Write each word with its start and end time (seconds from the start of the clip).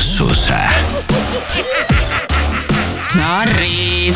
kuulsuse. 0.00 0.54
narrid. 3.16 4.14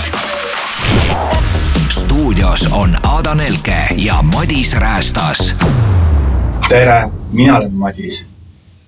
stuudios 1.88 2.69
on 2.72 2.96
Ada 3.03 3.35
Nelke 3.35 3.87
ja 3.97 4.23
Madis 4.23 4.77
Räästas. 4.77 5.59
tere, 6.69 7.09
mina 7.33 7.57
olen 7.57 7.75
Madis 7.75 8.27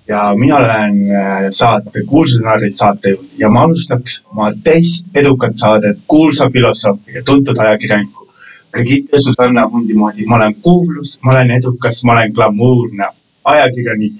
ja 0.07 0.35
mina 0.35 0.57
olen 0.57 1.11
äh, 1.11 1.45
saate 1.49 2.03
Kuulsusnarrid 2.05 2.73
saatejuht 2.73 3.29
ja 3.37 3.49
ma 3.49 3.61
alustaks 3.61 4.25
oma 4.31 4.51
teist 4.63 5.07
edukat 5.15 5.55
saadet 5.55 5.97
kuulsa 6.07 6.49
filosoofi 6.49 7.11
ja 7.13 7.23
tuntud 7.23 7.57
ajakirjaniku 7.57 8.27
Brigitte 8.71 9.21
Susanna 9.21 9.69
Hundi 9.69 9.93
moodi. 9.93 10.25
ma 10.25 10.35
olen 10.35 10.55
kuulus, 10.55 11.19
ma 11.21 11.31
olen 11.31 11.51
edukas, 11.51 12.03
ma 12.03 12.11
olen 12.13 12.31
glamuurne 12.31 13.07
ajakirjanik, 13.53 14.17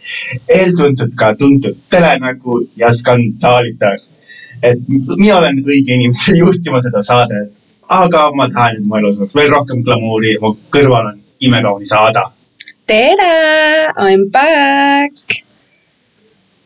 eeltuntud 0.60 1.14
ka 1.20 1.34
tuntud 1.36 1.78
telenägu 1.90 2.62
ja 2.76 2.92
skandaalitar. 2.94 4.00
et 4.64 4.80
mina 4.90 5.38
olen 5.38 5.62
õige 5.66 5.94
inimene 5.94 6.40
juhtima 6.44 6.82
seda 6.82 7.04
saadet, 7.04 7.52
aga 7.88 8.32
ma 8.36 8.50
tahan, 8.50 8.80
et 8.80 8.88
mu 8.88 8.98
elus 8.98 9.20
oleks 9.20 9.36
veel 9.36 9.54
rohkem 9.54 9.84
glamuuri 9.86 10.38
mu 10.42 10.56
kõrval 10.74 11.14
on 11.14 11.22
imekaunis 11.40 11.94
Aada 11.94 12.32
tere, 12.88 13.92
I 14.12 14.16
m 14.16 14.30
back. 14.32 15.44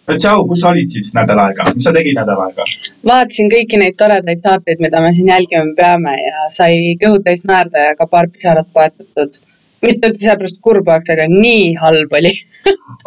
no 0.08 0.18
tšau, 0.18 0.44
kus 0.50 0.62
sa 0.62 0.72
olid 0.74 0.90
siis 0.94 1.12
nädal 1.18 1.40
aega, 1.42 1.66
mis 1.76 1.86
sa 1.88 1.94
tegid 1.96 2.18
nädal 2.20 2.42
aega? 2.46 2.66
vaatasin 3.12 3.50
kõiki 3.54 3.80
neid 3.82 3.98
toredaid 4.02 4.44
saateid, 4.46 4.84
mida 4.86 5.02
me 5.02 5.14
siin 5.18 5.32
jälgima 5.34 5.74
peame 5.78 6.14
ja 6.22 6.46
sai 6.58 6.98
kõhud 7.02 7.26
täis 7.26 7.42
naerda 7.52 7.88
ja 7.88 7.96
ka 7.98 8.08
paar 8.12 8.30
pisarat 8.34 8.70
poetatud. 8.76 9.42
Mitte 9.82 10.10
üldse 10.10 10.26
sellepärast 10.26 10.60
kurb 10.62 10.90
oleks, 10.90 11.12
aga 11.14 11.28
nii 11.32 11.76
halb 11.82 12.16
oli. 12.20 12.32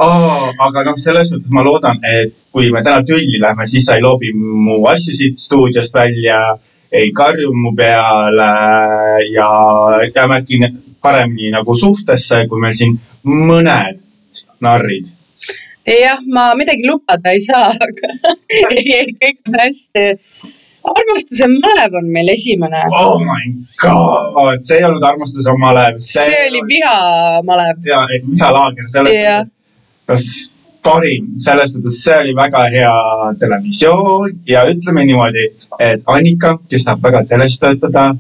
Oh, 0.03 0.49
aga 0.67 0.85
noh, 0.89 0.97
selles 0.99 1.31
suhtes 1.31 1.51
ma 1.55 1.63
loodan, 1.67 2.01
et 2.03 2.35
kui 2.55 2.71
me 2.75 2.83
täna 2.87 3.05
tülli 3.07 3.41
lähme, 3.43 3.67
siis 3.71 3.87
sa 3.87 3.99
ei 3.99 4.03
loobi 4.03 4.33
mu 4.35 4.81
asju 4.91 5.15
siit 5.15 5.43
stuudiost 5.43 5.95
välja, 5.95 6.41
ei 6.95 7.13
karju 7.15 7.53
mu 7.55 7.75
peale 7.77 8.51
ja 9.31 9.49
jääme 10.15 10.41
äkki 10.41 10.61
paremini 11.03 11.53
nagu 11.55 11.77
suhtesse, 11.77 12.47
kui 12.49 12.63
meil 12.63 12.75
siin 12.79 12.97
mõned 13.25 14.01
narrid. 14.65 15.15
jah, 15.87 16.21
ma 16.27 16.53
midagi 16.59 16.87
lubada 16.89 17.35
ei 17.35 17.43
saa, 17.45 17.71
aga 17.71 18.35
ei, 18.75 18.85
ei, 18.99 19.17
kõik 19.21 19.41
on 19.51 19.59
hästi. 19.61 20.07
Armastuse 20.93 21.47
malev 21.65 21.95
on 22.01 22.09
meil 22.17 22.29
esimene. 22.35 22.81
Oh 23.01 23.19
my 23.19 23.45
god, 23.83 24.65
see 24.67 24.79
ei 24.79 24.85
olnud 24.89 25.05
armastuse 25.11 25.55
malev. 25.61 25.99
see 25.99 26.41
oli 26.49 26.61
vihamalev. 26.73 27.79
ja, 27.89 28.03
et 28.17 28.27
vihalaager 28.31 28.89
selles 28.93 29.15
suhtes, 29.15 29.49
kas 30.09 30.27
parim, 30.85 31.31
selles 31.47 31.73
suhtes 31.75 32.03
see 32.05 32.19
oli 32.25 32.35
väga 32.37 32.67
hea 32.77 32.95
televisioon 33.41 34.31
ja 34.49 34.67
ütleme 34.73 35.07
niimoodi, 35.09 35.47
et 35.81 36.03
Annika, 36.07 36.59
kes 36.71 36.85
tahab 36.89 37.03
väga 37.09 37.25
teles 37.31 37.59
töötada, 37.63 38.11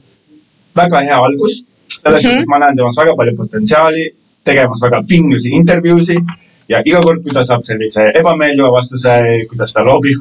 väga 0.77 1.05
hea 1.09 1.19
algus. 1.29 1.65
selles 1.89 2.25
Mhm. 2.25 2.31
suhtes 2.31 2.49
ma 2.49 2.59
näen 2.59 2.77
temas 2.77 2.97
väga 2.97 3.13
palju 3.17 3.37
potentsiaali, 3.37 4.09
tegemas 4.45 4.81
väga 4.83 5.03
pingelisi 5.09 5.51
intervjuusid 5.61 6.25
ja 6.69 6.81
iga 6.85 7.01
kord, 7.03 7.23
kui 7.23 7.33
ta 7.33 7.45
saab 7.45 7.63
sellise 7.65 8.09
ebameeldiva 8.21 8.71
vastuse, 8.73 9.13
kuidas 9.51 9.73
ta 9.73 9.85
loobib 9.85 10.19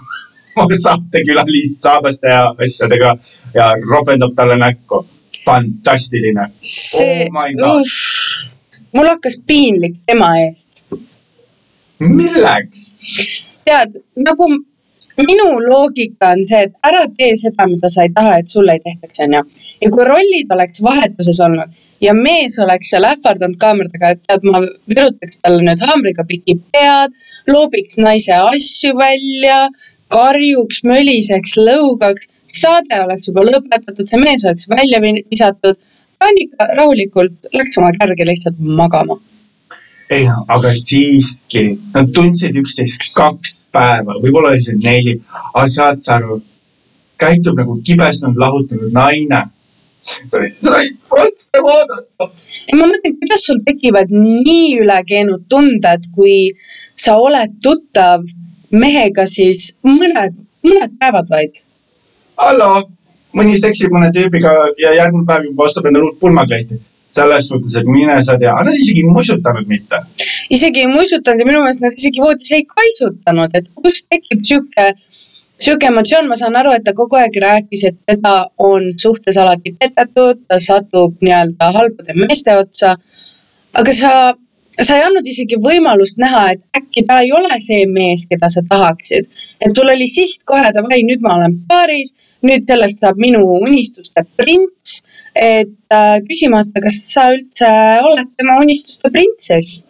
saatekülalist 0.86 1.82
saabaste 1.86 2.34
ja 2.36 2.44
asjadega 2.68 3.16
ja 3.54 3.72
ropendab 3.90 4.36
talle 4.36 4.58
näkku. 4.58 5.06
fantastiline. 5.45 6.52
see 6.62 7.26
Oh 7.28 7.34
my 7.36 7.50
God., 7.60 7.90
mul 8.94 9.10
hakkas 9.10 9.40
piinlik 9.48 9.98
tema 10.08 10.30
eest 10.45 10.86
milleks? 12.00 12.86
tead, 13.66 13.98
nagu 14.16 14.48
minu 15.18 15.48
loogika 15.62 16.34
on 16.34 16.44
see, 16.48 16.66
et 16.67 16.73
ära 16.90 17.06
tee 17.17 17.34
seda, 17.40 17.67
mida 17.70 17.90
sa 17.92 18.06
ei 18.06 18.12
taha, 18.16 18.38
et 18.42 18.52
sulle 18.52 18.76
ei 18.76 18.84
tehtaks, 18.84 19.22
onju. 19.26 19.42
ja 19.82 19.92
kui 19.94 20.08
rollid 20.08 20.54
oleks 20.56 20.83
vahetuses 20.83 21.39
olnud 21.45 21.82
ja 22.04 22.16
mees 22.17 22.58
oleks 22.60 22.92
seal 22.92 23.08
ähvardanud 23.08 23.60
kaameradega, 23.61 24.14
et 24.16 24.23
tead, 24.27 24.48
ma 24.48 24.64
virutaks 24.95 25.39
talle 25.44 25.64
nüüd 25.64 25.83
haamriga 25.88 26.26
piki 26.27 26.58
pead, 26.76 27.16
loobiks 27.48 28.00
naise 28.02 28.36
asju 28.39 28.95
välja, 29.00 29.67
karjuks, 30.11 30.83
möliseks, 30.87 31.58
lõugaks, 31.58 32.30
saade 32.49 32.99
oleks 33.03 33.30
juba 33.30 33.45
lõpetatud, 33.47 34.08
see 34.08 34.21
mees 34.21 34.45
oleks 34.45 34.69
välja 34.69 35.02
vi- 35.02 35.25
visatud. 35.31 35.80
Annika 36.23 36.69
rahulikult 36.77 37.49
läks 37.53 37.77
oma 37.77 37.91
kärge 37.99 38.25
lihtsalt 38.25 38.59
magama. 38.59 39.19
ei 40.14 40.25
noh, 40.27 40.43
aga 40.47 40.69
siiski, 40.69 41.80
nad 41.93 42.11
tundsid 42.14 42.55
üksteist 42.59 43.02
kaks 43.17 43.64
päeva, 43.73 44.14
võib-olla 44.21 44.52
see 44.61 44.75
neli, 44.83 45.15
aga 45.55 45.67
saad 45.67 46.03
sa 46.05 46.20
aru, 46.20 46.41
käitub 47.17 47.58
nagu 47.58 47.80
kibestunud, 47.87 48.37
lahutanud 48.37 48.91
naine. 48.93 49.39
see 50.03 50.37
oli, 50.37 50.52
seda 50.59 50.75
oli 50.75 50.91
raske 51.17 51.64
vaadata. 51.65 52.30
ma 52.77 52.85
mõtlen, 52.91 53.17
kuidas 53.20 53.45
sul 53.47 53.64
tekivad 53.65 54.11
nii 54.11 54.80
ülekeenud 54.83 55.47
tunded, 55.49 56.08
kui 56.15 56.52
sa 56.95 57.17
oled 57.17 57.58
tuttav 57.64 58.21
mehega 58.73 59.26
siis 59.30 59.72
mõned, 59.86 60.36
mõned 60.66 60.98
päevad 61.00 61.30
vaid. 61.30 61.61
hallo, 62.42 62.72
mõni 63.38 63.60
seksib 63.61 63.94
mõne 63.94 64.10
tüübiga 64.16 64.54
ja 64.82 64.94
järgmine 64.98 65.28
päev 65.30 65.48
juba 65.50 65.70
ostab 65.70 65.88
endale 65.89 66.10
uut 66.10 66.20
pulmakleiti. 66.20 66.80
selles 67.14 67.45
suhtes, 67.45 67.76
et 67.78 67.86
mine 67.86 68.16
sa 68.26 68.33
tea, 68.42 68.54
nad 68.66 68.73
isegi 68.73 69.04
ei 69.04 69.10
mussutanud 69.16 69.67
mitte. 69.70 70.00
isegi 70.50 70.86
ei 70.86 70.88
mussutanud 70.89 71.44
ja 71.44 71.45
minu 71.45 71.60
meelest 71.62 71.83
nad 71.86 71.94
isegi 71.98 72.23
voodis 72.23 72.52
ei 72.58 72.66
kaitsutanud, 72.66 73.54
et 73.54 73.70
kust 73.82 74.08
tekib 74.10 74.42
sihuke, 74.50 74.88
sihuke 75.62 75.92
emotsioon, 75.92 76.28
ma 76.28 76.39
saan 76.39 76.58
aru, 76.58 76.73
et 76.73 76.83
ta 76.83 76.95
kogu 76.98 77.20
aeg 77.22 77.38
rääkis, 77.45 77.86
et 77.89 78.00
teda 78.10 78.33
on 78.58 78.89
suhtes 78.98 79.38
alati 79.38 79.76
petetud, 79.80 80.42
ta 80.48 80.58
satub 80.60 81.22
nii-öelda 81.22 81.70
halbade 81.78 82.17
meeste 82.17 82.58
otsa. 82.58 82.98
aga 83.73 83.94
sa, 83.94 84.10
sa 84.82 84.98
ei 84.98 85.06
andnud 85.06 85.28
isegi 85.30 85.58
võimalust 85.61 86.17
näha, 86.22 86.44
et 86.54 86.61
äkki 86.80 87.04
ta 87.08 87.20
ei 87.23 87.32
ole 87.36 87.60
see 87.61 87.86
mees, 87.89 88.26
keda 88.30 88.50
sa 88.50 88.64
tahaksid. 88.70 89.30
et 89.61 89.76
sul 89.76 89.89
oli 89.89 90.08
siht 90.10 90.42
kohe, 90.50 90.72
davai, 90.73 91.04
nüüd 91.06 91.22
ma 91.22 91.36
olen 91.38 91.60
paaris, 91.70 92.14
nüüd 92.42 92.66
sellest 92.67 93.04
saab 93.04 93.22
minu 93.22 93.44
unistuste 93.60 94.26
prints. 94.38 95.04
et 95.36 95.94
äh, 95.94 96.17
küsimata, 96.26 96.82
kas 96.82 97.00
sa 97.14 97.30
üldse 97.33 97.70
oled 98.10 98.33
tema 98.38 98.58
unistuste 98.62 99.10
printsess. 99.14 99.86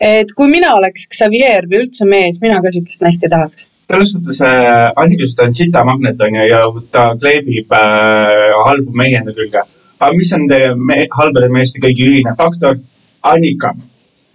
et 0.00 0.32
kui 0.36 0.48
mina 0.48 0.74
oleks 0.76 1.08
Xavier 1.08 1.66
või 1.70 1.84
üldse 1.86 2.04
mees, 2.04 2.40
mina 2.44 2.60
ka 2.62 2.72
sihukest 2.72 3.00
naist 3.00 3.24
ei 3.24 3.32
tahaks. 3.32 3.68
selles 3.88 4.12
suhtes 4.12 4.40
äh, 4.44 4.92
Annika, 4.96 5.32
ta 5.36 5.48
on 5.48 5.54
sitamagnet 5.54 6.20
onju 6.20 6.48
ja 6.48 6.62
ta 6.92 7.10
kleebib 7.16 7.72
äh, 7.72 8.62
halbu 8.66 8.92
mehi 8.92 9.16
enda 9.22 9.32
külge. 9.32 9.64
aga 10.00 10.14
mis 10.16 10.32
on 10.32 10.48
teie 10.48 10.74
me 10.76 11.06
halbade 11.16 11.48
meeste 11.48 11.80
kõigi 11.80 12.12
ühine 12.12 12.36
faktor? 12.36 12.76
Annika. 13.22 13.72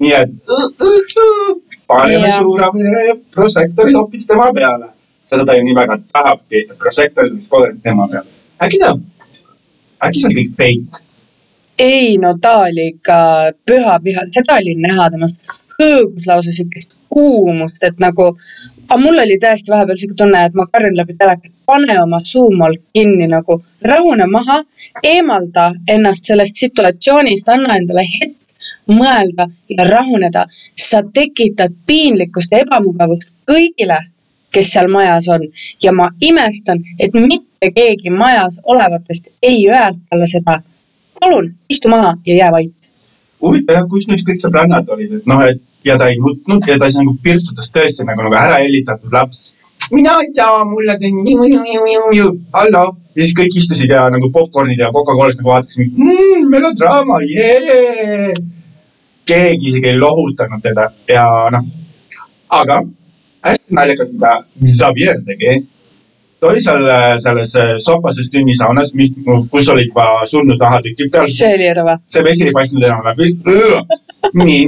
Nii 0.03 0.13
et 0.17 0.31
paneme 1.87 2.33
suurepärane 2.37 3.15
prožektori 3.35 3.95
hoopis 3.97 4.27
tema 4.27 4.51
peale. 4.59 4.91
seda 5.25 5.45
ta 5.47 5.55
ju 5.55 5.63
nii 5.63 5.75
väga 5.75 5.97
tahabki, 6.11 6.65
et 6.69 6.77
prožektor 6.77 7.29
oleks 7.29 7.49
kogu 7.49 7.69
aeg 7.69 7.81
tema 7.83 8.07
peal. 8.11 8.27
äkki 8.63 8.79
ta, 8.83 8.93
äkki 10.07 10.19
see 10.21 10.31
oli 10.31 10.39
kõik 10.41 10.55
fake? 10.61 11.03
ei 11.79 12.17
no 12.17 12.35
ta 12.41 12.57
oli 12.67 12.87
ikka 12.93 13.17
püha-püha, 13.69 14.27
seda 14.35 14.59
oli 14.61 14.75
näha 14.87 15.09
temast 15.13 15.55
hõõgus 15.79 16.27
lausa 16.29 16.51
sihukest 16.51 16.93
kuumust, 17.13 17.83
et 17.83 17.99
nagu. 17.99 18.33
aga 18.89 18.99
mul 19.01 19.19
oli 19.23 19.39
tõesti 19.41 19.71
vahepeal 19.71 19.97
sihuke 19.97 20.17
tunne, 20.19 20.45
et 20.45 20.55
ma 20.59 20.65
karjun 20.71 20.97
läbi 20.97 21.15
teleka, 21.17 21.47
et 21.47 21.53
pane 21.65 21.95
oma 22.01 22.19
suumolk 22.31 22.81
kinni 22.93 23.27
nagu, 23.31 23.61
rahune 23.91 24.27
maha, 24.29 24.59
eemalda 25.11 25.71
ennast 25.95 26.29
sellest 26.29 26.59
situatsioonist, 26.61 27.49
anna 27.55 27.77
endale 27.79 28.03
hetk 28.09 28.42
mõelda 28.89 29.47
ja 29.69 29.87
rahuneda. 29.89 30.45
sa 30.75 31.03
tekitad 31.13 31.73
piinlikkust 31.87 32.51
ja 32.51 32.63
ebamugavust 32.65 33.33
kõigile, 33.51 33.99
kes 34.51 34.71
seal 34.73 34.87
majas 34.91 35.27
on 35.29 35.47
ja 35.83 35.91
ma 35.91 36.09
imestan, 36.21 36.83
et 36.99 37.13
mitte 37.13 37.71
keegi 37.75 38.09
majas 38.09 38.59
olevatest 38.63 39.29
ei 39.41 39.67
öelnud 39.69 40.01
talle 40.09 40.27
seda 40.27 40.61
palun 41.19 41.53
istu 41.69 41.89
maha 41.89 42.15
ja 42.25 42.35
jää 42.35 42.51
vait. 42.51 42.91
huvitav 43.41 43.75
jah, 43.75 43.87
kus 43.89 44.07
nüüd 44.07 44.23
kõik 44.27 44.41
sõbrannad 44.43 44.89
olid, 44.89 45.13
et 45.19 45.25
noh, 45.27 45.41
et 45.47 45.61
ja 45.85 45.97
ta 45.97 46.07
ei 46.11 46.19
nutnud 46.19 46.67
ja 46.67 46.77
ta 46.79 46.89
siis 46.89 47.01
nagu 47.01 47.15
pirtsutas 47.23 47.71
tõesti 47.75 48.05
nagu, 48.07 48.23
nagu 48.27 48.37
ära 48.39 48.61
hellitatud 48.63 49.11
laps. 49.11 49.51
Mina 49.91 50.17
ei 50.21 50.33
saa, 50.35 50.65
mulle 50.65 50.97
niu-niu-niu-niu-niu, 51.01 52.31
hallo. 52.53 52.83
ja 53.15 53.21
siis 53.21 53.35
kõik 53.37 53.57
istusid 53.61 53.91
ja 53.93 54.07
nagu 54.13 54.31
popkornid 54.31 54.79
ja 54.79 54.91
Coca-Colast 54.95 55.41
nagu 55.41 55.53
vaatasid 55.53 55.93
mmm,, 55.97 56.49
melodraama, 56.49 57.19
jee. 57.27 58.33
keegi 59.25 59.69
isegi 59.71 59.93
ei 59.93 59.99
lohutanud 59.99 60.63
teda 60.63 60.89
ja 61.09 61.27
noh, 61.53 61.69
aga 62.49 62.81
hästi 63.43 63.77
naljakas, 63.79 64.11
mida 64.15 64.33
Xavier 64.79 65.21
tegi. 65.27 65.53
ta 66.39 66.47
oli 66.47 66.61
seal 66.63 66.89
äh, 66.91 67.13
selles 67.23 67.55
äh, 67.55 67.75
sopases 67.79 68.29
tünnisaunas, 68.31 68.93
mis, 68.99 69.13
kus 69.51 69.69
olid 69.71 69.91
juba 69.91 70.25
surnud 70.27 70.59
nahatükid 70.59 71.11
peal 71.11 71.29
see 71.31 71.53
oli 71.57 71.71
rõve. 71.79 71.97
see 72.07 72.25
vesi 72.27 72.49
ei 72.49 72.55
paistnud 72.55 72.83
enam 72.83 73.05
läbi. 73.07 73.31
nii, 74.43 74.67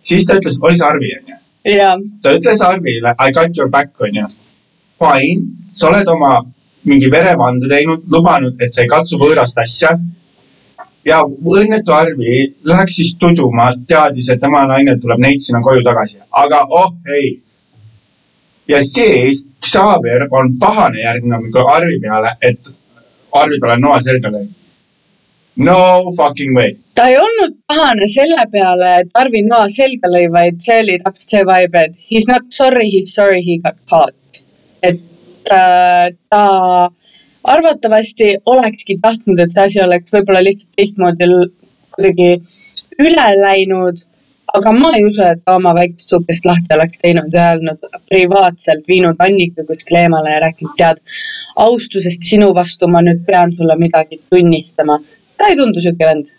siis 0.00 0.28
ta 0.28 0.38
ütles, 0.40 0.60
oli 0.60 0.78
see 0.78 0.88
Arvi 0.88 1.12
onju. 1.20 1.40
Ja 1.66 1.96
ta 2.22 2.34
ütles 2.36 2.60
I 2.62 3.32
got 3.32 3.56
your 3.56 3.68
back 3.68 4.00
onju. 4.00 4.26
Fine, 4.98 5.42
sa 5.74 5.88
oled 5.88 6.08
oma 6.08 6.44
mingi 6.86 7.10
verevande 7.10 7.68
teinud, 7.68 8.04
lubanud, 8.10 8.54
et 8.62 8.72
sa 8.72 8.84
ei 8.84 8.88
katsu 8.88 9.18
võõrast 9.20 9.58
asja. 9.58 9.96
ja 11.06 11.20
õnnetu 11.22 11.92
Arvi 11.94 12.36
läheks 12.66 12.96
siis 12.98 13.12
tuduma, 13.14 13.68
teadis, 13.88 14.28
et 14.28 14.40
tema 14.42 14.64
naine 14.66 14.96
tuleb 14.98 15.20
neitsina 15.22 15.60
koju 15.62 15.84
tagasi, 15.86 16.18
aga 16.30 16.64
oh 16.70 16.90
ei. 17.14 17.28
ja 18.68 18.80
see 18.82 19.30
Xaver 19.62 20.26
on 20.30 20.56
pahane 20.58 21.04
järgmine 21.04 21.36
hommik 21.36 21.56
Arvi 21.62 22.00
peale, 22.02 22.34
et 22.42 22.72
Arvi 23.32 23.60
talle 23.62 23.78
noa 23.78 24.00
selga 24.02 24.32
lõi. 24.34 24.48
No 25.56 26.12
fucking 26.16 26.56
way. 26.56 26.76
ta 26.94 27.06
ei 27.08 27.16
olnud 27.20 27.56
pahane 27.68 28.06
selle 28.08 28.44
peale, 28.52 28.90
et 29.00 29.10
Arvi 29.14 29.42
noa 29.46 29.68
selga 29.72 30.10
lõi, 30.12 30.26
vaid 30.32 30.60
see 30.64 30.78
oli 30.82 30.98
täpselt 31.00 31.32
see 31.34 31.44
vibe, 31.48 31.84
et 31.88 31.96
he 32.10 32.20
is 32.20 32.28
not 32.28 32.48
sorry, 32.52 32.88
he 32.92 33.02
is 33.04 33.14
sorry 33.14 33.42
he 33.44 33.58
got 33.64 33.76
caught. 33.90 34.42
et 34.82 35.00
äh, 35.52 36.10
ta 36.30 36.42
arvatavasti 37.44 38.34
olekski 38.46 38.98
tahtnud, 39.02 39.40
et 39.40 39.54
see 39.54 39.64
asi 39.64 39.80
oleks 39.84 40.12
võib-olla 40.12 40.42
lihtsalt 40.44 40.76
teistmoodi 40.76 41.30
kuidagi 41.96 42.30
üle 43.00 43.26
läinud. 43.40 44.04
aga 44.56 44.70
ma 44.72 44.92
ei 44.96 45.04
usu, 45.04 45.20
et 45.26 45.40
ta 45.44 45.56
oma 45.58 45.72
väikest 45.76 46.12
sukest 46.12 46.46
lahti 46.48 46.72
oleks 46.76 47.00
teinud 47.02 47.32
ja 47.34 47.50
öelnud 47.54 47.82
privaatselt, 48.08 48.84
viinud 48.88 49.18
Annika 49.20 49.64
kuskile 49.68 50.04
eemale 50.06 50.32
ja 50.32 50.38
rääkinud, 50.44 50.76
tead, 50.78 51.02
austusest 51.64 52.24
sinu 52.24 52.52
vastu 52.54 52.88
ma 52.88 53.02
nüüd 53.04 53.24
pean 53.26 53.52
sulle 53.56 53.76
midagi 53.80 54.20
tunnistama. 54.30 55.00
Ta 55.38 55.48
ei 55.52 55.56
tundu 55.56 55.80
sihuke 55.84 56.08
vend. 56.08 56.32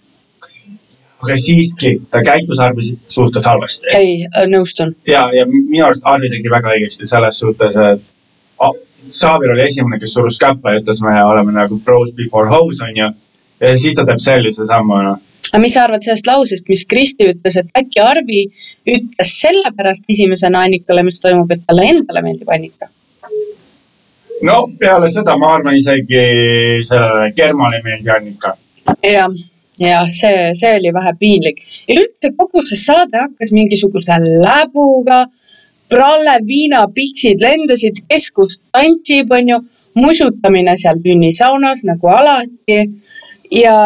aga 1.23 1.35
siiski 1.41 1.95
ta 2.11 2.21
käitus 2.25 2.59
Arvi 2.61 2.91
suhtes 3.07 3.45
halvasti. 3.49 3.93
ei, 3.97 4.25
nõustun. 4.51 4.95
ja, 5.07 5.27
ja 5.33 5.45
minu 5.49 5.85
arust 5.85 6.05
Arvi 6.05 6.29
tegi 6.33 6.51
väga 6.53 6.75
õigesti 6.75 7.09
selles 7.09 7.39
suhtes, 7.43 7.75
et 7.75 8.03
a- 8.59 8.73
Saavir 9.13 9.53
oli 9.53 9.61
esimene, 9.63 9.99
kes 10.01 10.13
surus 10.17 10.35
käppa 10.41 10.73
ja 10.73 10.81
ütles, 10.81 10.99
me 11.05 11.13
oleme 11.23 11.53
nagu 11.55 11.77
pros 11.85 12.09
before 12.17 12.49
hoes 12.51 12.81
onju. 12.83 13.13
ja 13.61 13.77
siis 13.77 13.95
ta 13.95 14.03
teeb 14.05 14.19
sellise 14.19 14.65
sammu 14.67 14.97
noh. 15.05 15.21
aga 15.53 15.61
mis 15.63 15.73
sa 15.77 15.85
arvad 15.85 16.03
sellest 16.03 16.27
lausest, 16.27 16.67
mis 16.69 16.85
Kristi 16.85 17.29
ütles, 17.31 17.57
et 17.61 17.69
äkki 17.81 18.01
Arvi 18.03 18.43
ütles 18.97 19.33
sellepärast 19.41 20.09
esimesena 20.09 20.65
Annikale, 20.67 21.03
mis 21.07 21.21
toimub, 21.23 21.51
et 21.51 21.63
talle 21.65 21.89
endale 21.93 22.21
meeldib 22.25 22.49
Annika? 22.51 22.89
no 24.43 24.57
peale 24.79 25.09
seda 25.11 25.37
ma 25.41 25.55
arvan 25.55 25.75
isegi 25.77 26.83
sellele 26.85 27.31
Germale 27.37 27.79
ei 27.79 27.85
meeldi 27.85 28.11
Annika. 28.13 28.53
jah, 29.03 29.33
ja 29.79 29.99
see, 30.11 30.51
see 30.59 30.75
oli 30.79 30.93
vähe 30.93 31.13
piinlik. 31.19 31.61
Ja 31.87 31.99
üldse 32.01 32.33
kogu 32.37 32.63
see 32.65 32.79
saade 32.81 33.19
hakkas 33.25 33.53
mingisuguse 33.55 34.19
läbuga. 34.23 35.27
pralle, 35.87 36.33
viina, 36.47 36.81
pitsid 36.91 37.39
lendasid, 37.39 38.01
keskus 38.11 38.57
tantsib, 38.75 39.29
onju, 39.31 39.61
musutamine 39.95 40.73
seal 40.75 40.99
tünnisaunas 40.99 41.85
nagu 41.87 42.09
alati. 42.11 42.79
Ja 43.55 43.77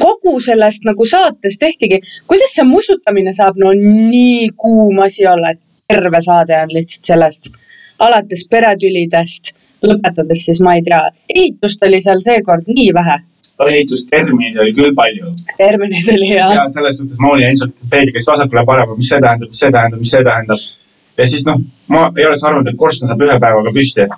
kogu 0.00 0.38
sellest 0.40 0.86
nagu 0.88 1.04
saates 1.04 1.58
tehtigi, 1.58 2.00
kuidas 2.30 2.54
see 2.56 2.64
musutamine 2.64 3.34
saab? 3.36 3.58
No 3.60 3.74
nii 3.76 4.48
kuum 4.56 5.02
asi 5.04 5.26
olla, 5.26 5.52
et 5.52 5.60
terve 5.88 6.20
saade 6.24 6.56
on 6.62 6.72
lihtsalt 6.72 7.12
sellest, 7.12 7.50
alates 8.02 8.46
peretülidest, 8.50 9.52
lõpetades 9.86 10.46
siis 10.48 10.60
ma 10.64 10.76
ei 10.78 10.84
tea, 10.86 11.02
ehitust 11.34 11.82
oli 11.86 12.00
seal 12.02 12.22
seekord 12.24 12.70
nii 12.70 12.92
vähe, 12.96 13.18
ehitustermineid 13.64 14.58
oli 14.60 14.72
küll 14.76 14.94
palju 14.94 15.30
termineid 15.58 16.08
oli 16.14 16.30
ja, 16.34 16.48
ja 16.54 16.64
selles 16.72 16.98
suhtes 17.00 17.20
ma 17.22 17.32
olin 17.32 17.48
endiselt 17.48 17.74
peegli, 17.90 18.12
kes 18.12 18.28
vasakule-paremale, 18.28 18.98
mis 19.00 19.10
see 19.12 19.20
tähendab, 19.24 19.52
mis 19.52 19.62
see 19.62 19.72
tähendab, 19.72 20.02
mis 20.02 20.12
see 20.12 20.24
tähendab. 20.26 20.64
ja 21.16 21.28
siis 21.32 21.46
noh, 21.48 21.62
ma 21.92 22.08
ei 22.16 22.26
oleks 22.28 22.44
arvanud, 22.44 22.68
et 22.70 22.80
korsten 22.80 23.08
saab 23.08 23.24
ühe 23.24 23.38
päevaga 23.42 23.72
püsti. 23.76 24.08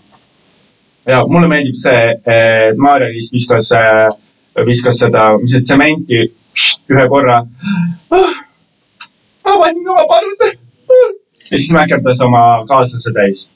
ja 1.13 1.21
mulle 1.27 1.51
meeldib 1.51 1.79
see, 1.79 2.03
et 2.39 2.83
Maarja-Liis 2.87 3.31
viskas, 3.35 3.71
viskas 4.67 5.03
seda, 5.05 5.31
mis 5.43 5.55
see 5.55 5.63
tsementi 5.67 6.25
ühe 6.95 7.07
korra. 7.13 7.45
ma 8.11 9.61
panin 9.63 9.95
oma 9.95 10.09
panuse. 10.11 10.51
ja 11.51 11.57
siis 11.57 11.73
mäkerdas 11.77 12.27
oma 12.27 12.45
kaaslase 12.69 13.15
täis. 13.15 13.47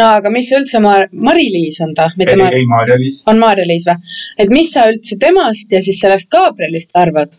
No 0.00 0.10
aga 0.18 0.30
mis 0.32 0.50
üldse 0.56 0.80
Mar-, 0.84 1.08
Mari-Liis 1.12 1.80
on 1.86 1.94
ta, 1.96 2.10
mitte 2.18 2.36
ei, 2.36 2.42
Mar-, 2.42 2.56
ei 2.58 2.68
Maarja-Liis. 2.70 3.22
on 3.30 3.40
Maarja-Liis 3.42 3.88
või? 3.88 4.14
et 4.44 4.52
mis 4.52 4.72
sa 4.72 4.86
üldse 4.90 5.18
temast 5.20 5.72
ja 5.72 5.82
siis 5.84 6.00
sellest 6.04 6.30
Gabrielist 6.32 6.92
arvad? 6.94 7.36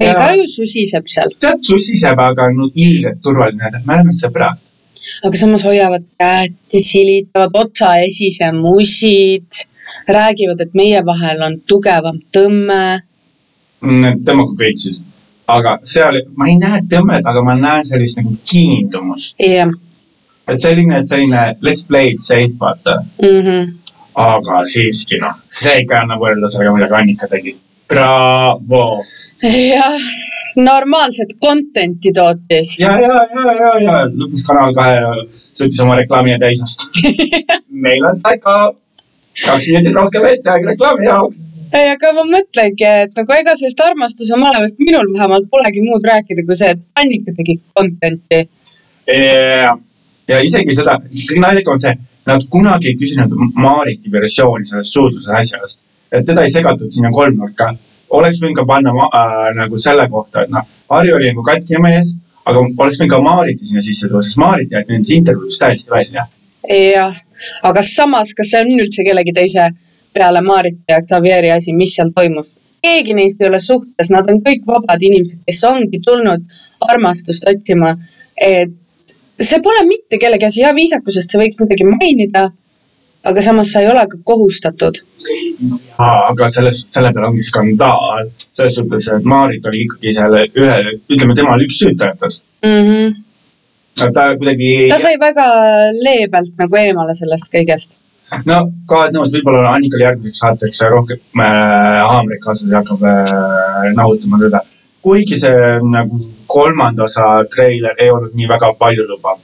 Jaa. 0.00 0.14
ka 0.16 0.28
ju 0.38 0.46
susiseb 0.48 1.08
seal, 1.12 1.32
tead, 1.40 1.62
susiseb, 1.66 2.18
aga 2.18 2.48
no 2.54 2.70
ilgelt 2.74 3.20
turvaline, 3.22 3.70
me 3.84 3.96
oleme 3.98 4.14
sõbrad. 4.16 4.60
aga 5.28 5.38
samas 5.38 5.64
hoiavad 5.66 6.06
kätt 6.20 6.76
ja 6.76 6.82
silitavad 6.82 7.58
otsaesise 7.62 8.50
musid, 8.56 9.64
räägivad, 10.08 10.62
et 10.64 10.74
meie 10.74 11.02
vahel 11.06 11.42
on 11.46 11.58
tugevam 11.68 12.22
tõmme. 12.34 13.02
tõmmaku 13.84 14.56
kõik 14.62 14.80
siis. 14.86 15.02
aga 15.46 15.76
seal, 15.84 16.22
ma 16.40 16.48
ei 16.48 16.56
näe 16.58 16.80
tõmmet, 16.90 17.28
aga 17.28 17.44
ma 17.44 17.58
näen 17.60 17.84
sellist 17.84 18.18
nagu 18.18 18.36
kiindumust. 18.50 19.36
jah, 19.38 19.70
et 20.48 20.60
selline, 20.60 21.00
selline 21.08 21.44
let's 21.62 21.84
play 21.88 22.12
it 22.14 22.20
safe, 22.20 22.54
vaata. 22.60 23.00
Mhm. 23.22 23.72
aga 24.14 24.60
siiski 24.70 25.18
noh, 25.18 25.38
see 25.50 25.80
ikka 25.82 25.96
ei 25.96 26.02
anna 26.04 26.18
võrrelda 26.20 26.50
sellega, 26.52 26.74
mida 26.76 26.96
Annika 26.98 27.26
tegi. 27.30 27.56
Bravo. 27.90 28.84
jah, 29.42 29.96
normaalset 30.56 31.34
content'i 31.42 32.12
tootis. 32.14 32.76
ja, 32.78 32.94
ja, 33.00 33.24
ja, 33.34 33.54
ja, 33.58 33.72
ja 33.82 33.96
lõpuks 34.12 34.46
Kanal 34.46 34.76
kahe 34.76 35.00
suutis 35.34 35.80
oma 35.84 35.98
reklaami 35.98 36.38
täis 36.42 36.62
osta. 36.64 36.88
meil 37.86 38.06
on 38.08 38.16
Psycho. 38.20 38.54
kaks 39.44 39.66
minutit 39.72 39.98
rohkem 39.98 40.28
eetriaega 40.30 40.70
reklaami 40.72 41.08
jaoks. 41.08 41.42
ei, 41.74 41.88
aga 41.90 42.12
ma 42.20 42.26
mõtlengi, 42.36 42.86
et 43.06 43.18
nagu 43.18 43.36
ega 43.36 43.56
sellest 43.58 43.82
armastuse 43.82 44.38
malevast 44.38 44.78
minul 44.78 45.10
vähemalt 45.16 45.50
polegi 45.50 45.82
muud 45.82 46.06
rääkida, 46.06 46.46
kui 46.46 46.60
see, 46.60 46.76
et 46.76 47.02
Annika 47.02 47.34
tegi 47.34 47.58
content'i. 47.74 48.44
ja, 49.10 49.74
ja 50.28 50.40
isegi 50.44 50.76
seda, 50.76 50.98
kõige 51.04 51.40
naljakam 51.42 51.76
on 51.76 51.82
see, 51.82 51.94
nad 52.28 52.44
kunagi 52.50 52.92
ei 52.92 52.98
küsinud 53.00 53.34
Maariti 53.60 54.12
versiooni 54.12 54.66
sellest 54.68 54.96
suudluse 54.96 55.32
asjast. 55.40 55.80
et 56.12 56.26
teda 56.26 56.44
ei 56.44 56.50
segatud 56.50 56.90
sinna 56.90 57.10
kolmnurka. 57.12 57.74
oleks 58.10 58.40
võinud 58.42 58.56
ka 58.56 58.64
panna 58.64 58.90
äh, 58.90 59.54
nagu 59.56 59.78
selle 59.78 60.08
kohta, 60.08 60.42
et 60.42 60.50
noh, 60.50 60.66
Harri 60.90 61.12
oli 61.12 61.32
nagu 61.32 61.42
katki 61.42 61.80
mees, 61.82 62.14
aga 62.44 62.60
oleks 62.60 63.00
võinud 63.00 63.10
ka 63.10 63.20
Maariti 63.20 63.66
sinna 63.66 63.82
sisse 63.82 64.08
tuua, 64.08 64.22
sest 64.22 64.40
Maarit 64.40 64.72
jäeti 64.72 64.92
nendest 64.92 65.16
intervjuudest 65.16 65.60
täiesti 65.60 65.90
välja. 65.90 66.26
jah, 66.70 67.16
aga 67.62 67.82
samas, 67.82 68.34
kas 68.34 68.52
see 68.52 68.60
on 68.64 68.76
üldse 68.80 69.04
kellegi 69.04 69.32
teise 69.32 69.70
peale 70.14 70.40
Maariti 70.40 70.84
ja 70.88 71.00
Xavieri 71.02 71.50
asi, 71.50 71.72
mis 71.72 71.96
seal 71.96 72.12
toimus? 72.16 72.56
keegi 72.84 73.14
neist 73.16 73.40
ei 73.40 73.48
ole 73.48 73.58
suhtes, 73.58 74.10
nad 74.12 74.28
on 74.28 74.42
kõik 74.44 74.66
vabad 74.68 75.02
inimesed, 75.02 75.40
kes 75.48 75.62
ongi 75.64 76.00
tulnud 76.04 76.42
armastust 76.92 77.46
otsima. 77.48 77.96
et 78.36 78.72
see 79.40 79.60
pole 79.62 79.86
mitte 79.88 80.18
kellegi 80.20 80.46
asi, 80.48 80.62
hea 80.64 80.74
viisakusest 80.76 81.32
sa 81.32 81.40
võiks 81.40 81.58
midagi 81.60 81.86
mainida. 81.88 82.50
aga 83.24 83.40
samas 83.40 83.70
sa 83.72 83.80
ei 83.80 83.86
ole 83.88 84.02
ka 84.04 84.18
kohustatud. 84.28 84.98
aga 85.98 86.48
selles, 86.52 86.82
selle 86.92 87.12
peale 87.12 87.30
ongi 87.30 87.42
skandaal, 87.42 88.28
selles 88.52 88.76
suhtes, 88.76 89.08
et 89.16 89.24
Maarit 89.24 89.66
oli 89.66 89.86
ikkagi 89.86 90.12
seal 90.12 90.36
ühe, 90.44 90.76
ütleme, 91.08 91.36
tema 91.38 91.54
oli 91.54 91.68
üks 91.68 91.80
süütajatest. 91.80 92.44
Mm 92.66 92.88
-hmm. 92.88 94.12
ta 94.12 94.28
kuidagi, 94.36 94.88
ta 94.92 94.98
sai 94.98 95.16
väga 95.20 95.46
leebelt 96.04 96.52
nagu 96.58 96.76
eemale 96.76 97.14
sellest 97.14 97.50
kõigest. 97.54 97.98
no 98.44 98.60
ka 98.88 99.08
nõus, 99.16 99.32
võib-olla 99.32 99.72
Annikal 99.72 100.00
järgmiseks 100.00 100.44
saateks 100.44 100.84
rohkem 100.90 101.18
äh, 101.40 102.04
haamreid 102.12 102.40
kaasas 102.44 102.70
ja 102.70 102.82
hakkab 102.82 103.02
äh, 103.02 103.92
nahutama 103.96 104.38
teda. 104.38 104.60
kuigi 105.02 105.36
see 105.40 105.80
nagu 105.96 106.20
kolmanda 106.46 107.04
osa 107.04 107.44
treiler 107.54 107.98
ei 107.98 108.10
olnud 108.10 108.34
nii 108.34 108.48
väga 108.48 108.72
paljulubav. 108.78 109.38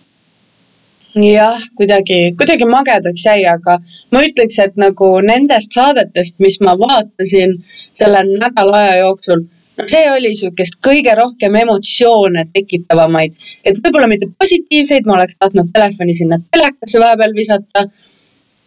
jah, 1.15 1.63
kuidagi, 1.77 2.19
kuidagi 2.39 2.67
magedaks 2.71 3.25
jäi, 3.27 3.41
aga 3.51 3.79
ma 4.15 4.21
ütleks, 4.27 4.59
et 4.63 4.77
nagu 4.79 5.09
nendest 5.27 5.75
saadetest, 5.75 6.39
mis 6.39 6.61
ma 6.61 6.77
vaatasin 6.79 7.57
selle 7.93 8.23
nädala 8.29 8.85
aja 8.85 9.01
jooksul, 9.01 9.43
no 9.79 9.89
see 9.91 10.05
oli 10.13 10.31
sihukest 10.39 10.79
kõige 10.87 11.15
rohkem 11.19 11.57
emotsioone 11.63 12.45
tekitavamaid, 12.55 13.35
et 13.65 13.81
võib-olla 13.83 14.11
mitte 14.13 14.29
positiivseid, 14.39 15.09
ma 15.09 15.17
oleks 15.19 15.41
tahtnud 15.41 15.73
telefoni 15.75 16.15
sinna 16.17 16.41
telekasse 16.53 17.03
vahepeal 17.03 17.37
visata. 17.37 17.89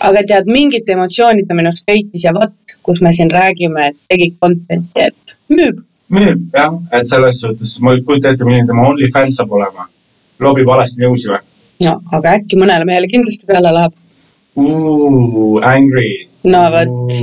aga 0.04 0.20
tead, 0.28 0.50
mingit 0.52 0.90
emotsiooni 0.90 1.46
ta 1.48 1.56
minust 1.56 1.86
köitis 1.88 2.25
ja 2.25 2.34
vot, 2.36 2.74
kus 2.84 3.00
me 3.02 3.13
siin 3.16 3.30
räägime, 3.32 3.86
et 3.88 3.98
tegi 4.12 4.34
content'i, 4.42 5.06
et 5.08 5.36
müüb. 5.48 5.80
Müüb 6.13 6.58
jah, 6.58 6.75
et 6.98 7.10
selles 7.10 7.39
suhtes 7.41 7.74
ma 7.84 7.96
ei 7.96 8.03
kujuta 8.05 8.34
ette, 8.34 8.46
milline 8.48 8.70
tema 8.70 8.88
OnlyFans 8.89 9.39
saab 9.39 9.55
olema. 9.58 9.88
lobib 10.43 10.67
valesti 10.67 11.03
nõusi 11.03 11.32
või? 11.32 11.41
no 11.86 11.98
aga 12.17 12.38
äkki 12.39 12.60
mõnele 12.60 12.88
mehele 12.89 13.10
kindlasti 13.12 13.50
peale 13.50 13.74
läheb. 13.77 13.98
Angry. 15.74 16.12
no 16.53 16.62
vot, 16.75 17.17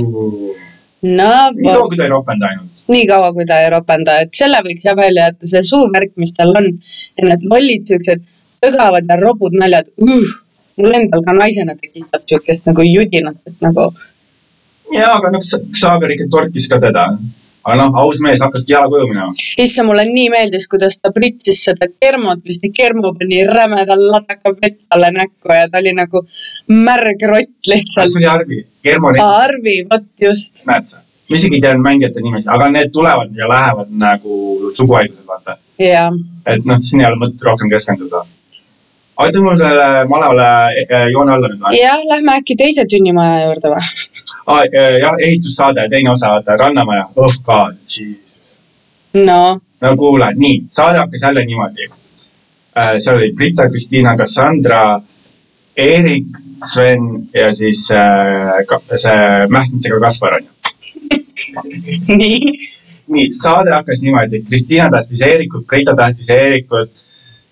no 1.07 1.31
nii 1.55 1.65
kaua, 1.65 1.79
vot 1.79 1.89
kui 1.93 1.97
ta 2.01 2.05
ei 2.07 2.13
ropenda 2.13 2.51
ainult. 2.51 2.69
nii 2.95 3.07
kaua, 3.13 3.33
kui 3.37 3.47
ta 3.49 3.61
ei 3.63 3.73
ropenda, 3.73 4.19
et 4.25 4.37
selle 4.41 4.61
võiks 4.67 4.87
jah 4.89 4.97
välja 4.99 5.29
jätta, 5.29 5.51
see 5.53 5.65
suuvärk, 5.71 6.13
mis 6.23 6.35
tal 6.37 6.55
on 6.61 6.71
ja 6.71 7.27
need 7.29 7.49
lollid 7.49 7.87
siuksed 7.91 8.23
pögavad 8.61 9.07
ja 9.09 9.19
robud 9.21 9.55
naljad 9.63 9.91
uh,. 10.03 10.31
mul 10.81 10.95
endal 10.97 11.23
ka 11.25 11.35
naisena 11.35 11.75
tekitab 11.79 12.25
siukest 12.29 12.67
nagu 12.67 12.83
judinat, 12.87 13.37
et 13.47 13.63
nagu 13.63 13.91
jaa, 14.91 15.13
aga 15.17 15.31
noh, 15.35 15.45
Xaver 15.77 16.13
ikka 16.15 16.27
torkis 16.31 16.67
ka 16.71 16.79
teda. 16.83 17.11
Aga 17.65 17.75
noh, 17.77 17.97
aus 18.01 18.21
mees 18.25 18.41
hakkaski 18.43 18.73
jalakuju 18.73 19.09
minema. 19.09 19.33
issand, 19.63 19.89
mulle 19.89 20.05
nii 20.09 20.29
meeldis, 20.33 20.67
kuidas 20.71 20.97
ta 20.99 21.11
pritsis 21.15 21.61
seda 21.67 21.89
kermot, 21.91 22.41
vist 22.47 22.65
see 22.65 22.73
kermo 22.77 23.13
pani 23.17 23.43
rämeda 23.47 23.97
ladaka 23.99 24.55
vett 24.57 24.79
talle 24.89 25.11
näkku 25.17 25.53
ja 25.57 25.69
ta 25.69 25.81
oli 25.83 25.93
nagu 25.97 26.23
märg 26.87 27.27
rott 27.33 27.71
lihtsalt 27.73 28.13
see 28.15 28.21
oli. 28.23 28.29
Arvi, 28.33 28.59
Nett, 28.83 29.23
Arvi, 29.23 29.77
vot 29.91 30.09
just. 30.25 30.65
näed 30.67 30.89
sa. 30.89 31.03
ma 31.29 31.37
isegi 31.37 31.59
ei 31.59 31.63
teadnud 31.63 31.85
mängijate 31.85 32.23
nimesid, 32.25 32.49
aga 32.51 32.69
need 32.73 32.91
tulevad 32.95 33.37
ja 33.37 33.47
lähevad 33.49 33.93
nagu 34.03 34.35
suguhaigused, 34.75 35.25
vaata. 35.27 35.57
et 36.45 36.65
noh, 36.65 36.81
siin 36.81 37.05
ei 37.05 37.11
ole 37.11 37.21
mõtet 37.21 37.45
rohkem 37.45 37.69
keskenduda. 37.71 38.25
Aga 39.21 39.31
tõmbame 39.35 39.57
selle 39.61 39.87
malevale 40.09 40.47
eh, 40.83 41.07
joone 41.13 41.33
alla 41.35 41.49
nüüd 41.51 41.61
või? 41.63 41.77
jah, 41.79 42.01
lähme 42.09 42.35
äkki 42.41 42.57
teise 42.59 42.85
tünnimaja 42.89 43.45
juurde 43.47 43.71
või? 43.73 43.83
Ah, 44.47 44.63
jah, 44.73 45.17
ehitussaade, 45.21 45.87
teine 45.93 46.11
osa, 46.13 46.33
vaata, 46.35 46.57
Rannamaja, 46.61 47.07
oh 47.15 47.35
god, 47.45 47.77
no, 49.13 49.41
no 49.81 49.95
kuule, 49.97 50.31
nii, 50.37 50.63
saade 50.69 50.97
hakkas 51.01 51.25
jälle 51.27 51.45
niimoodi. 51.45 51.89
seal 52.97 53.17
oli 53.17 53.31
Brita, 53.35 53.69
Kristiina, 53.69 54.15
Cassandra, 54.17 55.01
Eerik, 55.77 56.27
Sven 56.73 57.27
ja 57.33 57.53
siis 57.55 57.87
ka- 58.67 58.81
see 58.97 59.47
mähkmitega 59.49 59.99
Kaspar 59.99 60.33
on 60.39 60.43
ju. 60.45 60.51
nii, 62.21 62.39
nii, 63.07 63.27
saade 63.41 63.73
hakkas 63.75 64.01
niimoodi, 64.05 64.43
Kristiina 64.49 64.89
tahtis 64.93 65.21
Eerikut, 65.27 65.65
Brita 65.67 65.95
tahtis 65.95 66.29
Eerikut, 66.29 66.91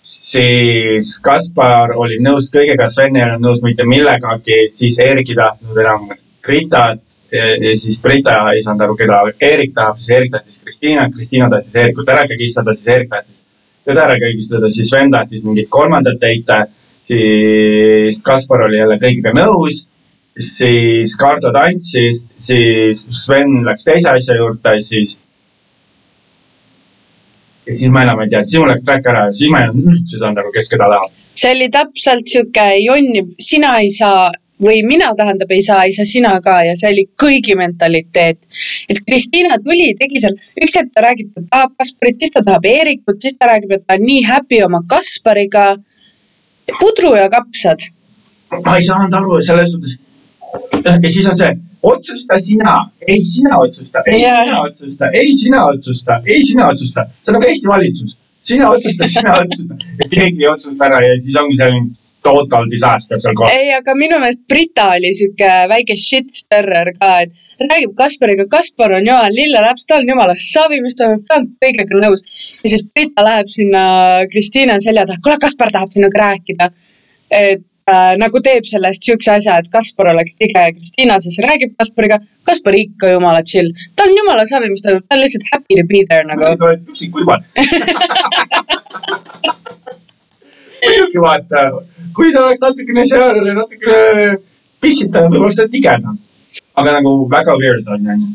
siis 0.05 1.11
Kaspar 1.23 1.93
oli 1.97 2.19
nõus 2.23 2.49
kõigega, 2.53 2.87
Sven 2.91 3.17
ei 3.19 3.25
olnud 3.25 3.45
nõus 3.49 3.61
mitte 3.65 3.85
millegagi, 3.87 4.65
siis 4.73 4.99
Eerik 5.03 5.33
ei 5.33 5.39
tahtnud 5.39 5.83
enam 5.83 6.09
Britat 6.45 7.03
ja 7.31 7.75
siis 7.77 7.99
Brita 8.01 8.39
ei 8.53 8.63
saanud 8.65 8.87
aru, 8.87 8.95
keda 8.97 9.19
Eerik 9.35 9.75
tahab, 9.75 9.99
siis 9.99 10.15
Eerik 10.15 10.31
tahtis 10.33 10.63
Kristiinat, 10.63 11.13
Kristiina 11.13 11.49
tahtis 11.51 11.75
Eerikut 11.75 12.09
ära 12.09 12.25
kägistada, 12.29 12.75
siis 12.75 12.95
Eerik 12.95 13.11
tahtis 13.13 13.43
teda 13.85 14.05
ära 14.05 14.17
kägistada, 14.21 14.69
siis 14.69 14.89
Sven 14.89 15.11
tahtis 15.11 15.43
mingit 15.45 15.69
kolmandat 15.69 16.21
leida, 16.21 16.63
siis 17.07 18.21
Kaspar 18.25 18.65
oli 18.67 18.77
jälle 18.81 18.99
kõigega 19.01 19.33
nõus, 19.37 19.83
siis 20.39 21.15
Kardo 21.19 21.51
tantsis, 21.55 22.25
siis 22.37 23.05
Sven 23.23 23.63
läks 23.65 23.87
teise 23.87 24.13
asja 24.13 24.37
juurde, 24.37 24.79
siis 24.85 25.17
ja 27.69 27.77
siis 27.77 27.93
ma 27.93 28.03
enam 28.05 28.21
ei 28.23 28.29
tea, 28.33 28.43
siis 28.43 28.61
mul 28.61 28.71
läks 28.73 28.85
track 28.87 29.07
ära 29.11 29.25
ja 29.29 29.33
siis 29.39 29.53
ma 29.53 29.63
ei 29.63 29.71
olnud 29.71 29.89
üldse 29.93 30.21
saanud 30.21 30.41
aru, 30.41 30.53
kes 30.55 30.69
keda 30.73 30.91
tahab. 30.93 31.17
see 31.41 31.55
oli 31.55 31.67
täpselt 31.73 32.31
sihuke 32.31 32.67
jonniv, 32.83 33.33
sina 33.49 33.75
ei 33.83 33.91
saa 33.93 34.29
või 34.65 34.81
mina 34.87 35.11
tähendab 35.15 35.51
ei 35.55 35.61
saa, 35.63 35.83
ei 35.87 35.93
saa 35.95 36.07
sina 36.07 36.33
ka 36.43 36.57
ja 36.67 36.73
see 36.79 36.91
oli 36.93 37.05
kõigi 37.23 37.55
mentaliteet. 37.59 38.49
et 38.89 39.03
Kristiina 39.05 39.59
tuli, 39.63 39.93
tegi 39.99 40.23
seal, 40.23 40.35
üks 40.63 40.75
hetk 40.79 40.91
ta 40.95 41.05
räägib, 41.05 41.31
ta 41.35 41.45
tahab 41.45 41.77
Kasparit, 41.79 42.19
siis 42.19 42.35
ta 42.35 42.43
tahab 42.47 42.65
Eerikut, 42.65 43.21
siis 43.21 43.37
ta 43.39 43.51
räägib, 43.53 43.77
et 43.77 43.85
ta 43.87 43.99
on 43.99 44.05
nii 44.09 44.25
happy 44.27 44.61
oma 44.65 44.83
Kaspariga. 44.89 45.69
pudru 46.79 47.15
ja 47.15 47.29
kapsad. 47.33 47.87
ma 48.65 48.75
ei 48.77 48.83
saanud 48.83 49.13
aru 49.13 49.41
selles 49.41 49.71
suhtes. 49.71 49.97
ja 50.83 51.09
siis 51.11 51.29
on 51.29 51.37
see, 51.37 51.55
otsusta 51.83 52.39
sina, 52.39 52.89
ei 53.07 53.25
sina 53.25 53.59
otsusta, 53.59 54.03
ei 54.05 54.19
sina 54.19 54.61
otsusta, 54.61 55.09
ei 55.13 55.33
sina 55.33 55.65
otsusta, 55.65 56.21
ei 56.25 56.43
sina 56.43 56.67
otsusta. 56.67 57.05
see 57.23 57.31
on 57.31 57.39
nagu 57.39 57.47
Eesti 57.47 57.67
valitsus, 57.67 58.17
sina 58.41 58.69
otsusta, 58.69 59.07
sina 59.07 59.37
otsusta 59.39 59.79
ja 60.03 60.09
keegi 60.09 60.43
ei 60.43 60.51
otsusta 60.51 60.85
ära 60.85 61.01
ja 61.05 61.15
siis 61.21 61.35
ongi 61.39 61.55
selline 61.55 61.95
total 62.23 62.67
disaster 62.71 63.19
seal 63.23 63.35
kohal. 63.37 63.53
ei, 63.55 63.71
aga 63.75 63.95
minu 63.95 64.19
meelest 64.19 64.43
Brita 64.51 64.89
oli 64.97 65.13
sihuke 65.15 65.51
väike 65.71 65.95
shit-stirrer 65.95 66.91
ka, 66.99 67.13
et 67.23 67.63
räägib 67.71 67.95
Kaspariga, 68.01 68.45
Kaspar 68.51 68.97
on 68.97 69.07
jumala 69.07 69.31
lillelaps, 69.31 69.87
ta 69.87 70.01
on 70.01 70.11
jumala 70.11 70.35
savi, 70.35 70.81
mis 70.83 70.99
toimub, 70.99 71.23
ta 71.27 71.39
on 71.39 71.47
kõigega 71.63 72.03
nõus. 72.03 72.25
ja 72.63 72.73
siis 72.73 72.83
Brita 72.91 73.23
läheb 73.23 73.51
sinna 73.51 73.83
Kristiina 74.33 74.79
selja 74.83 75.07
taha, 75.07 75.23
kuule, 75.23 75.39
Kaspar 75.39 75.71
tahab 75.71 75.95
sinuga 75.95 76.25
rääkida. 76.25 76.71
et 77.29 77.63
äh, 77.89 78.13
nagu 78.21 78.41
teeb 78.45 78.67
sellest 78.69 79.05
siukse 79.05 79.31
asja, 79.35 79.57
et 79.59 79.69
Kaspar 79.73 80.11
oleks 80.13 80.35
tige 80.39 80.65
ja 80.65 80.73
Kristiina 80.75 81.19
siis 81.23 81.39
räägib 81.45 81.75
Kaspariga, 81.79 82.19
Kaspar 82.47 82.77
ikka 82.77 83.13
jumala 83.15 83.41
chill. 83.43 83.69
ta 83.95 84.07
on 84.07 84.15
jumala 84.17 84.45
savi, 84.49 84.69
mis 84.73 84.83
toimub, 84.85 85.05
ta 85.07 85.17
on 85.17 85.23
lihtsalt 85.23 85.45
happy 85.53 85.79
to 85.79 85.85
be 85.91 86.03
there 86.09 86.25
nagu. 86.27 86.41
oled 86.49 86.85
püksid 86.87 87.09
kuivad. 87.15 87.41
muidugi 90.85 91.19
vaata, 91.21 91.65
kui 92.15 92.33
ta 92.33 92.45
oleks 92.45 92.61
natukene 92.65 93.05
seal, 93.09 93.41
natukene 93.61 94.37
pissitav, 94.83 95.27
võib-olla 95.27 95.49
oleks 95.49 95.59
ta 95.59 95.67
tigedam. 95.71 96.19
aga 96.79 96.99
nagu 96.99 97.15
väga 97.31 97.57
weird 97.61 97.89
on, 97.95 98.07
onju. 98.15 98.29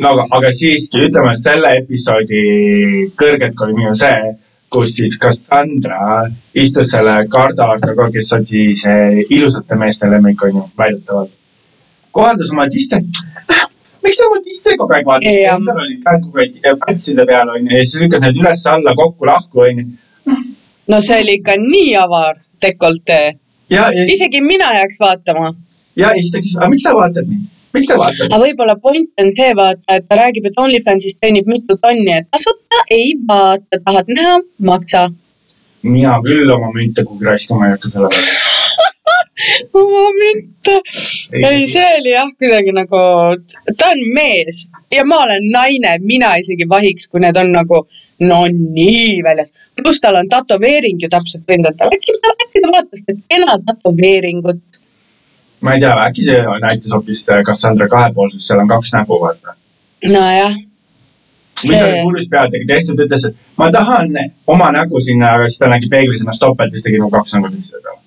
no 0.00 0.12
aga, 0.14 0.28
aga 0.38 0.52
siiski 0.60 1.06
ütleme, 1.08 1.34
selle 1.40 1.74
episoodi 1.82 2.42
kõrgetk 3.20 3.66
oli 3.66 3.80
minu 3.80 3.94
see, 3.98 4.36
kus 4.72 4.94
siis 4.96 5.16
Cassandra 5.20 6.28
istus 6.54 6.90
selle 6.92 7.14
Garda 7.32 7.68
taga, 7.80 8.08
kes 8.12 8.32
on 8.36 8.44
siis 8.46 8.84
eh, 8.88 9.22
ilusate 9.30 9.78
meeste 9.80 10.10
lemmik, 10.10 10.42
onju, 10.44 10.64
väidetavalt. 10.78 11.32
kohaldas 12.12 12.52
oma 12.52 12.68
tiste. 12.72 13.00
miks 14.04 14.20
sa 14.20 14.28
oma 14.28 14.42
tiste 14.44 14.76
kogu 14.80 14.96
aeg 14.96 15.08
vaatad? 15.08 15.30
Jah. 15.32 15.56
endal 15.56 15.82
olid 15.84 16.02
käed 16.04 16.26
kogu 16.26 16.44
aeg 16.44 16.82
pätside 16.84 17.26
peal, 17.28 17.54
onju, 17.56 17.72
ja 17.76 17.84
siis 17.84 18.02
lükkas 18.02 18.24
need 18.24 18.42
üles-alla 18.42 18.96
kokku-lahku, 19.02 19.64
onju. 19.68 19.86
no 20.88 21.00
see 21.04 21.22
oli 21.22 21.38
ikka 21.40 21.56
nii 21.62 21.94
avar 22.02 22.42
dekoltee, 22.62 23.38
ja, 23.70 23.88
ja, 23.94 24.04
isegi 24.10 24.42
mina 24.44 24.72
jääks 24.80 25.00
vaatama 25.00 25.54
ja 25.98 26.12
siis 26.16 26.32
ta 26.32 26.42
küsis, 26.42 26.58
aga 26.58 26.72
miks 26.72 26.86
sa 26.86 26.96
vaatad 26.96 27.28
mind? 27.28 27.46
Miks 27.74 27.88
sa 27.90 27.98
vaatad? 28.00 28.26
aga 28.28 28.40
võib-olla 28.44 28.76
point 28.82 29.22
on 29.22 29.32
see 29.38 29.54
vaata, 29.60 29.98
et 29.98 30.08
ta 30.08 30.18
räägib, 30.20 30.48
et 30.48 30.60
OnlyFansis 30.64 31.18
teenib 31.20 31.48
mitu 31.50 31.78
tonni, 31.82 32.12
et 32.20 32.28
tasuta 32.34 32.84
ei 32.94 33.14
vaata, 33.28 33.80
tahad 33.84 34.12
näha, 34.14 34.36
maksa. 34.70 35.08
mina 35.82 36.18
küll 36.26 36.54
oma 36.56 36.72
münte 36.74 37.04
kuhugi 37.04 37.30
raiskama 37.30 37.68
ei 37.68 37.76
hakka 37.76 37.92
selle 37.94 38.10
peale. 38.14 38.56
oma 39.82 40.08
mitte. 40.18 40.80
ei, 41.38 41.68
see 41.70 41.86
oli 42.00 42.12
jah, 42.16 42.34
kuidagi 42.40 42.74
nagu, 42.76 43.04
ta 43.78 43.92
on 43.94 44.04
mees 44.14 44.66
ja 44.94 45.04
ma 45.06 45.22
olen 45.28 45.48
naine, 45.54 45.96
mina 46.02 46.34
isegi 46.42 46.68
vahiks, 46.68 47.08
kui 47.12 47.22
need 47.24 47.36
on 47.40 47.52
nagu 47.54 47.84
no 48.20 48.38
nii 48.50 49.22
väljas. 49.22 49.54
pluss 49.76 50.00
tal 50.00 50.18
on 50.20 50.28
tätoveering 50.28 50.98
ju 51.02 51.10
täpselt 51.10 51.50
rindel 51.50 51.76
peal, 51.78 51.92
äkki 51.94 52.16
ta, 52.22 52.34
äkki 52.44 52.62
ta 52.64 52.72
vaatas 52.74 53.04
seda 53.04 53.20
kena 53.30 53.58
tätoveeringut. 53.66 54.64
Ma 55.60 55.74
ei 55.74 55.80
tea, 55.82 55.94
äkki 56.06 56.24
see 56.24 56.40
näitas 56.62 56.92
hoopis 56.94 57.24
äh, 57.28 57.42
Cassandra 57.46 57.88
kahepoolsust, 57.88 58.46
seal 58.46 58.62
on 58.62 58.68
kaks 58.70 58.92
nägu, 58.94 59.20
vaata. 59.20 59.54
nojah, 60.06 60.54
mis 61.62 61.72
oli 61.72 61.80
see, 61.80 62.02
purjus 62.02 62.28
peadega 62.30 62.68
tehtud, 62.72 63.02
ütles, 63.06 63.26
et 63.28 63.58
ma 63.58 63.70
tahan 63.74 64.14
oma 64.46 64.70
nägu 64.74 65.02
sinna, 65.04 65.34
aga 65.38 65.48
siis 65.48 65.62
ta 65.62 65.72
nägi 65.72 65.90
peeglis 65.90 66.22
ennast 66.22 66.44
topelt 66.44 66.72
ja 66.72 66.78
siis 66.78 66.86
tegi 66.86 67.02
nagu 67.02 67.10
kaks 67.16 67.34
nägu 67.36 67.52
sisse 67.56 67.82
peale. 67.82 68.00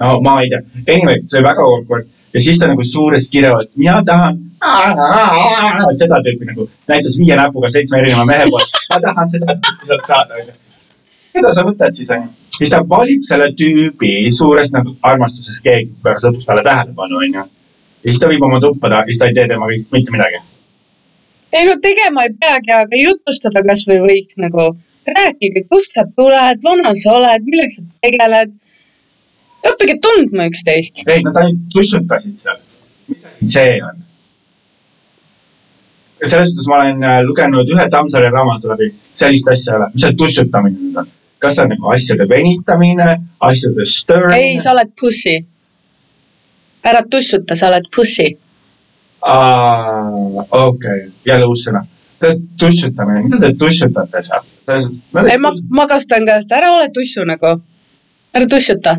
no 0.00 0.20
ma 0.26 0.40
ei 0.42 0.50
tea, 0.52 0.62
anyway, 0.96 1.22
see 1.30 1.40
oli 1.40 1.48
väga 1.48 1.70
awkward 1.70 2.12
ja 2.34 2.42
siis 2.42 2.58
ta 2.58 2.70
nagu 2.72 2.84
suurest 2.84 3.32
kirjast, 3.32 3.76
mina 3.80 4.02
tahan 4.04 4.42
seda 6.02 6.20
tüüpi 6.26 6.50
nagu 6.50 6.68
näitas 6.88 7.18
viie 7.20 7.36
näpuga 7.38 7.70
seitsme 7.72 8.02
erineva 8.02 8.26
mehe 8.28 8.50
poolt, 8.50 8.78
ma 8.92 9.02
tahan 9.08 9.34
seda 9.34 9.58
tüüpi 9.60 9.92
sealt 9.92 10.10
saada, 10.10 10.40
onju. 10.42 10.56
Keda 11.36 11.52
sa 11.54 11.64
võtad 11.66 11.96
siis, 11.98 12.10
onju. 12.16 12.32
siis 12.58 12.72
ta 12.72 12.82
valib 12.88 13.24
selle 13.28 13.50
tüübi 13.58 14.12
suurest 14.34 14.74
nagu 14.76 14.96
armastusest, 15.10 15.62
keegi 15.64 15.92
pööras 16.04 16.24
lõpuks 16.26 16.48
talle 16.48 16.64
tähelepanu, 16.66 17.20
onju. 17.26 17.46
ja 18.04 18.10
siis 18.10 18.20
ta 18.22 18.30
viib 18.32 18.44
oma 18.46 18.60
tuppa 18.64 18.92
ta, 18.92 19.02
siis 19.08 19.20
ta 19.20 19.30
ei 19.30 19.36
tee 19.38 19.48
temaga 19.52 19.80
mitte 19.96 20.14
midagi. 20.14 20.42
ei 21.52 21.68
no 21.68 21.76
tegema 21.82 22.26
ei 22.26 22.34
peagi, 22.40 22.74
aga 22.80 23.02
jutustada 23.02 23.64
kasvõi 23.68 23.98
võiks 24.04 24.40
nagu, 24.42 24.70
rääkige, 25.10 25.66
kust 25.72 25.98
sa 25.98 26.06
tuled, 26.16 26.62
vana 26.64 26.94
sa 27.02 27.18
oled, 27.18 27.44
millega 27.50 27.76
sa 27.76 27.84
tegeled. 28.06 28.56
õppige 29.66 30.00
tundma 30.02 30.48
üksteist. 30.50 31.04
ei, 31.06 31.22
nad 31.26 31.38
ainult 31.42 31.70
tussutasid 31.74 32.42
seal. 32.42 32.60
mis 33.06 33.30
asi 33.30 33.54
see 33.54 33.78
on? 33.84 34.02
selles 36.24 36.48
suhtes 36.48 36.66
ma 36.70 36.80
olen 36.80 37.02
äh, 37.04 37.20
lugenud 37.28 37.68
ühe 37.68 37.88
Tammsaare 37.92 38.30
raamatu 38.32 38.70
läbi, 38.72 38.88
sellist 39.14 39.50
asja 39.52 39.74
ei 39.74 39.78
ole, 39.78 39.88
mis 39.92 40.04
see 40.04 40.16
tussutamine 40.16 40.78
nüüd 40.78 41.00
on? 41.02 41.10
Kas 41.38 41.56
see 41.56 41.64
on 41.64 41.72
nagu 41.74 41.92
asjade 41.92 42.28
venitamine, 42.30 43.08
asjade 43.48 43.84
ei, 43.84 43.92
stirring? 43.92 44.60
sa 44.62 44.72
oled 44.72 44.92
pussy. 45.00 45.36
ära 46.86 47.02
tussuta, 47.10 47.56
sa 47.56 47.68
oled 47.70 47.90
pussy. 47.96 48.30
okei, 50.66 50.98
jälle 51.26 51.46
uus 51.46 51.66
sõna. 51.68 51.84
tussutamine, 52.58 53.26
mida 53.26 53.42
te 53.42 53.52
tussutate 53.58 54.22
seal? 54.22 54.48
ei, 55.26 55.38
ma, 55.38 55.52
ma 55.70 55.86
kasutan 55.90 56.26
ka 56.26 56.40
seda, 56.42 56.62
ära 56.62 56.72
ole 56.78 56.90
tussu 56.94 57.26
nagu. 57.28 57.56
ära 58.34 58.50
tussuta. 58.50 58.96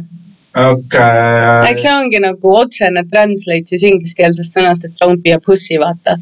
okei 0.57 1.69
eks 1.69 1.85
see 1.85 1.93
ongi 1.93 2.21
nagu 2.23 2.55
otsene 2.61 3.05
translate 3.11 3.73
siis 3.73 3.85
ingliskeelsest 3.91 4.57
sõnast, 4.57 4.85
et 4.85 4.97
don't 5.01 5.23
be 5.23 5.33
a 5.33 5.39
pussy, 5.43 5.77
vaata. 5.81 6.17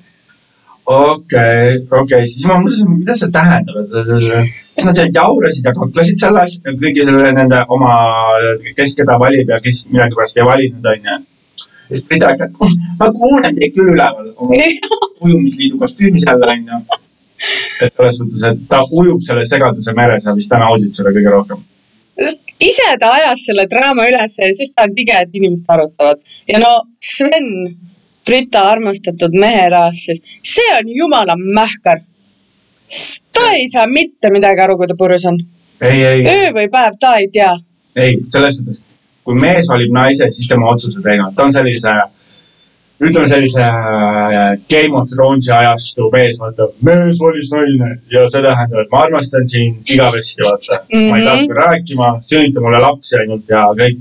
okei, 0.86 1.82
okei, 1.92 2.28
siis 2.30 2.46
ma 2.48 2.62
mõtlesin, 2.62 2.94
mida 3.00 3.18
see 3.20 3.34
tähendab, 3.34 3.84
et 3.84 4.64
siis 4.76 4.88
nad 4.88 4.98
seal 5.00 5.14
jaurasid 5.16 5.68
ja 5.68 5.74
kaklesid 5.76 6.20
selle 6.22 6.42
asja, 6.44 6.74
kõigi 6.82 7.06
selle 7.08 7.32
nende 7.36 7.62
oma, 7.76 7.94
kes 8.78 8.96
keda 9.00 9.18
valib 9.22 9.52
ja 9.54 9.60
kes 9.64 9.86
millegipärast 9.92 10.40
ei 10.40 10.48
valinud, 10.50 10.90
onju. 10.92 11.18
siis 11.92 12.04
Brita 12.10 12.32
ütles, 12.34 12.44
et 12.44 13.00
ma 13.00 13.12
kuulen 13.16 13.60
teid 13.60 13.76
küll 13.78 13.94
üleval 13.94 14.34
oma 14.36 14.60
ujumisliidu 15.22 15.80
kostüümis 15.80 16.28
jälle, 16.28 16.52
onju. 16.58 16.82
et 17.86 17.94
selles 17.94 18.20
suhtes, 18.20 18.44
et 18.52 18.68
ta 18.72 18.84
ujub 18.92 19.24
selle 19.24 19.46
segaduse 19.48 19.96
meres 19.96 20.28
ja 20.28 20.36
vist 20.36 20.52
ta 20.52 20.60
naudib 20.60 20.94
seda 20.98 21.16
kõige 21.16 21.34
rohkem. 21.38 21.64
ise 22.60 22.92
ta 23.00 23.16
ajas 23.20 23.48
selle 23.48 23.68
draama 23.72 24.08
üles 24.12 24.40
ja 24.40 24.52
siis 24.60 24.72
ta 24.76 24.88
on 24.88 24.96
tige, 24.96 25.18
et 25.24 25.36
inimesed 25.42 25.72
arutavad 25.72 26.24
ja 26.52 26.60
no 26.60 26.72
Sven, 27.00 27.78
Brita 28.26 28.64
armastatud 28.72 29.36
meherahvas, 29.38 30.22
see 30.42 30.70
on 30.80 30.90
jumala 31.00 31.36
mähkar. 31.38 32.02
Ta 33.34 33.52
ei 33.58 33.68
saa 33.72 33.86
mitte 33.88 34.30
midagi 34.34 34.62
aru, 34.62 34.78
kui 34.78 34.88
ta 34.88 34.96
purjus 34.98 35.26
on. 35.32 35.40
ei, 35.82 36.04
ei, 36.04 36.26
öö 36.34 36.52
või 36.56 36.68
päev, 36.72 37.00
ta 37.00 37.16
ei 37.22 37.28
tea. 37.34 37.54
ei, 37.96 38.18
selles 38.32 38.58
suhtes, 38.60 38.84
kui 39.26 39.36
mees 39.40 39.68
valib 39.72 39.94
naise, 39.96 40.30
siis 40.32 40.48
tema 40.52 40.70
otsuse 40.74 41.02
teinud, 41.04 41.34
ta 41.36 41.44
on 41.48 41.54
sellise, 41.56 41.94
ütleme 43.02 43.28
sellise 43.28 43.62
äh, 43.62 44.56
Game 44.72 44.96
of 44.96 45.10
Thronesi 45.12 45.52
ajastu 45.52 46.10
mees, 46.14 46.38
vaata, 46.40 46.70
mees 46.88 47.20
valis 47.20 47.52
naine 47.52 47.90
ja 48.14 48.26
see 48.32 48.44
tähendab, 48.46 48.86
et 48.86 48.92
ma 48.94 49.02
armastan 49.08 49.48
sind 49.52 49.94
igavesti, 49.96 50.44
vaata 50.46 50.82
mm. 50.84 51.00
-hmm. 51.00 51.10
ma 51.10 51.18
ei 51.18 51.26
taha 51.26 51.36
Mhm. 51.36 51.44
sinuga 51.44 51.62
rääkima, 51.62 52.12
sünnita 52.30 52.62
mulle 52.62 52.80
lapsi 52.80 53.18
ainult 53.20 53.50
ja 53.50 53.64
kõik. 53.82 53.98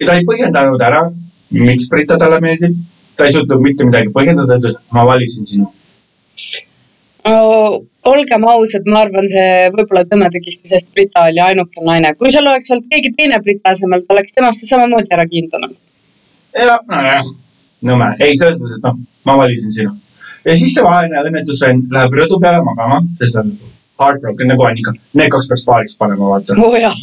ja 0.00 0.06
ta 0.06 0.14
ei 0.14 0.24
põhjendanud 0.30 0.80
ära, 0.88 1.02
miks 1.50 1.88
Brita 1.90 2.18
talle 2.18 2.40
meeldib, 2.40 2.78
ta 3.16 3.26
ei 3.26 3.32
suutnud 3.32 3.60
mitte 3.60 3.84
midagi 3.84 4.08
põhjendada, 4.12 4.56
ütles, 4.60 4.76
ma 4.92 5.04
valisin 5.06 5.46
sinu. 5.46 5.72
Olgem 7.26 8.46
ausad, 8.46 8.86
ma 8.86 9.02
arvan, 9.04 9.28
see 9.30 9.68
võib-olla 9.74 10.30
tegiski, 10.30 10.68
sest 10.68 10.88
Brita 10.94 11.26
oli 11.30 11.42
ainuke 11.42 11.84
naine. 11.84 12.14
kui 12.14 12.32
seal 12.32 12.46
oleks 12.46 12.70
olnud 12.70 12.88
keegi 12.90 13.12
teine 13.18 13.40
Brita 13.42 13.74
asemel, 13.74 14.04
ta 14.06 14.14
oleks 14.14 14.36
temasse 14.36 14.66
samamoodi 14.70 15.14
ära 15.16 15.26
kiindunud. 15.30 15.78
ja 16.56 16.78
nojah, 16.88 17.30
nõme, 17.90 18.10
ei 18.20 18.36
selles 18.38 18.60
mõttes, 18.60 18.78
et 18.78 18.86
noh, 18.86 18.98
ma 19.28 19.38
valisin 19.42 19.72
sinu. 19.72 19.94
ja 20.44 20.56
siis 20.56 20.74
see 20.74 20.84
vaene 20.84 21.22
õnnetus 21.22 21.62
vend 21.66 21.90
läheb 21.92 22.20
rõdu 22.20 22.40
peale 22.42 22.62
magama, 22.64 23.02
sest 23.20 23.34
ta 23.34 23.44
on 23.44 23.56
heartbroken 24.00 24.50
nagu 24.52 24.66
Annika, 24.68 24.92
need 25.16 25.30
kaks 25.32 25.48
peaks 25.50 25.64
paariks 25.68 25.96
panema, 26.00 26.28
vaata. 26.32 26.56
oo 26.60 26.68
oh, 26.68 26.76
jah, 26.80 26.96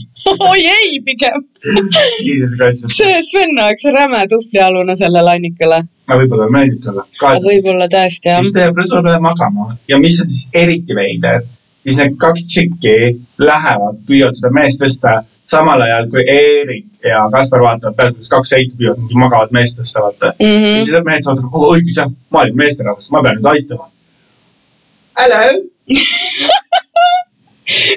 oi 0.50 0.66
ei 0.76 1.00
pigem. 1.06 1.48
See 2.98 3.18
Sven 3.30 3.58
oleks 3.64 3.88
räme 3.96 4.22
tuhvlialune 4.30 4.96
sellele 5.00 5.36
Annikale. 5.38 5.84
aga 6.08 6.20
võib-olla 6.22 6.50
meeldib 6.52 6.86
talle. 6.86 7.04
võib-olla 7.48 7.90
tõesti 7.92 8.32
jah 8.32 8.42
siis. 8.44 8.54
ta 8.54 8.68
jääb 8.68 8.80
rõdu 8.82 9.02
peale 9.02 9.20
magama 9.24 9.70
ja 9.88 10.00
mis 10.02 10.22
on 10.22 10.30
siis 10.30 10.48
eriti 10.64 10.96
veider, 10.98 11.46
siis 11.84 12.00
need 12.02 12.18
kaks 12.22 12.48
tšikki 12.50 12.98
lähevad, 13.42 14.02
püüavad 14.10 14.38
seda 14.38 14.52
meest 14.54 14.84
tõsta, 14.84 15.22
samal 15.50 15.82
ajal 15.88 16.10
kui 16.12 16.26
Eerik 16.28 16.86
ja 17.08 17.24
Kaspar 17.32 17.64
vaatavad 17.64 17.98
pealt, 17.98 18.20
kuidas 18.20 18.34
kaks 18.36 18.54
heitu 18.58 18.78
püüavad 18.80 19.02
mingi 19.02 19.20
magavat 19.24 19.56
meest 19.56 19.80
tõsta, 19.80 20.06
vaata. 20.06 20.36
Mm 20.40 20.46
ja 20.46 20.60
-hmm. 20.60 20.84
siis 20.84 20.94
need 20.94 21.10
mehed 21.10 21.26
saavad, 21.26 21.50
oh 21.52 21.70
õigus 21.74 21.98
jah, 21.98 22.12
ma 22.30 22.46
olin 22.46 22.62
meesterahvas, 22.64 23.12
ma 23.12 23.24
pean 23.24 23.40
nüüd 23.40 23.52
aitama. 23.56 23.90
Hello, 25.20 25.42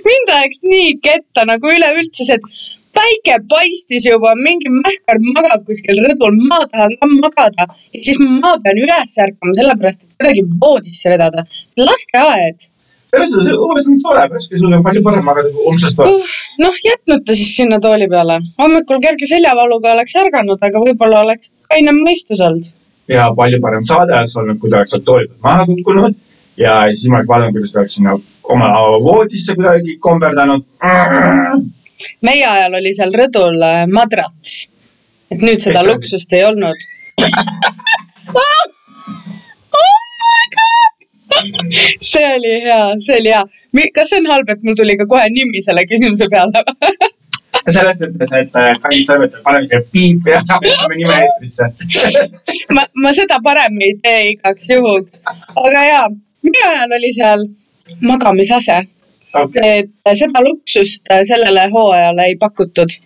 mind 0.08 0.34
ajaks 0.38 0.62
nii 0.72 0.92
ketta 1.06 1.46
nagu 1.50 1.72
üleüldse 1.76 2.28
see, 2.28 2.38
et 2.38 2.76
päike 2.96 3.40
paistis 3.50 4.06
juba, 4.08 4.32
mingi 4.46 4.70
mähkar 4.72 5.20
magab 5.24 5.66
kuskil 5.68 6.00
rõdul, 6.06 6.38
ma 6.50 6.62
tahan 6.70 6.96
ka 7.00 7.10
magada 7.12 7.66
ja 7.66 8.00
siis 8.08 8.20
ma 8.22 8.54
pean 8.62 8.80
üles 8.84 9.12
ärkama, 9.26 9.58
sellepärast 9.58 10.06
et 10.06 10.14
kedagi 10.16 10.46
voodisse 10.62 11.12
vedada. 11.12 11.44
lasteaed, 11.88 12.70
selles 13.10 13.34
suhtes 13.34 13.60
umbes 13.66 13.88
nii 13.90 14.02
tore, 14.04 14.24
pärast 14.32 14.56
sul 14.62 14.76
on 14.78 14.84
palju 14.86 15.02
parem 15.08 15.28
magada 15.30 15.52
kui 15.54 15.68
homsest 15.68 15.98
päeva. 15.98 16.32
noh 16.64 16.80
jätnud 16.88 17.26
ta 17.26 17.36
siis 17.40 17.52
sinna 17.60 17.80
tooli 17.86 18.08
peale. 18.14 18.40
hommikul 18.62 19.02
kerge 19.06 19.28
seljavaluga 19.32 19.94
oleks 19.96 20.16
ärganud, 20.22 20.62
aga 20.68 20.84
võib-olla 20.86 21.22
oleks 21.26 21.52
kainem 21.72 22.00
mõistus 22.06 22.42
olnud. 22.48 22.72
ja 23.16 23.28
palju 23.40 23.60
parem 23.66 23.84
saade 23.90 24.16
oleks 24.20 24.38
olnud, 24.40 24.60
kui 24.62 24.72
ta 24.72 24.80
oleks 24.80 24.96
sealt 24.96 25.06
tooli 25.10 25.28
pealt 25.28 25.44
maha 25.50 25.68
kukkunud 25.72 26.16
ja 26.64 26.80
siis 26.92 27.10
ma 27.10 27.20
oleks 27.20 27.32
vaadanud, 27.34 27.58
kuidas 27.58 27.72
ta 27.72 27.84
oleks 27.84 28.00
sinna 28.00 28.16
oma 28.48 28.68
voodisse 29.02 29.54
kuidagi 29.54 29.98
komberdanud. 29.98 30.64
meie 32.22 32.46
ajal 32.46 32.78
oli 32.80 32.92
seal 32.94 33.12
rõdul 33.14 33.62
äh, 33.64 33.84
madrats. 33.90 34.68
et 35.30 35.42
nüüd 35.42 35.60
seda 35.60 35.80
Mis 35.80 35.86
see 35.86 35.90
oli? 35.90 35.92
luksust 35.92 36.32
ei 36.36 36.44
olnud 36.44 36.78
oh 38.42 38.66
my 40.22 40.42
god! 40.56 40.92
see 42.00 42.26
oli 42.36 42.54
hea, 42.66 42.82
see 43.00 43.20
oli 43.20 43.32
hea. 43.34 43.44
kas 43.94 44.12
see 44.12 44.20
on 44.20 44.30
halb, 44.32 44.48
et 44.52 44.62
mul 44.62 44.76
tuli 44.78 44.98
ka 45.00 45.08
kohe 45.10 45.26
nimi 45.32 45.62
selle 45.64 45.86
küsimuse 45.90 46.28
peale? 46.32 46.64
selles 47.74 47.98
mõttes, 48.02 48.32
et 48.36 48.56
äh, 48.60 48.72
kallis 48.82 49.06
toimetaja, 49.08 49.42
paneme 49.42 49.66
siia 49.66 49.82
piip 49.92 50.28
ja 50.30 50.42
paneme 50.46 50.98
nime 51.00 51.16
eetrisse. 51.24 51.70
ma, 52.76 52.86
ma 53.02 53.12
seda 53.16 53.40
parem 53.44 53.80
ei 53.82 53.96
tee 54.02 54.20
igaks 54.34 54.70
juhuks. 54.70 55.22
aga 55.64 55.86
jaa, 55.88 56.08
meie 56.46 56.66
ajal 56.68 56.98
oli 57.00 57.12
seal 57.16 57.46
magamisase, 58.00 58.78
okei, 59.34 59.78
et 59.84 60.18
seda 60.18 60.42
luksust 60.44 61.12
sellele 61.28 61.68
hooajale 61.72 62.28
ei 62.30 62.36
pakutud. 62.40 62.96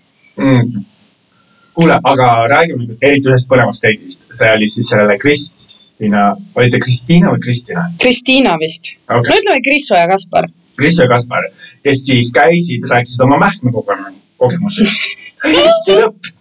kuule, 1.75 1.99
aga 2.13 2.29
räägime 2.51 2.87
nüüd 2.87 3.05
eriti 3.07 3.31
ühest 3.31 3.49
põnevast 3.49 3.85
teidist. 3.85 4.23
see 4.35 4.53
oli 4.57 4.69
siis 4.69 4.91
sellele 4.91 5.19
Kristina, 5.19 6.25
oli 6.55 6.71
ta 6.71 6.81
Kristiina 6.83 7.35
või 7.35 7.45
Kristina? 7.45 7.87
Kristiina 8.03 8.57
vist. 8.63 8.97
okei 9.09 9.37
no 9.37 9.41
ütleme 9.43 9.63
Krisso 9.69 9.95
ja 9.95 10.09
Kaspar. 10.11 10.51
Kristo 10.77 11.05
ja 11.05 11.15
Kaspar, 11.15 11.49
kes 11.85 12.05
siis 12.07 12.33
käisid, 12.33 12.89
rääkisid 12.91 13.25
oma 13.27 13.39
mähkmekogemusi, 13.47 14.21
kogemusi. 14.39 14.89
hästi 15.45 15.97
lõpp, 15.97 16.33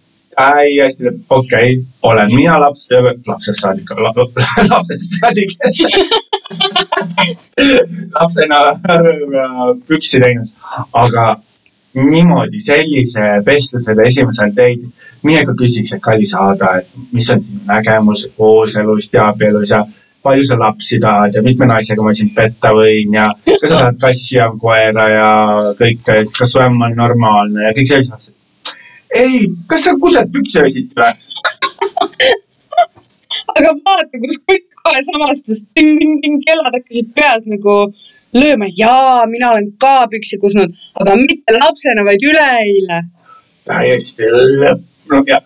hästi 0.82 1.12
okei 1.30 1.76
okay., 1.76 1.84
olen 2.02 2.34
mina 2.34 2.60
laps, 2.60 2.86
lapsest 3.26 3.60
saadik 3.60 3.90
la,, 3.90 4.12
lapsest 4.70 5.18
saadik. 5.18 5.50
lapsena 8.20 8.58
püksi 9.88 10.20
teinud, 10.24 10.50
aga 10.92 11.36
niimoodi 11.94 12.60
sellise 12.62 13.20
vestlusele 13.46 14.06
esimesel 14.06 14.52
teid, 14.54 14.84
mine 15.26 15.44
ka 15.46 15.54
küsiks, 15.58 15.94
et 15.96 16.02
kallis 16.02 16.34
Aada, 16.38 16.76
et 16.80 17.08
mis 17.12 17.30
on 17.34 17.42
sinu 17.42 17.64
nägemus 17.70 18.26
kooselust 18.36 19.14
ja 19.14 19.28
abielus 19.32 19.74
ja 19.74 19.84
palju 20.22 20.44
sa 20.44 20.58
lapsi 20.58 21.00
tahad 21.00 21.34
ja 21.34 21.42
mitme 21.42 21.66
naisega 21.66 22.04
ma 22.04 22.12
sind 22.14 22.34
petta 22.36 22.74
võin 22.76 23.14
ja 23.16 23.30
kas 23.46 23.70
sa 23.70 23.76
tahad 23.76 24.00
kassi 24.02 24.36
ja 24.36 24.50
koera 24.60 25.08
ja 25.08 25.30
kõike, 25.78 26.24
kas 26.36 26.52
su 26.52 26.60
ämm 26.62 26.84
on 26.86 26.96
normaalne 26.96 27.66
ja 27.66 27.72
kõik 27.76 27.88
sellised 27.88 28.18
asjad. 28.18 28.34
ei, 29.16 29.50
kas 29.70 29.86
sa 29.86 29.96
kused 30.02 30.30
püksi 30.34 30.62
hoidsid 30.62 30.94
või? 30.98 31.12
aga 33.56 33.72
vaata, 33.84 34.20
kus 34.22 34.40
kõik 34.48 34.66
kohe 34.82 35.02
samastus, 35.06 35.62
ting-ting-ting, 35.76 36.40
kellad 36.46 36.74
hakkasid 36.76 37.12
peas 37.16 37.46
nagu 37.50 37.76
lööma. 38.36 38.70
jaa, 38.76 39.26
mina 39.30 39.52
olen 39.54 39.72
ka 39.82 40.06
püksi 40.12 40.38
kusnud, 40.42 40.74
aga 41.02 41.16
mitte 41.20 41.56
lapsena, 41.58 42.04
vaid 42.06 42.26
üleeile. 42.26 43.02
täiesti 43.68 44.30
lõpnud 44.34 45.30
ja. 45.30 45.40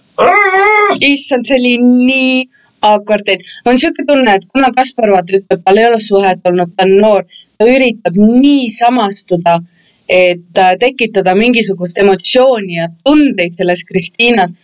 issand, 1.00 1.48
see 1.48 1.58
oli 1.60 1.78
nii 1.80 2.44
et 2.84 3.40
on 3.64 3.78
siuke 3.80 4.04
tunne, 4.06 4.34
et 4.34 4.44
kuna 4.52 4.68
Kaspar 4.76 5.10
vaata 5.12 5.38
ütleb, 5.38 5.62
tal 5.64 5.78
ei 5.80 5.86
ole 5.88 6.00
suhet 6.00 6.44
olnud, 6.44 6.74
ta 6.76 6.84
on 6.84 6.92
noor, 7.00 7.24
ta 7.58 7.68
üritab 7.68 8.18
nii 8.18 8.68
samastuda, 8.76 9.60
et 10.08 10.58
äh, 10.58 10.76
tekitada 10.80 11.34
mingisugust 11.34 11.98
emotsiooni 11.98 12.76
ja 12.76 12.88
tundeid 13.04 13.56
selles 13.56 13.84
Kristiinas. 13.88 14.54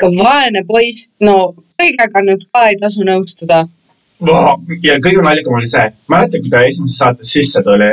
aga 0.00 0.08
vaene 0.16 0.64
poiss, 0.64 1.10
no 1.20 1.54
kõigega 1.80 2.22
nüüd 2.24 2.46
ka 2.52 2.68
ei 2.68 2.76
tasu 2.80 3.04
nõustuda 3.04 3.66
ja 4.82 4.96
kõige 5.00 5.22
naljakam 5.24 5.58
oli 5.58 5.68
see, 5.68 5.90
mäletad, 6.08 6.40
kui 6.40 6.52
ta 6.52 6.64
esimeses 6.68 6.98
saates 6.98 7.32
sisse 7.32 7.62
tuli 7.64 7.90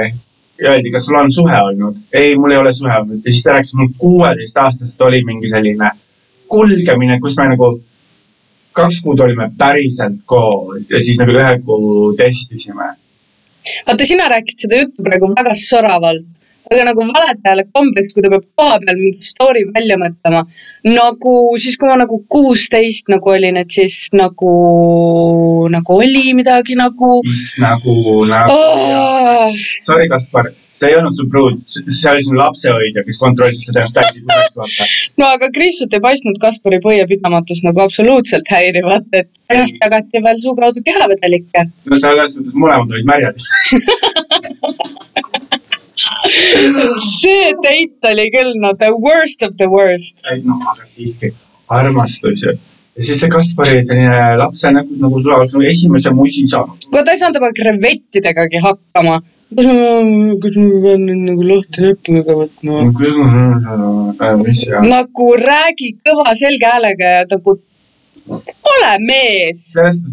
ja 0.62 0.72
öeldi, 0.72 0.92
kas 0.92 1.06
sul 1.08 1.20
on 1.20 1.32
suhe 1.32 1.60
olnud? 1.70 2.00
ei, 2.14 2.36
mul 2.36 2.52
ei 2.52 2.62
ole 2.62 2.74
suhe 2.74 2.94
olnud 3.02 3.26
ja 3.26 3.32
siis 3.32 3.44
ta 3.44 3.56
rääkis, 3.58 3.76
mul 3.80 3.94
kuueteistaastaselt 3.98 5.02
oli 5.08 5.24
mingi 5.28 5.50
selline 5.52 5.92
kulgemine, 6.48 7.20
kus 7.20 7.38
me 7.38 7.50
nagu 7.54 7.72
kaks 8.78 9.02
kuud 9.04 9.20
olime 9.26 9.50
päriselt 9.58 10.22
koos 10.26 10.90
ja 10.92 11.02
siis 11.04 11.20
nagu 11.22 11.36
ühe 11.36 11.54
kuu 11.66 12.14
testisime. 12.18 12.90
vaata, 13.88 14.06
sina 14.06 14.28
rääkisid 14.34 14.68
seda 14.68 14.82
juttu 14.84 15.04
praegu 15.04 15.32
väga 15.36 15.56
soravalt. 15.62 16.28
Aga 16.72 16.84
nagu 16.90 17.06
valetajale 17.10 17.66
kombeks, 17.74 18.14
kui 18.14 18.26
ta 18.26 18.32
peab 18.34 18.46
koha 18.60 18.78
peal 18.84 19.00
mingi 19.00 19.24
story 19.30 19.64
välja 19.72 19.98
mõtlema. 20.02 20.44
nagu 20.88 21.34
siis, 21.62 21.78
kui 21.80 21.90
ma 21.90 21.98
nagu 22.04 22.20
kuusteist 22.36 23.12
nagu 23.14 23.34
olin, 23.34 23.58
et 23.64 23.72
siis 23.72 24.08
nagu, 24.18 24.54
nagu 25.72 25.98
oli 25.98 26.34
midagi 26.38 26.78
nagu 26.80 27.22
nagu, 27.64 27.98
nagu 28.30 28.54
oh,. 28.54 29.52
sorry, 29.88 30.08
Kaspar, 30.12 30.52
see 30.78 30.92
ei 30.92 30.98
olnud 31.00 31.16
su 31.18 31.26
pruut, 31.32 31.64
see 31.68 32.12
oli 32.12 32.26
sinu 32.26 32.40
lapsehoidja, 32.42 33.04
kes 33.08 33.20
kontrollis 33.22 33.64
seda 33.66 33.86
täiesti 33.96 34.24
kurjaks, 34.26 34.60
vaata. 34.62 34.90
no 35.22 35.32
aga 35.38 35.50
Krissut 35.56 35.96
ei 35.96 36.04
paistnud 36.04 36.40
Kaspari 36.44 36.82
põiepidamatus 36.84 37.64
nagu 37.68 37.86
absoluutselt 37.86 38.52
häirivat, 38.54 39.10
et 39.22 39.32
ennast 39.54 39.80
jagati 39.82 40.24
veel 40.28 40.42
suu 40.44 40.56
kaudu 40.60 40.84
kehavedelikke. 40.86 41.68
no 41.90 42.02
selles 42.04 42.38
suhtes 42.38 42.58
mõlemad 42.58 42.94
olid 42.94 43.10
märjad. 43.14 43.42
see 46.30 47.52
date 47.64 48.12
oli 48.12 48.30
küll 48.34 48.56
no 48.64 48.74
the 48.74 48.92
worst 48.94 49.44
of 49.48 49.56
the 49.62 49.70
worst. 49.72 50.26
ei 50.32 50.42
noh, 50.46 50.60
aga 50.74 50.88
siiski 50.88 51.34
armastus 51.80 52.44
ju. 52.46 52.54
ja 52.98 53.08
siis 53.10 53.22
see 53.22 53.32
Kaspar 53.32 53.72
oli 53.74 53.86
selline 53.86 54.38
lapse 54.42 54.72
nagu, 54.74 55.00
nagu 55.04 55.22
oleks 55.24 55.56
nagu 55.56 55.66
esimese 55.72 56.14
musi 56.20 56.46
saanud. 56.52 56.90
kuule, 56.92 57.06
ta 57.06 57.16
ei 57.16 57.24
saanud 57.24 57.42
oma 57.42 57.52
krevettidegagi 57.60 58.64
hakkama. 58.66 59.20
kas 59.56 59.70
ma, 59.70 59.92
kas 60.44 60.58
ma 60.60 60.82
pean 60.88 61.06
nüüd 61.08 61.24
nagu 61.30 61.48
lahti 61.52 61.86
näppudega 61.86 62.38
võtma? 62.42 62.82
kuidas 62.98 63.18
ma, 63.22 64.34
mis 64.44 64.66
ja. 64.68 64.84
nagu 64.96 65.32
räägi 65.44 65.94
kõva 66.04 66.36
selge 66.40 66.74
häälega 66.74 67.16
ja 67.20 67.24
nagu 67.32 67.60
ole 68.28 68.94
mees. 69.08 69.62
sellest, 69.74 70.04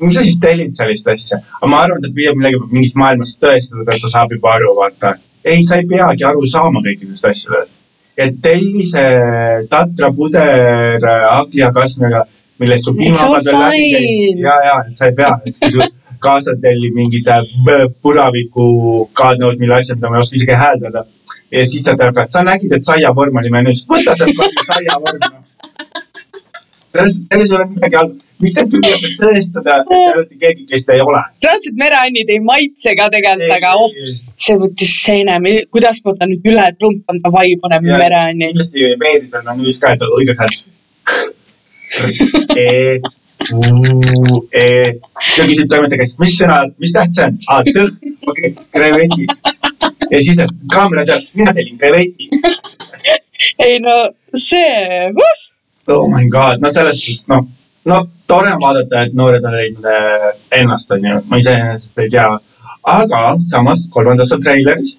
miks 0.00 0.16
sa 0.16 0.24
siis 0.26 0.38
tellid 0.42 0.74
sellist 0.76 1.08
asja? 1.08 1.38
aga 1.58 1.70
ma 1.70 1.82
arvan, 1.86 2.00
et 2.00 2.08
ta 2.08 2.16
püüab 2.16 2.38
millegi 2.38 2.62
mingist 2.70 2.98
maailmast 3.00 3.38
tõestada, 3.42 3.86
et 3.94 4.02
ta 4.04 4.10
saab 4.16 4.34
juba 4.36 4.56
aru, 4.56 4.72
vaata. 4.78 5.14
ei, 5.44 5.62
sa 5.64 5.78
ei 5.80 5.86
peagi 5.88 6.24
aru 6.24 6.46
saama 6.46 6.82
kõikidest 6.84 7.26
asjadest. 7.30 7.72
et 8.16 8.34
telli 8.44 8.84
see 8.84 9.66
tatra 9.70 10.12
puder 10.12 11.00
äh, 11.00 11.26
hagliakasmega, 11.32 12.24
millest 12.60 12.84
su 12.84 12.94
piimapad 12.98 13.46
veel 13.48 13.60
läbi 13.62 13.82
fine. 13.96 14.40
ja, 14.44 14.56
ja, 14.68 14.76
sa 14.94 15.08
ei 15.08 15.16
pea, 15.16 15.32
kaasa 16.22 16.54
tellib 16.62 16.94
mingi 16.94 17.20
see 17.20 17.38
puraviku 18.02 18.66
knows 19.14 19.58
mille 19.58 19.78
asja, 19.78 19.96
mida 19.96 20.10
ma 20.10 20.20
ei 20.20 20.26
oska 20.26 20.36
isegi 20.40 20.58
hääldada. 20.64 21.04
ja 21.50 21.66
siis 21.66 21.84
sa 21.84 21.96
hakkad, 21.98 22.30
sa 22.30 22.44
nägid, 22.46 22.72
et 22.76 22.84
saiavorm 22.84 23.40
oli 23.42 23.50
menüüs, 23.56 23.86
võta 23.88 24.16
sealt 24.18 24.60
saiavorm. 24.68 25.42
selles, 26.92 27.16
selles 27.28 27.50
ei 27.50 27.56
ole 27.56 27.66
midagi 27.70 27.98
halba. 28.00 28.18
miks 28.42 28.56
te 28.58 28.64
püüate 28.72 29.10
tõestada, 29.20 29.78
et 29.80 29.90
te 29.92 29.98
olete 30.16 30.38
keegi, 30.42 30.66
kes 30.72 30.86
te 30.88 30.96
ei 30.96 31.04
ole? 31.04 31.22
reaalselt 31.46 31.78
mereannid 31.82 32.32
ei 32.34 32.42
maitse 32.44 32.94
ka 32.98 33.08
tegelikult, 33.14 33.56
aga 33.56 33.72
oh, 33.78 33.96
see 34.46 34.58
võttis 34.60 34.92
seina, 35.06 35.38
kuidas 35.72 36.02
ma 36.04 36.16
ta 36.18 36.28
nüüd 36.30 36.52
üle 36.52 36.68
trumpan, 36.78 37.22
davai, 37.24 37.48
paneme 37.62 37.96
mereanni. 38.04 38.52
kindlasti 38.52 38.94
veeris 39.04 39.32
veel 39.34 39.48
menüüs 39.50 39.80
ka, 39.82 39.96
et 39.96 40.06
õigeks 40.10 40.40
häält. 40.44 40.70
E, 42.56 42.66
E. 44.54 44.66
sa 45.18 45.44
küsid 45.48 45.66
toimetaja 45.70 45.98
käest, 46.00 46.18
mis 46.22 46.34
sõna, 46.38 46.58
mis 46.82 46.92
täht 46.94 47.16
see 47.16 47.26
on? 47.26 47.38
aa, 47.50 47.64
tõh, 47.66 47.88
okei 48.30 48.52
okay,, 48.52 48.66
kreveti. 48.74 49.26
ja 50.12 50.20
siis 50.22 50.38
kaamera 50.72 51.04
teab, 51.08 51.24
mina 51.34 51.54
tellin 51.56 51.80
kreveti. 51.80 52.28
ei 53.66 53.80
no 53.82 53.96
see 54.38 55.10
uh,, 55.10 55.42
oh 55.88 56.08
my 56.08 56.28
god, 56.28 56.62
no 56.62 56.70
selles 56.70 57.00
suhtes, 57.02 57.28
noh, 57.28 57.46
no 57.84 58.02
tore 58.26 58.54
on 58.54 58.60
vaadata, 58.62 59.06
et 59.06 59.14
noored 59.14 59.44
on 59.44 59.56
leidnud 59.58 59.88
äh, 59.90 60.28
ennast, 60.60 60.90
onju, 60.94 61.22
ma 61.28 61.40
iseenesest 61.42 62.04
ei 62.04 62.12
tea. 62.16 62.28
aga 62.82 63.22
samas 63.46 63.88
kolmandas 63.94 64.32
treileris 64.42 64.98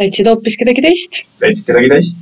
leidsid 0.00 0.28
hoopis 0.30 0.58
kedagi 0.60 0.84
teist. 0.84 1.22
leidsid 1.42 1.68
kedagi 1.68 1.90
teist. 1.92 2.18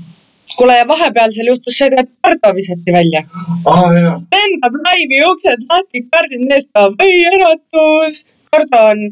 kuule 0.59 0.77
ja 0.77 0.87
vahepealsel 0.89 1.51
juhtus 1.53 1.79
see, 1.79 1.89
et 2.03 2.11
Ardo 2.27 2.53
visati 2.59 2.95
välja. 2.99 3.23
jaa, 3.65 4.19
lendab 4.35 4.79
laivi 4.87 5.25
uksed 5.31 5.67
lahti, 5.71 6.05
kardid 6.13 6.47
meest 6.51 6.71
ka, 6.75 6.89
või 7.01 7.25
äratus. 7.33 8.25
Ardo 8.59 8.81
on, 8.93 9.03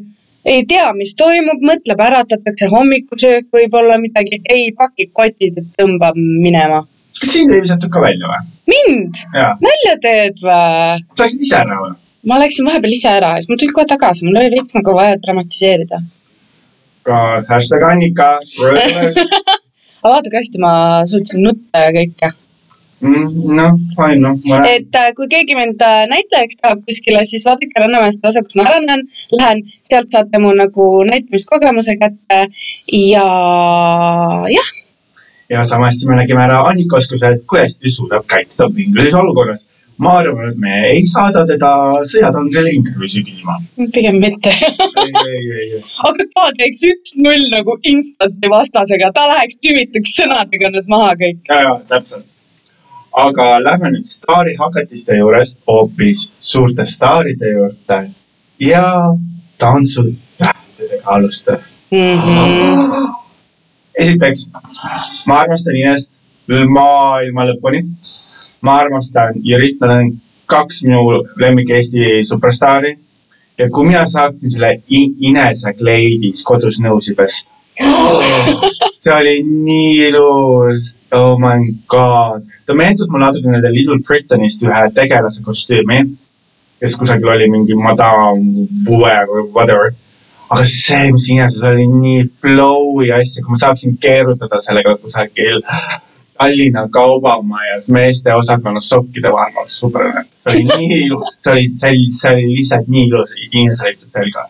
ei 0.53 0.65
tea, 0.67 0.89
mis 0.97 1.13
toimub, 1.15 1.61
mõtleb, 1.69 2.01
äratatakse 2.07 2.67
hommikusöök, 2.73 3.47
võib-olla 3.55 3.95
midagi, 4.01 4.41
ei 4.57 4.73
paki 4.75 5.07
kotid, 5.15 5.61
et 5.61 5.69
tõmbab 5.79 6.19
minema. 6.19 6.83
Kas 7.17 7.33
sind 7.33 7.55
ei 7.55 7.63
visatud 7.65 7.91
ka 7.93 8.03
välja 8.03 8.29
või? 8.31 8.43
mind? 8.75 9.23
nalja 9.65 9.95
teed 10.03 10.43
või? 10.43 11.01
sa 11.15 11.25
läksid 11.25 11.47
ise 11.47 11.63
ära 11.63 11.79
või? 11.81 11.95
ma 12.29 12.39
läksin 12.41 12.67
vahepeal 12.67 12.95
ise 12.95 13.11
ära 13.11 13.33
ja 13.35 13.41
siis 13.41 13.51
ma 13.51 13.57
tulin 13.59 13.75
kohe 13.77 13.89
tagasi, 13.89 14.27
mul 14.27 14.41
oli 14.41 14.53
veits 14.55 14.75
nagu 14.77 14.95
vaja 14.97 15.17
dramatiseerida. 15.23 16.03
ka 17.07 17.17
hashtag 17.49 17.85
Annika. 17.93 18.37
aga 20.03 20.13
vaata 20.13 20.29
kui 20.29 20.39
hästi 20.39 20.61
ma 20.63 20.73
suutsin 21.11 21.43
nutta 21.43 21.85
ja 21.85 21.91
kõike. 21.95 22.31
noh, 22.99 23.77
fine, 23.95 24.19
noh, 24.25 24.65
et 24.67 24.95
äh, 24.99 25.11
kui 25.15 25.29
keegi 25.31 25.55
mind 25.55 25.79
äh, 25.85 26.01
näitlejaks 26.11 26.59
tahab 26.59 26.81
kuskile, 26.87 27.23
siis 27.27 27.45
vaadake 27.47 27.79
Rannamäest 27.79 28.25
osa, 28.27 28.43
kus 28.43 28.57
ma 28.59 28.65
ära 28.67 28.81
näen, 28.83 29.05
lähen, 29.31 29.61
sealt 29.87 30.11
saate 30.11 30.41
mu 30.43 30.51
nagu 30.57 30.89
näitamiskogemuse 31.07 31.95
kätte 32.01 32.41
ja 32.91 33.25
jah, 34.51 34.73
ja 35.49 35.63
sama 35.63 35.85
hästi 35.89 36.07
me 36.07 36.15
nägime 36.15 36.43
ära 36.43 36.61
Annika 36.69 36.97
oskuse, 36.97 37.33
et 37.35 37.45
kui 37.49 37.61
hästi 37.63 37.91
suudab 37.91 38.25
käituda 38.29 38.69
mingis 38.73 39.13
olukorras. 39.13 39.67
ma 39.99 40.13
arvan, 40.17 40.49
et 40.49 40.59
me 40.63 40.75
ei 40.87 41.01
saada 41.11 41.41
teda 41.47 41.69
sõjatangele 42.07 42.71
intervjuusi 42.71 43.23
küsima. 43.27 43.57
pigem 43.93 44.19
mitte. 44.23 44.53
aga 46.09 46.27
ta 46.35 46.45
teeks 46.59 46.85
üks-null 46.91 47.49
nagu 47.51 47.75
instanti 47.83 48.51
vastasega, 48.53 49.11
ta 49.13 49.27
läheks 49.33 49.59
tümitaks 49.65 50.15
sõnadega 50.21 50.71
nüüd 50.75 50.87
maha 50.95 51.15
kõik. 51.23 51.41
ja, 51.49 51.61
ja 51.65 51.75
täpselt. 51.91 52.25
aga 53.25 53.49
lähme 53.65 53.91
nüüd 53.97 54.07
staarihakatiste 54.07 55.17
juurest 55.19 55.59
hoopis 55.67 56.29
suurte 56.39 56.85
staaride 56.85 57.55
juurde 57.57 58.01
ja 58.59 58.85
tantsutähtedega 59.57 61.17
alustame. 61.17 61.65
Mm 61.91 62.19
-hmm. 62.23 63.28
esiteks, 63.99 64.47
ma 65.27 65.41
armastan 65.43 65.75
Inest 65.79 66.11
maailma 66.49 67.45
lõpuni. 67.51 67.83
ma 68.61 68.79
armastan 68.83 69.37
Jürit, 69.45 69.77
nad 69.79 69.91
on 69.97 70.09
kaks 70.49 70.81
minu 70.83 71.21
lemmik 71.39 71.69
Eesti 71.69 72.23
superstaari. 72.27 72.95
ja 73.57 73.69
kui 73.69 73.85
mina 73.87 74.05
saaksin 74.07 74.51
selle 74.51 74.81
I- 74.89 75.15
Inese 75.29 75.73
kleidis 75.73 76.43
kodus 76.43 76.79
nõusides. 76.79 77.43
see 79.01 79.13
oli 79.15 79.35
nii 79.43 80.07
ilus, 80.07 80.95
oh 81.11 81.37
my 81.39 81.71
god. 81.87 82.43
ta 82.65 82.73
meenutas 82.73 83.07
mulle 83.07 83.25
natukene 83.25 83.61
The 83.61 83.71
Little 83.71 83.99
Britanist 84.07 84.63
ühe 84.63 84.81
tegelase 84.95 85.43
kostüümi, 85.43 86.01
kes 86.79 86.97
kusagil 86.99 87.31
oli 87.35 87.47
mingi 87.51 87.75
madam 87.75 88.43
või 88.87 89.47
whatever 89.55 89.93
aga 90.49 90.65
see, 90.65 91.09
mis 91.13 91.29
inimesed 91.29 91.65
oli 91.71 91.87
nii 91.93 92.21
flow'i 92.41 93.09
asja, 93.15 93.43
kui 93.43 93.55
ma 93.55 93.63
saaksin 93.63 93.97
keerutada 94.01 94.61
sellega 94.65 94.95
kusagil 95.01 95.63
Tallinna 96.39 96.85
kaubamajas 96.87 97.89
meeste 97.91 98.33
osakonnas 98.33 98.87
sokkide 98.89 99.31
vahel, 99.33 99.51
ma 99.55 99.65
oleks 99.65 99.79
super 99.81 100.05
õnnelik. 100.07 100.29
see 100.47 100.61
oli 100.61 100.77
nii 100.79 100.99
ilus, 101.07 101.33
see 101.35 101.51
oli, 101.51 101.65
see 101.81 101.91
oli, 101.91 102.05
see 102.15 102.31
oli 102.35 102.45
lihtsalt 102.53 102.87
nii 102.93 103.03
ilus, 103.09 103.33
inimesele 103.47 103.91
lihtsalt 103.91 104.15
selga. 104.15 104.45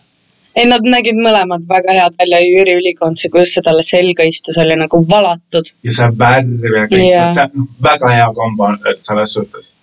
ei, 0.54 0.68
nad 0.70 0.86
nägid 0.94 1.18
mõlemad 1.18 1.66
väga 1.72 1.96
head 1.98 2.20
välja, 2.22 2.40
Jüri 2.46 2.76
Ülikond, 2.78 3.18
see, 3.18 3.32
kuidas 3.34 3.56
see 3.56 3.66
talle 3.66 3.82
selga 3.86 4.28
istus, 4.30 4.60
oli 4.62 4.78
nagu 4.78 5.02
valatud. 5.10 5.72
ja 5.88 5.96
see 5.98 6.12
värv 6.22 6.68
ja 6.68 6.84
kõik 6.94 7.02
yeah., 7.02 7.42
noh, 7.50 7.66
väga 7.90 8.14
hea 8.14 8.30
kombo 8.38 8.70
selles 9.10 9.34
suhtes. 9.34 9.74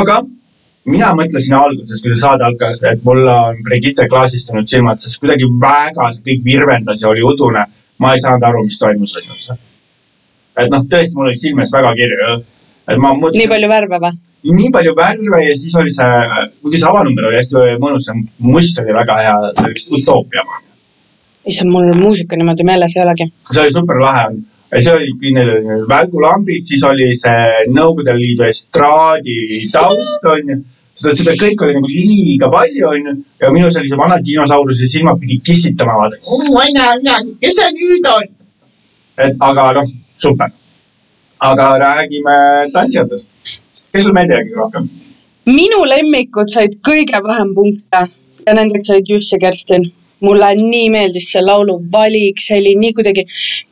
aga 0.00 0.22
mina 0.90 1.12
mõtlesin 1.16 1.56
alguses, 1.58 2.02
kui 2.02 2.12
see 2.12 2.20
saade 2.20 2.44
algas, 2.46 2.82
et 2.88 3.04
mul 3.06 3.24
on 3.30 3.62
Brigitte 3.66 4.08
klaasistunud 4.10 4.68
silmad, 4.68 5.00
sest 5.00 5.20
kuidagi 5.22 5.48
väga 5.60 6.10
kõik 6.26 6.44
virvendas 6.44 7.02
ja 7.02 7.10
oli 7.12 7.24
udune. 7.24 7.64
ma 8.02 8.10
ei 8.12 8.18
saanud 8.18 8.42
aru, 8.42 8.64
mis 8.66 8.78
toimus, 8.78 9.14
onju. 9.20 9.56
et 10.58 10.70
noh, 10.70 10.82
tõesti, 10.90 11.14
mul 11.14 11.30
oli 11.30 11.38
silme 11.38 11.62
ees 11.62 11.72
väga 11.72 11.94
kirju. 12.00 12.30
et 12.88 12.98
ma 12.98 13.14
mõtlesin. 13.14 13.44
nii 13.44 13.52
palju 13.52 13.68
värve 13.70 14.00
või? 14.02 14.18
nii 14.52 14.70
palju 14.74 14.94
värve 14.98 15.40
ja 15.44 15.54
siis 15.56 15.76
oli 15.80 15.92
see, 15.94 16.40
kuigi 16.60 16.80
see 16.82 16.90
avanumber 16.90 17.30
oli 17.30 17.40
hästi 17.40 17.78
mõnus, 17.80 18.08
see 18.08 18.24
must 18.44 18.80
oli 18.82 18.96
väga 18.98 19.20
hea, 19.22 19.36
see 19.54 19.68
oli 19.68 19.78
vist 19.78 19.94
utoopia. 20.00 20.44
issand, 21.46 21.72
mul 21.72 21.94
muusika 21.96 22.36
niimoodi 22.36 22.66
meeles 22.66 22.96
ei 22.96 23.06
olegi. 23.06 23.30
see 23.52 23.62
oli 23.62 23.72
super 23.72 24.02
lahe. 24.02 24.26
see 24.74 24.92
oli, 24.92 25.32
neil 25.32 25.54
olid 25.54 25.88
välgulambid, 25.88 26.68
siis 26.68 26.84
oli 26.84 27.14
see 27.16 27.64
Nõukogude 27.72 28.18
Liidu 28.18 28.48
estraadi 28.50 29.38
taust 29.72 30.32
onju. 30.34 30.60
seda, 30.94 31.14
seda 31.18 31.34
kõike 31.38 31.66
oli 31.66 31.76
nagu 31.78 31.90
liiga 31.90 32.50
palju 32.52 32.88
onju 32.90 33.14
ja 33.42 33.50
minu 33.54 33.70
sellise 33.74 33.98
vana 34.00 34.20
dinosauruse 34.26 34.88
silmad 34.90 35.20
pidid 35.22 35.42
kissitama 35.46 35.96
vaata. 36.00 36.20
ma 36.52 36.66
ei 36.66 36.74
näe 36.76 36.98
midagi, 37.00 37.34
kes 37.42 37.58
see 37.58 37.72
nüüd 37.78 38.10
on? 38.12 38.28
et 39.26 39.42
aga 39.48 39.66
noh, 39.78 39.90
super. 40.26 40.52
aga 41.50 41.70
räägime 41.84 42.36
tantsijatest. 42.76 43.30
kes 43.92 44.06
sul 44.06 44.16
meeldib 44.16 44.38
kõige 44.44 44.62
rohkem? 44.62 44.88
minu 45.50 45.82
lemmikud 45.90 46.54
said 46.54 46.78
kõige 46.88 47.20
vähem 47.26 47.52
punkte 47.58 48.06
ja 48.46 48.56
nendeks 48.56 48.90
olid 48.94 49.10
Juss 49.10 49.34
ja 49.34 49.42
Kerstin. 49.42 49.90
mulle 50.24 50.54
nii 50.56 50.88
meeldis 50.94 51.26
see 51.32 51.42
laulu 51.42 51.80
valik, 51.92 52.38
see 52.40 52.56
oli 52.60 52.70
nii 52.80 52.94
kuidagi, 52.96 53.26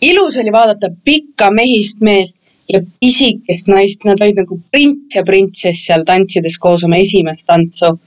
ilus 0.04 0.34
oli 0.42 0.52
vaadata 0.52 0.90
pikka 1.04 1.48
mehist 1.54 2.02
meest 2.04 2.36
ja 2.72 2.80
pisikest 3.00 3.68
naist, 3.68 4.04
nad 4.08 4.20
olid 4.20 4.40
nagu 4.42 4.58
prints 4.72 5.16
ja 5.16 5.22
printsess 5.28 5.86
seal 5.86 6.06
tantsides 6.08 6.58
koos 6.62 6.84
oma 6.86 7.00
esimest 7.02 7.46
tantsu. 7.46 7.98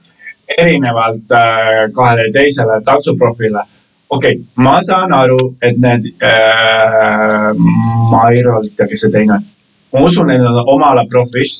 erinevalt 0.58 1.32
äh, 1.34 1.86
kahele 1.94 2.30
teisele 2.32 2.80
tantsuprofile. 2.84 3.62
okei 4.10 4.32
okay,, 4.32 4.44
ma 4.56 4.80
saan 4.82 5.14
aru, 5.14 5.38
et 5.62 5.78
need 5.78 6.10
äh,, 6.22 7.50
ma 8.10 8.28
ei 8.30 8.42
tea, 8.76 8.86
kes 8.86 9.06
see 9.06 9.10
teine 9.10 9.38
on. 9.38 9.48
ma 9.92 10.04
usun, 10.10 10.30
et 10.30 10.42
nad 10.42 10.62
on 10.62 10.74
oma 10.74 10.92
ala 10.94 11.06
profid. 11.10 11.58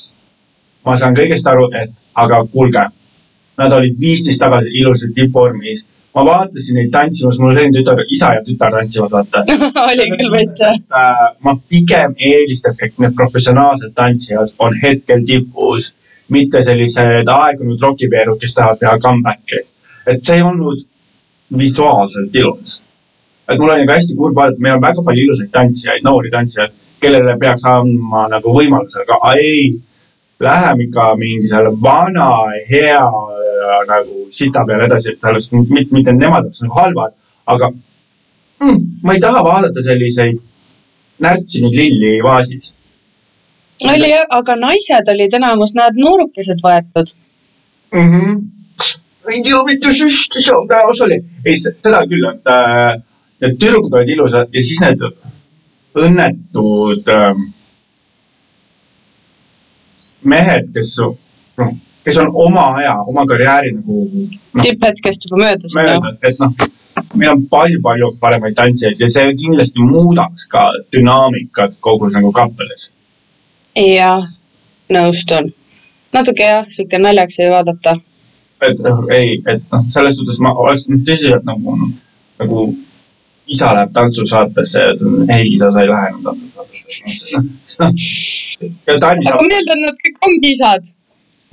ma 0.85 0.95
saan 0.95 1.15
kõigest 1.15 1.47
aru, 1.51 1.69
et 1.81 1.91
aga 2.15 2.43
kuulge, 2.51 2.87
nad 3.57 3.73
olid 3.73 3.99
viisteist 3.99 4.39
tagasi 4.39 4.71
ilusasti 4.79 5.13
tippvormis. 5.15 5.85
Ma 6.17 6.23
vaatasin 6.25 6.79
neid 6.79 6.89
tantsimas, 6.93 7.37
mul 7.41 7.53
selline 7.53 7.77
tütar, 7.77 8.01
isa 8.15 8.31
ja 8.37 8.41
tütar 8.45 8.73
tantsivad, 8.73 9.13
vaata 9.13 9.43
oli 9.91 10.07
küll 10.15 10.33
veits 10.33 10.63
jah. 10.63 10.79
äh, 11.01 11.23
ma 11.45 11.53
pigem 11.69 12.15
eelistaks, 12.31 12.81
et 12.87 12.97
need 13.03 13.15
professionaalsed 13.19 13.93
tantsijad 13.97 14.55
on 14.65 14.77
hetkel 14.81 15.21
tipus, 15.27 15.91
mitte 16.33 16.63
sellised 16.65 17.29
aegunud 17.31 17.85
rokipeerud, 17.85 18.39
kes 18.41 18.57
tahavad 18.57 18.81
teha 18.81 18.97
comeback'i. 19.03 19.63
et 20.07 20.23
see 20.23 20.39
ei 20.39 20.45
olnud 20.47 20.83
visuaalselt 21.57 22.35
ilus. 22.35 22.81
et 23.47 23.59
mul 23.59 23.75
on 23.75 23.83
nagu 23.83 23.93
hästi 23.93 24.17
kurb 24.17 24.35
vaadata, 24.35 24.63
meil 24.65 24.79
on 24.79 24.85
väga 24.89 25.05
palju 25.09 25.27
ilusaid 25.27 25.53
tantsijaid, 25.53 26.03
noori 26.03 26.33
tantsijaid, 26.33 26.73
kellele 26.99 27.37
peaks 27.39 27.67
andma 27.69 28.25
nagu 28.33 28.57
võimaluse, 28.57 29.05
aga 29.05 29.35
ei, 29.37 29.75
läheme 30.39 30.89
ikka 30.89 31.11
mingi 31.21 31.47
selle 31.53 31.71
vana 31.81 32.31
hea 32.69 33.05
äh, 33.67 33.83
nagu 33.89 34.27
sita 34.31 34.63
peale 34.67 34.87
edasi, 34.89 35.17
sellest 35.21 35.53
mitte, 35.55 35.93
mitte 35.95 36.15
nemad 36.15 36.47
oleks 36.47 36.63
nagu 36.65 36.79
halvad, 36.79 37.15
aga 37.53 37.71
mm, 37.71 38.79
ma 39.03 39.15
ei 39.15 39.23
taha 39.23 39.43
vaadata 39.45 39.83
selliseid 39.85 40.41
närtsinud 41.23 41.75
lilli 41.75 42.17
vaasis. 42.23 42.73
oli 43.85 44.11
aga 44.39 44.55
naised 44.55 45.09
olid 45.13 45.33
enamus, 45.39 45.73
näed, 45.77 45.99
noorukesed 46.03 46.63
võetud. 46.63 47.13
mm. 47.93 48.09
-hmm. 48.11 48.39
ei 49.33 49.41
tea, 49.43 49.63
mitte 49.65 49.93
süsti 49.93 50.43
on 50.55 50.67
päevas 50.67 51.01
oli. 51.01 51.21
ei, 51.45 51.57
seda 51.59 52.03
küll, 52.09 52.29
et 52.33 52.53
äh, 52.55 53.01
need 53.41 53.59
tüdrukud 53.61 53.99
olid 53.99 54.15
ilusad 54.15 54.53
ja 54.53 54.63
siis 54.63 54.81
need 54.81 55.05
õnnetud 55.97 57.13
äh, 57.13 57.45
mehed, 60.23 60.71
kes 60.73 60.95
noh, 60.99 61.75
kes 62.07 62.17
on 62.23 62.29
oma 62.47 62.65
aja, 62.79 62.95
oma 63.11 63.25
karjääri 63.27 63.73
nagu 63.75 64.05
noh, 64.07 64.63
tipphetkest 64.63 65.27
juba 65.27 65.41
möödas. 65.43 65.75
möödas, 65.75 66.19
et 66.23 66.39
noh, 66.39 66.53
meil 67.19 67.33
on 67.33 67.43
palju-palju 67.51 68.13
paremaid 68.21 68.55
tantsijaid 68.55 69.01
ja 69.03 69.09
see 69.11 69.33
kindlasti 69.41 69.83
muudaks 69.83 70.47
ka 70.53 70.63
dünaamikat 70.95 71.75
kogu 71.83 72.09
nagu 72.13 72.31
kappelis. 72.31 72.91
jah, 73.75 74.23
nõustun. 74.97 75.51
natuke 76.15 76.47
jah, 76.47 76.67
sihuke 76.71 77.01
naljaks 77.03 77.39
oli 77.43 77.53
vaadata. 77.57 77.97
et 78.69 78.83
noh, 78.87 79.03
ei, 79.11 79.39
et 79.45 79.63
noh, 79.73 79.87
selles 79.95 80.19
suhtes 80.19 80.39
ma 80.39 80.53
oleks 80.55 80.87
tõsiselt 80.87 81.43
nagu, 81.49 81.75
nagu 82.39 82.69
isa 83.47 83.73
läheb 83.75 83.91
tantsusaatesse 83.95 84.79
ja 84.79 84.93
ei, 85.35 85.51
isa, 85.55 85.71
sa 85.71 85.83
ei 85.83 85.91
lähe 85.91 86.13
enam 86.13 86.39
tantsusaatesse. 86.55 87.43
aga 88.95 89.43
meil 89.51 89.75
on 89.75 89.83
nad 89.89 89.99
kõik 90.05 90.23
ongi 90.29 90.55
isad. 90.55 90.95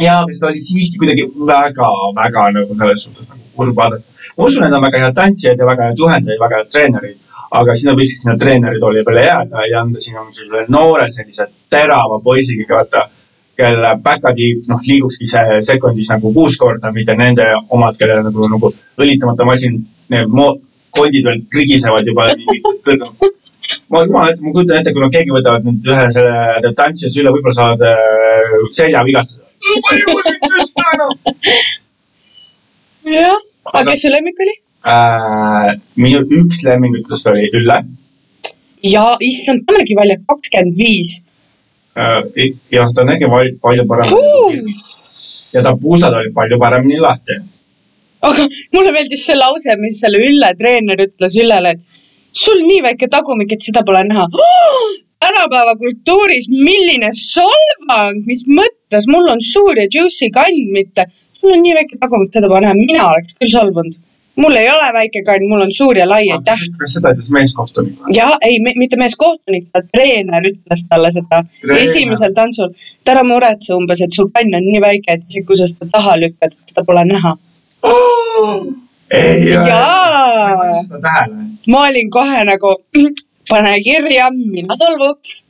jaa, 0.00 0.20
aga 0.22 0.36
seda 0.36 0.50
oli 0.50 0.62
siiski 0.62 1.00
kuidagi 1.02 1.26
väga, 1.52 1.90
väga 2.18 2.48
nagu 2.56 2.78
selles 2.78 3.04
suhtes 3.06 3.28
nagu 3.28 3.42
kurb 3.56 3.76
vaadata. 3.76 4.04
ma 4.36 4.48
usun, 4.48 4.64
et 4.64 4.70
nad 4.70 4.78
on 4.78 4.86
väga 4.88 5.02
head 5.04 5.18
tantsijad 5.18 5.60
ja 5.60 5.66
väga 5.66 5.90
head 5.90 6.02
juhendajad, 6.02 6.40
väga 6.40 6.62
head 6.62 6.72
treenerid, 6.76 7.18
aga 7.60 7.74
sinna 7.80 7.96
võiks 7.98 8.14
sinna 8.20 8.36
treeneritooli 8.38 9.04
peale 9.06 9.26
jääda 9.26 9.66
ja 9.70 9.82
anda 9.86 10.00
sinna 10.00 10.24
sellise 10.32 10.64
noore 10.68 11.10
sellise 11.10 11.46
terava 11.70 12.18
poisiga, 12.24 12.66
vaata 12.74 13.08
kelle 13.56 13.94
backadi 14.02 14.50
noh, 14.68 14.80
liigukski 14.82 15.28
see 15.30 15.60
sekundis 15.62 16.10
nagu 16.10 16.32
kuus 16.34 16.56
korda, 16.58 16.90
mitte 16.92 17.14
nende 17.18 17.46
omad, 17.70 17.98
kellel 18.00 18.24
nagu, 18.26 18.48
nagu 18.50 18.72
õlitamata 18.98 19.46
masin, 19.46 19.78
need 20.10 20.32
mo-, 20.38 20.56
kondid 20.94 21.26
veel 21.26 21.44
krigisevad 21.50 22.06
juba. 22.06 22.26
ma 23.90 24.02
jumal 24.04 24.28
ette, 24.30 24.42
ma 24.42 24.52
kujutan 24.52 24.80
ette, 24.80 24.92
kui 24.92 25.02
nad 25.02 25.14
keegi 25.14 25.32
võtavad 25.34 25.64
nüüd 25.66 25.88
ühe 25.88 26.04
selle 26.16 26.72
tantsija 26.78 27.12
süle, 27.14 27.32
võib-olla 27.34 27.56
saavad 27.56 27.84
äh, 27.88 28.58
seljavigastuse. 28.76 29.43
jah, 33.18 33.38
aga 33.72 33.90
kes 33.90 34.00
su 34.02 34.08
lemmik 34.12 34.38
oli? 34.46 34.54
äh, 34.94 35.68
minu 35.96 36.20
üks 36.40 36.58
lemmingutest 36.66 37.24
oli 37.32 37.44
Ülle 37.52 37.78
ja 38.84 39.04
issand, 39.20 39.64
ta 39.66 39.72
nägi 39.78 39.96
välja 39.96 40.16
kakskümmend 40.28 40.78
viis. 40.78 41.22
äh,. 41.96 42.52
jah, 42.70 42.92
ta 42.94 43.04
nägi 43.08 43.30
palju, 43.30 43.56
palju 43.62 43.86
paremini 43.88 44.74
ja 45.54 45.62
ta 45.62 45.76
puusad 45.82 46.14
olid 46.18 46.34
palju 46.34 46.58
paremini 46.58 47.00
lahti. 47.00 47.38
aga 48.28 48.48
mulle 48.72 48.92
meeldis 48.92 49.26
see 49.26 49.38
lause, 49.38 49.76
mis 49.80 50.00
selle 50.00 50.20
Ülle 50.28 50.54
treener 50.58 51.06
ütles 51.06 51.38
Üllele, 51.40 51.76
et 51.76 51.80
sul 52.44 52.60
nii 52.66 52.82
väike 52.88 53.08
tagumik, 53.16 53.52
et 53.52 53.62
seda 53.62 53.84
pole 53.86 54.04
näha 54.10 54.26
oh!. 54.46 54.92
Tänapäeva 55.24 55.74
kultuuris, 55.80 56.48
milline 56.52 57.10
solvang, 57.18 58.22
mis 58.28 58.44
mõttes, 58.48 59.08
mul 59.10 59.28
on 59.32 59.44
suur 59.44 59.78
ja 59.80 59.88
juicy 59.90 60.30
kann, 60.34 60.64
mitte 60.76 61.08
sul 61.44 61.52
on 61.52 61.62
nii 61.62 61.76
väike 61.76 62.00
tagumik, 62.00 62.32
seda 62.34 62.50
pole 62.50 62.64
näha, 62.64 62.74
mina 62.78 63.06
oleks 63.10 63.36
küll 63.38 63.52
solvunud. 63.52 63.96
mul 64.42 64.56
ei 64.58 64.66
ole 64.66 64.86
väike 64.96 65.20
kann, 65.26 65.44
mul 65.50 65.62
on 65.62 65.72
suur 65.72 65.98
ja 65.98 66.06
lai, 66.08 66.24
aitäh. 66.36 66.62
kas 66.78 66.96
seda 66.96 67.12
ütles 67.14 67.30
meeskohtunik 67.36 67.98
või? 68.00 68.14
ja 68.16 68.30
ei, 68.48 68.56
mitte 68.64 68.98
meeskohtunik, 68.98 69.68
treener 69.94 70.48
ütles 70.50 70.86
talle 70.90 71.12
seda 71.14 71.42
Treener. 71.44 71.82
esimesel 71.84 72.34
tantsul. 72.34 72.72
et 73.02 73.12
ära 73.14 73.22
muretse 73.28 73.76
umbes, 73.76 74.02
et 74.02 74.16
su 74.16 74.26
kann 74.34 74.56
on 74.58 74.66
nii 74.70 74.80
väike, 74.86 75.18
et 75.18 75.28
isegi 75.28 75.46
kui 75.50 75.60
sa 75.60 75.68
seda 75.70 75.90
taha 75.92 76.16
lükkad, 76.24 76.56
seda 76.72 76.86
pole 76.88 77.04
näha. 77.12 77.36
ei, 77.84 79.20
ma 79.20 79.20
ei 79.20 79.46
jaa, 79.52 81.28
ma 81.68 81.86
olin 81.90 82.10
kohe 82.10 82.42
nagu, 82.50 82.74
pane 83.48 83.74
kirja, 83.84 84.30
mina 84.30 84.76
solvuks. 84.78 85.42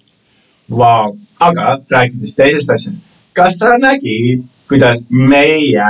Vau, 0.71 1.07
aga 1.41 1.79
rääkides 1.93 2.37
teisest 2.39 2.71
asjast, 2.73 2.99
kas 3.37 3.59
sa 3.61 3.77
nägid, 3.81 4.45
kuidas 4.69 5.07
meie 5.11 5.89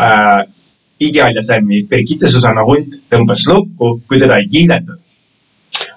äh, 0.00 0.42
Igialja 1.00 1.42
Slammi 1.44 1.82
Birgitte 1.90 2.28
Susanna 2.32 2.64
Hunt 2.66 2.96
tõmbas 3.12 3.44
lukku, 3.48 3.98
kui 4.08 4.22
teda 4.22 4.40
ei 4.40 4.48
kiidetud? 4.52 5.02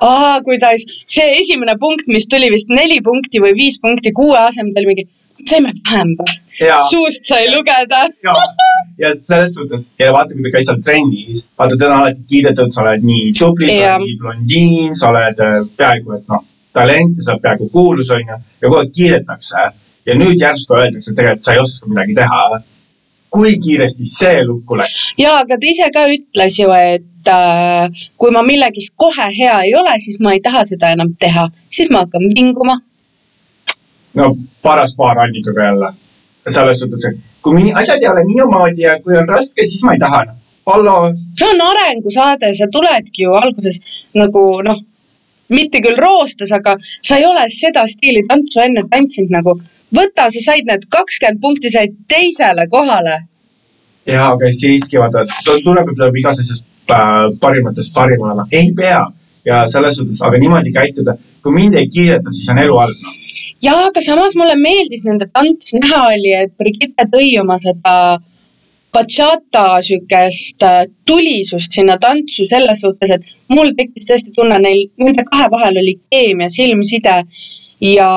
aa, 0.04 0.41
kuidas 0.43 0.84
see 1.08 1.28
esimene 1.39 1.76
punkt, 1.80 2.08
mis 2.12 2.28
tuli 2.32 2.50
vist 2.54 2.72
neli 2.74 3.00
punkti 3.06 3.41
või 3.43 3.54
viis 3.56 3.80
punkti 3.82 4.12
kuue 4.15 4.38
asemel, 4.39 4.74
ta 4.74 4.82
oli 4.82 4.89
mingi, 4.91 5.06
saime 5.47 5.73
vähem 5.80 6.15
või? 6.19 6.38
ja, 6.60 6.82
suust 6.89 7.25
sai 7.25 7.49
lugeda. 7.54 8.06
ja, 8.23 8.36
ja 8.97 9.13
selles 9.15 9.54
suhtes 9.56 9.88
ja 9.99 10.13
vaata, 10.13 10.36
kui 10.36 10.45
ta 10.45 10.54
käis 10.58 10.69
seal 10.69 10.82
trennis, 10.86 11.45
vaata 11.58 11.78
teda 11.78 11.99
alati 11.99 12.25
kiidetud, 12.30 12.73
sa 12.75 12.84
oled 12.86 13.06
nii 13.10 13.34
tubli, 13.39 13.69
sa 13.71 13.93
oled 13.93 14.08
nii 14.08 14.17
blondiin, 14.23 14.95
sa 14.99 15.12
oled 15.13 15.43
äh, 15.45 15.60
peaaegu 15.78 16.17
et 16.17 16.25
noh, 16.32 16.43
talent 16.75 17.19
ja 17.19 17.28
sa 17.28 17.36
oled 17.36 17.45
peaaegu 17.45 17.69
kuulus 17.75 18.12
onju 18.15 18.36
ja 18.36 18.65
kogu 18.65 18.82
aeg 18.82 18.91
kiidetakse 18.97 19.69
ja 20.10 20.17
nüüd 20.17 20.41
järsku 20.41 20.75
öeldakse, 20.80 21.12
et 21.12 21.19
tegelikult 21.19 21.47
sa 21.47 21.56
ei 21.56 21.63
oska 21.63 21.93
midagi 21.93 22.17
teha. 22.17 22.43
kui 23.30 23.52
kiiresti 23.62 24.08
see 24.10 24.38
lukku 24.41 24.78
läks? 24.80 25.13
ja, 25.21 25.36
aga 25.43 25.60
ta 25.62 25.67
ise 25.69 25.89
ka 25.93 26.08
ütles 26.10 26.56
ju, 26.60 26.71
et 26.73 27.30
äh, 27.30 28.06
kui 28.17 28.32
ma 28.34 28.41
millegis 28.43 28.89
kohe 28.97 29.28
hea 29.36 29.60
ei 29.67 29.75
ole, 29.78 29.93
siis 30.02 30.17
ma 30.19 30.34
ei 30.34 30.41
taha 30.41 30.65
seda 30.65 30.89
enam 30.95 31.13
teha, 31.19 31.49
siis 31.69 31.91
ma 31.93 32.06
hakkan 32.06 32.25
vinguma. 32.36 32.80
No 34.15 34.36
paras 34.62 34.95
paar 34.95 35.19
Annikaga 35.19 35.65
jälle. 35.72 35.93
selles 36.50 36.80
suhtes, 36.80 37.06
et 37.06 37.17
kui 37.41 37.54
mini- 37.54 37.74
asjad 37.76 38.02
ei 38.04 38.10
ole 38.10 38.24
minu 38.26 38.45
moodi 38.50 38.82
ja 38.82 39.00
kui 39.04 39.17
on 39.17 39.28
raske, 39.28 39.65
siis 39.65 39.84
ma 39.84 39.93
ei 39.93 40.00
taha 40.00 40.26
hallo, 40.69 41.13
see 41.39 41.50
on 41.50 41.62
arengusaade, 41.65 42.54
sa 42.58 42.67
tuledki 42.72 43.26
ju 43.26 43.34
alguses 43.34 43.80
nagu 44.15 44.43
noh, 44.65 44.80
mitte 45.50 45.82
küll 45.86 45.98
roostes, 45.98 46.52
aga 46.56 46.76
sa 47.02 47.17
ei 47.17 47.26
ole 47.26 47.48
seda 47.54 47.86
stiili 47.89 48.24
tantsu 48.30 48.62
enne 48.65 48.86
tantsinud 48.91 49.34
nagu. 49.34 49.60
võta, 49.98 50.28
sa 50.30 50.41
said 50.45 50.67
need 50.69 50.84
kakskümmend 50.93 51.39
punkti, 51.41 51.69
said 51.74 51.95
teisele 52.08 52.67
kohale. 52.69 53.15
ja 54.06 54.28
aga 54.34 54.52
siiski 54.54 55.02
vaata, 55.02 55.26
tuleb, 55.63 55.95
peab 55.98 56.15
igas 56.22 56.39
asjas 56.43 56.62
äh, 56.89 57.30
parimatest 57.41 57.93
parim 57.93 58.22
olema, 58.22 58.45
ei 58.52 58.72
pea 58.78 59.02
ja 59.45 59.65
selles 59.67 59.98
suhtes, 59.98 60.22
aga 60.22 60.38
niimoodi 60.38 60.74
käituda, 60.76 61.17
kui 61.43 61.54
mind 61.54 61.78
ei 61.82 61.88
kiideta, 61.89 62.34
siis 62.34 62.50
on 62.54 62.62
elu 62.65 62.78
halb 62.78 63.06
noh. 63.60 63.67
ja 63.67 63.76
aga 63.89 64.02
samas 64.02 64.36
mulle 64.39 64.56
meeldis 64.56 65.06
nende 65.06 65.30
tants, 65.34 65.74
näha 65.74 66.02
oli, 66.15 66.34
et 66.34 66.56
Brigitte 66.58 67.08
tõi 67.12 67.32
oma 67.41 67.58
seda 67.62 67.95
bachata 68.93 69.82
siukest 69.86 70.63
äh, 70.65 70.86
tulisust 71.06 71.72
sinna 71.78 71.98
tantsu 72.02 72.48
selles 72.50 72.82
suhtes, 72.82 73.12
et 73.12 73.24
mul 73.54 73.74
tekkis 73.78 74.10
tõesti 74.10 74.34
tunne 74.36 74.58
neil, 74.63 74.88
nende 74.98 75.26
kahe 75.30 75.50
vahel 75.52 75.78
oli 75.82 76.00
keemia, 76.10 76.50
silmside 76.50 77.24
ja 77.86 78.12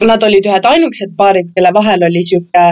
nad 0.00 0.22
olid 0.22 0.46
ühed 0.48 0.68
ainukesed 0.70 1.12
paarid, 1.16 1.52
kelle 1.54 1.72
vahel 1.76 2.04
oli 2.08 2.24
sihuke 2.26 2.70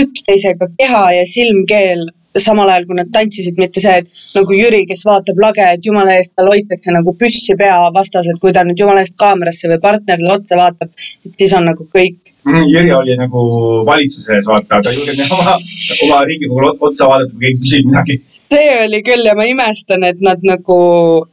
üksteisega 0.00 0.70
keha 0.78 1.04
ja 1.18 1.26
silmkeel 1.26 2.06
samal 2.42 2.70
ajal 2.70 2.86
kui 2.88 2.98
nad 2.98 3.10
tantsisid, 3.14 3.58
mitte 3.60 3.82
see, 3.82 4.00
et 4.02 4.22
nagu 4.34 4.56
Jüri, 4.56 4.82
kes 4.90 5.04
vaatab 5.06 5.40
lage, 5.42 5.64
et 5.76 5.86
jumala 5.86 6.16
eest 6.18 6.34
tal 6.36 6.50
hoitakse 6.50 6.94
nagu 6.94 7.14
püssi 7.18 7.56
pea 7.58 7.76
vastas, 7.94 8.28
et 8.30 8.40
kui 8.42 8.54
ta 8.54 8.64
nüüd 8.66 8.80
jumala 8.80 9.04
eest 9.04 9.16
kaamerasse 9.20 9.70
või 9.70 9.80
partnerile 9.82 10.32
otsa 10.38 10.58
vaatab, 10.58 10.90
et 11.26 11.38
siis 11.38 11.54
on 11.58 11.68
nagu 11.70 11.86
kõik. 11.94 12.32
Mm, 12.44 12.64
Jüri 12.68 12.92
oli 12.92 13.18
nagu 13.18 13.44
valitsuse 13.88 14.38
ees, 14.38 14.48
vaata, 14.50 14.80
ta 14.84 14.90
ei 14.90 14.98
julgenud 14.98 15.36
oma, 15.38 15.58
oma 16.06 16.22
Riigikogule 16.28 16.72
otsa 16.88 17.08
vaadata, 17.10 17.32
kui 17.36 17.46
keegi 17.46 17.62
küsib 17.62 17.90
midagi. 17.90 18.18
see 18.38 18.72
oli 18.84 19.04
küll 19.06 19.30
ja 19.30 19.36
ma 19.38 19.46
imestan, 19.48 20.04
et 20.04 20.20
nad 20.24 20.42
nagu 20.44 20.80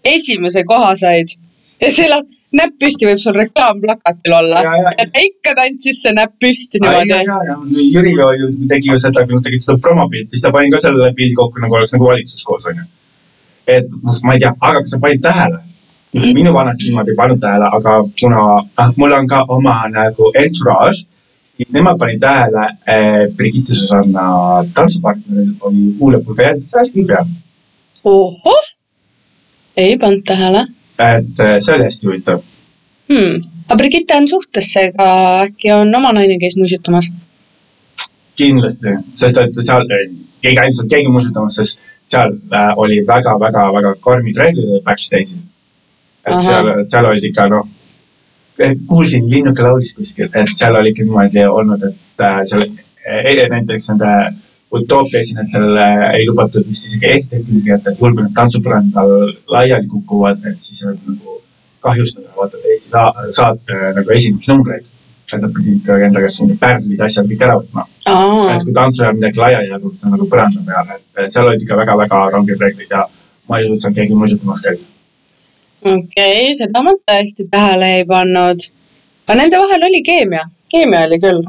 esimese 0.07 0.63
koha 0.69 0.93
said 0.99 1.33
ja 1.81 1.89
see 1.91 2.07
las-, 2.11 2.29
näpp 2.57 2.77
püsti 2.83 3.07
võib 3.07 3.19
sul 3.21 3.35
reklaamplakatil 3.37 4.35
olla 4.35 4.61
ta 4.99 5.23
ikka 5.23 5.53
tantsis 5.59 6.01
see 6.03 6.15
näpp 6.15 6.35
püsti 6.43 6.81
niimoodi 6.83 7.13
ja, 7.13 7.37
ja 7.47 7.57
Jüri 7.95 8.15
ju 8.15 8.49
tegi 8.71 8.91
ju 8.91 8.97
seda, 8.99 9.25
kui 9.25 9.37
nad 9.37 9.45
tegid 9.45 9.63
seda 9.63 9.77
promopilti, 9.83 10.35
siis 10.35 10.45
ta 10.45 10.51
pani 10.55 10.71
ka 10.73 10.81
selle 10.83 11.11
pildi 11.17 11.37
kokku 11.39 11.63
nagu 11.63 11.79
oleks 11.79 11.95
nagu 11.95 12.09
valitsus 12.09 12.43
koos 12.47 12.67
onju. 12.71 12.87
et 13.67 13.87
noh, 13.87 14.17
ma 14.27 14.35
ei 14.35 14.43
tea, 14.43 14.51
aga 14.59 14.81
kas 14.81 14.95
sa 14.95 14.99
panid 15.03 15.23
tähele? 15.23 15.61
minu 16.39 16.51
vanad 16.53 16.81
silmad 16.81 17.07
ei 17.07 17.15
pannud 17.15 17.39
tähele, 17.39 17.69
aga 17.77 17.95
kuna 18.19 18.43
ah, 18.83 18.91
mul 18.97 19.15
on 19.15 19.31
ka 19.31 19.45
oma 19.55 19.77
nagu 19.93 20.31
entourage, 20.35 21.05
siis 21.55 21.71
nemad 21.71 22.01
panid 22.01 22.19
tähele, 22.19 22.65
et 22.97 23.37
Brigitte 23.39 23.77
Susanna 23.77 24.25
tantsupartneril 24.75 25.55
oli 25.61 25.87
huulepulga 26.01 26.49
jälg 26.49 26.99
peal. 27.07 27.31
ohoh, 28.03 28.69
ei 29.77 29.95
pannud 29.97 30.27
tähele 30.27 30.67
et 31.01 31.43
see 31.65 31.75
oli 31.75 31.87
hästi 31.87 32.07
huvitav. 32.07 32.41
hmm.. 33.09 33.41
aga 33.67 33.77
Brigitte 33.77 34.17
on 34.17 34.27
suhtes, 34.27 34.71
seega 34.73 35.07
äkki 35.47 35.71
on 35.75 35.95
oma 35.95 36.13
naine 36.17 36.37
käis 36.41 36.57
musitamas. 36.59 37.11
kindlasti, 38.39 38.97
sest 39.15 39.37
et 39.37 39.63
seal 39.65 39.87
ei 39.91 40.55
käinud 40.55 40.77
seal 40.77 40.91
keegi 40.91 41.11
muusutamas, 41.13 41.59
sest 41.59 41.81
seal 42.11 42.35
äh, 42.53 42.71
oli 42.77 43.01
väga-väga-väga 43.07 43.95
karmid 44.03 44.37
reeglid 44.37 44.81
backstage'is. 44.85 45.37
et 46.25 46.33
Ahah. 46.33 46.47
seal, 46.47 46.71
seal 46.93 47.09
olid 47.11 47.27
ikka 47.29 47.47
noh, 47.51 47.67
kuulsin 48.87 49.29
linnuke 49.29 49.63
laulis 49.63 49.95
kuskil, 49.97 50.29
et 50.33 50.55
seal 50.55 50.77
oli 50.77 50.93
ikka 50.93 51.07
niimoodi 51.07 51.45
olnud, 51.49 51.85
et 51.89 52.25
äh, 52.25 52.41
seal 52.49 52.65
eh, 52.67 53.47
näiteks 53.49 53.89
nende 53.93 54.15
utoopia 54.71 55.19
esinejatel 55.19 55.77
äh, 55.77 56.05
ei 56.17 56.27
lubatud 56.27 56.67
vist 56.67 56.88
isegi 56.88 57.10
ehtekülgi, 57.15 57.73
et 57.75 57.89
juhul 57.91 58.15
kui 58.15 58.23
nad 58.23 58.36
tantsupõrandal 58.38 59.12
laiali 59.51 59.88
kukuvad, 59.91 60.45
et 60.51 60.62
siis 60.63 60.86
nad 60.88 60.99
nagu 61.07 61.41
kahjustada 61.84 62.31
vaata 62.38 62.62
Eesti 62.62 62.89
sa- 62.93 63.27
saate 63.41 63.79
nagu 63.97 64.17
esindusnumbreid. 64.17 64.88
et 65.31 65.41
nad 65.41 65.51
pidid 65.55 65.86
enda 66.05 66.19
käest 66.19 66.41
mingid 66.41 66.57
pärlid, 66.60 67.01
asjad 67.05 67.27
kõik 67.29 67.43
ära 67.45 67.53
võtma 67.55 67.86
et, 68.03 68.63
kui 68.65 68.73
tantsujal 68.75 69.13
midagi 69.15 69.39
laiali 69.39 69.69
jagub, 69.69 69.93
see 69.95 70.10
on 70.10 70.15
nagu 70.17 70.27
põranda 70.31 70.63
peal, 70.67 70.89
et 70.97 71.31
seal 71.31 71.47
olid 71.47 71.63
ikka 71.63 71.77
väga-väga 71.79 72.19
ranged 72.34 72.63
reeglid 72.65 72.91
ja 72.91 73.05
ma 73.47 73.60
ei 73.60 73.69
usu, 73.69 73.77
et 73.77 73.86
seal 73.86 73.95
keegi 73.95 74.17
muusutamas 74.17 74.65
käis. 74.65 74.89
okei 75.86 75.95
okay,, 76.01 76.51
seda 76.60 76.84
ma 76.84 76.95
tõesti 76.99 77.47
tähele 77.53 77.93
ei 78.01 78.05
pannud. 78.10 78.67
aga 79.27 79.39
nende 79.39 79.62
vahel 79.63 79.88
oli 79.88 80.03
keemia, 80.10 80.43
keemia 80.73 81.05
oli 81.07 81.21
küll. 81.23 81.41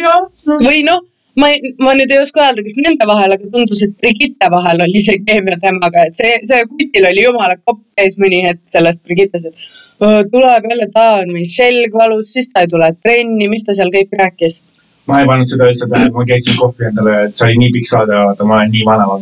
jah, 0.00 0.24
või 0.64 0.82
noh, 0.88 1.04
ma 1.40 1.50
ei, 1.52 1.74
ma 1.84 1.92
nüüd 1.98 2.10
ei 2.14 2.20
oska 2.22 2.42
öelda, 2.46 2.64
kas 2.66 2.76
nende 2.78 3.06
vahel, 3.10 3.34
aga 3.36 3.50
tundus, 3.54 3.82
et 3.86 3.92
Brigitte 4.02 4.48
vahel 4.52 4.82
oli 4.86 5.02
see 5.06 5.20
keemia 5.26 5.58
temaga, 5.62 6.06
et 6.08 6.18
see, 6.18 6.32
see 6.48 6.64
kutil 6.72 7.06
oli 7.10 7.24
jumala 7.26 7.56
kopp 7.60 7.82
käis 7.98 8.18
mõni 8.22 8.42
hetk 8.46 8.62
sellest 8.74 9.02
Brigittest, 9.06 9.46
et 9.50 9.68
"Öö, 10.02 10.24
tuleb 10.32 10.68
jälle 10.70 10.88
ta 10.94 11.06
on 11.20 11.32
meil 11.36 11.48
selg 11.52 11.94
valus, 12.02 12.32
siis 12.34 12.50
ta 12.52 12.64
ei 12.64 12.70
tule 12.72 12.90
trenni, 13.02 13.48
mis 13.52 13.64
ta 13.64 13.76
seal 13.76 13.92
kõik 13.96 14.12
rääkis. 14.22 14.62
ma 15.10 15.20
ei 15.20 15.26
pannud 15.26 15.48
seda 15.50 15.66
üldse 15.70 15.88
tähele, 15.90 16.10
ma 16.14 16.24
keetsin 16.28 16.56
kohvi 16.58 16.86
endale, 16.90 17.14
et 17.26 17.36
see 17.36 17.46
oli 17.48 17.56
nii 17.62 17.72
pikk 17.76 17.88
saade, 17.92 18.14
vaata 18.26 18.44
ma 18.46 18.60
olen 18.60 18.70
nii 18.70 18.84
vana, 18.86 19.06
ma 19.10 19.16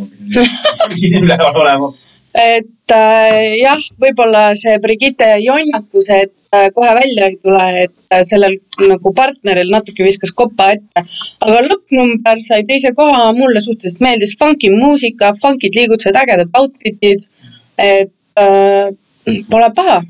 pidin 0.93 1.23
üleval 1.25 1.55
olema. 1.63 1.93
et 2.35 2.67
äh, 2.95 3.55
jah, 3.59 3.79
võib-olla 4.01 4.49
see 4.59 4.77
Brigitte 4.81 5.27
jonnakus, 5.43 6.09
et 6.13 6.31
äh, 6.53 6.69
kohe 6.75 6.91
välja 6.97 7.29
ei 7.29 7.37
tule, 7.41 7.65
et 7.85 8.13
äh, 8.13 8.23
sellel 8.27 8.57
nagu 8.81 9.13
partneril 9.15 9.71
natuke 9.73 10.05
viskas 10.05 10.33
kopa 10.35 10.71
ette. 10.75 11.03
aga 11.45 11.63
lõppnumber 11.67 12.43
sai 12.47 12.63
teise 12.69 12.93
koha, 12.97 13.31
mulle 13.37 13.61
suhteliselt 13.63 14.03
meeldis 14.05 14.35
funky 14.39 14.71
muusika, 14.75 15.33
funkid 15.41 15.77
liigutused, 15.77 16.17
ägedad 16.23 16.55
outfit'id. 16.61 17.27
et 17.77 18.11
äh, 18.39 18.89
pole 19.49 19.69
paha. 19.75 20.01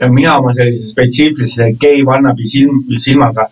ja 0.00 0.08
mina 0.12 0.38
oma 0.38 0.54
sellise 0.56 0.88
spetsiifilise 0.90 1.72
gei 1.80 2.02
vannabi 2.06 2.48
silm, 2.48 2.82
silmaga, 3.00 3.48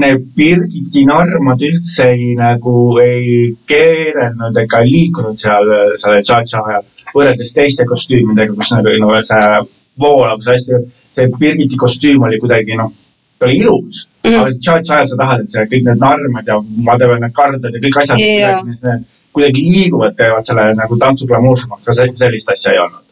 need 0.00 0.22
Birgiti 0.36 1.02
narmad 1.04 1.60
üldse 1.60 2.06
ei 2.14 2.30
nagu 2.38 2.76
ei 3.02 3.50
keerelnud 3.68 4.56
ega 4.62 4.80
liikunud 4.84 5.36
seal 5.40 5.68
selle 6.00 6.22
tša-tša 6.24 6.62
ajal 6.70 6.86
võrreldes 7.14 7.52
teiste 7.56 7.86
kostüümidega, 7.88 8.54
kus 8.54 8.72
nagu 8.76 8.94
no, 9.02 9.10
see 9.26 9.58
voolavus 10.00 10.48
hästi, 10.52 10.80
see 11.16 11.28
Birgiti 11.40 11.78
kostüüm 11.80 12.24
oli 12.28 12.38
kuidagi 12.42 12.76
noh, 12.78 12.92
ta 13.38 13.46
oli 13.46 13.58
ilus 13.62 14.06
mm, 14.06 14.30
-hmm. 14.30 14.40
aga 14.40 14.50
tša-tša 14.50 14.94
ajal 14.94 15.08
sa 15.08 15.20
tahad, 15.22 15.44
et 15.44 15.50
see 15.50 15.66
kõik 15.72 15.84
need 15.88 16.00
narmad 16.04 16.46
ja 16.46 16.58
whatever 16.86 17.20
need 17.20 17.34
kardad 17.34 17.74
ja 17.74 17.82
kõik 17.84 18.00
asjad 18.02 18.22
Jaa. 18.22 18.62
kuidagi, 18.62 19.04
kuidagi 19.32 19.66
liiguvad, 19.74 20.16
teevad 20.16 20.46
selle 20.46 20.70
nagu 20.78 20.98
tantsu 20.98 21.26
glamuursemaks, 21.26 21.84
ka 21.84 21.94
se- 21.94 22.14
sellist 22.22 22.50
asja 22.54 22.72
ei 22.72 22.78
olnud. 22.86 23.04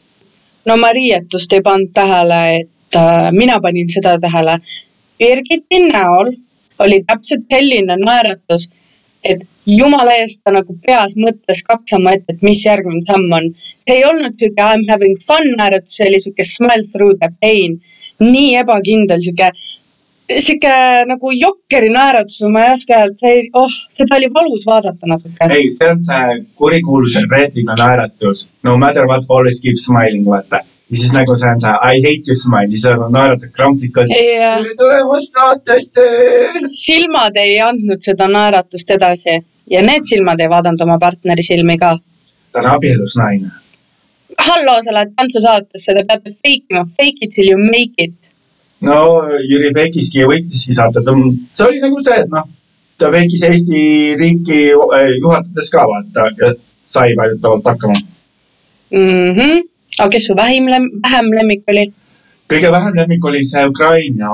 no 0.66 0.76
ma 0.76 0.92
riietust 0.92 1.52
ei 1.52 1.62
pannud 1.62 1.92
tähele, 1.94 2.40
et 2.60 2.96
äh, 2.96 3.30
mina 3.32 3.60
panin 3.60 3.90
seda 3.90 4.18
tähele. 4.18 4.58
Birgiti 5.18 5.78
näol 5.92 6.34
oli 6.78 7.02
täpselt 7.06 7.46
selline 7.50 7.96
naeratus, 7.96 8.70
et 9.34 9.46
jumala 9.66 10.14
eest 10.22 10.42
ta 10.44 10.52
nagu 10.54 10.76
peas 10.86 11.16
mõtles 11.18 11.62
kaks 11.68 11.94
sammu 11.94 12.12
ette, 12.12 12.34
et 12.34 12.42
mis 12.46 12.60
järgmine 12.66 13.02
samm 13.06 13.32
on. 13.38 13.48
see 13.84 13.96
ei 13.98 14.04
olnud 14.08 14.36
sihuke 14.38 14.62
I 14.62 14.76
m 14.80 14.84
having 14.90 15.16
fun 15.26 15.48
naeratus, 15.58 15.96
see 15.96 16.08
oli 16.10 16.20
sihuke 16.22 16.44
smile 16.44 16.84
through 16.92 17.18
the 17.22 17.30
pain. 17.40 17.80
nii 18.20 18.54
ebakindel 18.62 19.20
sihuke, 19.24 19.50
sihuke 20.46 20.76
nagu 21.10 21.32
jokkeri 21.36 21.90
naeratus 21.92 22.40
või 22.44 22.54
ma 22.54 22.64
ei 22.66 22.76
oska 22.76 23.00
öelda, 23.00 23.18
see 23.24 23.42
oh, 23.62 23.74
seda 23.98 24.16
oli 24.20 24.30
valus 24.38 24.64
vaadata 24.70 25.10
natuke. 25.12 25.50
ei, 25.50 25.68
see 25.78 25.90
on 25.90 26.06
see 26.08 26.38
kurikuulus 26.62 27.18
reetrina 27.34 27.76
naeratus. 27.78 28.48
No 28.62 28.78
matter 28.78 29.06
what, 29.06 29.28
always 29.28 29.60
keep 29.60 29.78
smiling, 29.82 30.24
vaata. 30.26 30.62
Ja 30.90 30.96
siis 30.96 31.12
nagu 31.12 31.34
see 31.36 31.50
on 31.50 31.60
see 31.60 31.74
I 31.92 32.02
hate 32.06 32.30
you 32.30 32.36
smile, 32.38 32.70
siis 32.70 32.84
sa 32.86 33.10
naeratad 33.18 33.50
krampsikalt. 33.56 34.12
ja 34.14 34.52
tere 34.62 34.74
tulemast 34.78 35.34
saatesse. 35.34 36.06
silmad 36.78 37.36
ei 37.42 37.58
andnud 37.60 38.02
seda 38.08 38.28
naeratust 38.30 38.90
edasi 38.98 39.40
ja 39.70 39.82
need 39.82 40.06
silmad 40.10 40.40
ei 40.40 40.50
vaadanud 40.52 40.86
oma 40.86 40.98
partneri 41.02 41.42
silmi 41.42 41.78
ka. 41.82 41.96
ta 42.52 42.62
on 42.62 42.70
abielus 42.76 43.18
naine. 43.22 43.50
hallo, 44.48 44.78
sa 44.84 44.94
lähed 44.94 45.14
tantsusaatesse, 45.16 45.94
te 45.94 46.06
peate 46.08 46.30
fake 46.30 46.66
ima, 46.70 46.86
fake 47.00 47.26
it 47.26 47.34
till 47.34 47.50
you 47.50 47.58
make 47.58 47.94
it. 48.08 48.32
no 48.80 49.00
Jüri 49.50 49.74
Pekiski 49.74 50.26
võitiski 50.30 50.76
saate, 50.78 51.02
ta, 51.02 51.18
see 51.54 51.70
oli 51.70 51.82
nagu 51.82 52.02
see, 52.04 52.20
et 52.22 52.30
noh, 52.30 52.46
ta 52.98 53.10
veekis 53.12 53.42
Eesti 53.50 53.80
riiki 54.20 54.60
eh, 54.70 55.14
juhatades 55.18 55.72
ka 55.72 55.88
vaata 55.90 56.30
ja 56.38 56.54
sai 56.86 57.16
väidetavalt 57.18 57.66
hakkama. 57.74 58.04
mhmh, 58.94 59.64
aga 60.00 60.10
kes 60.16 60.26
su 60.28 60.34
vähim 60.38 60.66
lem-, 60.72 60.90
vähem 61.04 61.30
lemmik 61.38 61.64
oli? 61.72 61.86
kõige 62.52 62.68
vähem 62.70 62.94
lemmik 63.00 63.24
oli 63.26 63.40
see 63.44 63.64
Ukraina 63.66 64.28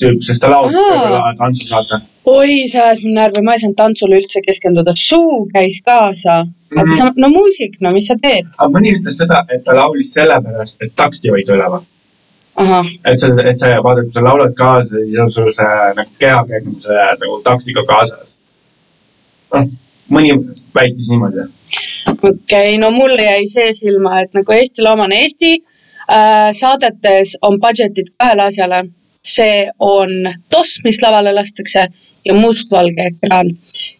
tüüp, 0.00 0.20
sest 0.26 0.42
ta 0.44 0.50
laulis 0.52 0.76
võib-olla 0.76 1.30
tantsu 1.38 1.66
saate. 1.70 2.00
oi, 2.28 2.66
see 2.68 2.80
ajas 2.82 3.00
mind 3.04 3.16
närvi, 3.20 3.42
ma 3.46 3.54
ei 3.56 3.62
saanud 3.62 3.76
tantsule 3.78 4.18
üldse 4.20 4.42
keskenduda, 4.44 4.92
suu 4.96 5.46
käis 5.54 5.80
kaasa. 5.86 6.44
aga 6.74 6.84
Mhm. 6.90 6.96
sa, 6.98 7.10
no 7.16 7.28
muusik, 7.30 7.76
no 7.80 7.92
mis 7.94 8.06
sa 8.10 8.16
teed? 8.20 8.46
aga 8.58 8.68
mõni 8.76 8.92
ütles 8.98 9.16
seda, 9.22 9.44
et 9.48 9.64
ta 9.64 9.72
laulis 9.78 10.12
sellepärast, 10.12 10.76
et 10.82 10.92
takti 10.96 11.30
hoida 11.30 11.54
üleval. 11.56 11.84
ahah, 12.56 12.86
et 13.06 13.18
sa, 13.18 13.26
et 13.50 13.58
sa 13.58 13.72
vaata, 13.82 14.02
kui 14.02 14.12
sa 14.12 14.20
laulad 14.28 14.54
kaasa, 14.54 14.96
siis 15.04 15.18
on 15.18 15.32
sul 15.32 15.52
see 15.52 15.94
nagu 15.96 16.10
kehakäitumuse 16.18 16.88
nagu 17.20 17.40
taktika 17.44 17.82
kaasas. 17.88 18.36
noh, 19.54 19.68
mõni 20.10 20.32
väitis 20.74 21.08
niimoodi. 21.10 21.48
Okei 22.28 22.74
okay,, 22.74 22.78
no 22.78 22.90
mulle 22.90 23.22
jäi 23.22 23.46
see 23.50 23.72
silma, 23.76 24.20
et 24.22 24.34
nagu 24.36 24.52
Eestile 24.52 24.90
omane 24.94 25.20
Eesti 25.22 25.52
äh, 25.58 26.50
saadetes 26.56 27.36
on 27.42 27.60
budget'id 27.60 28.14
kahele 28.18 28.48
asjale. 28.50 28.84
see 29.24 29.70
on 29.80 30.10
toss, 30.52 30.80
mis 30.84 30.98
lavale 31.02 31.30
lastakse 31.32 31.86
ja 32.24 32.34
mustvalge 32.34 33.06
ekraan. 33.10 33.56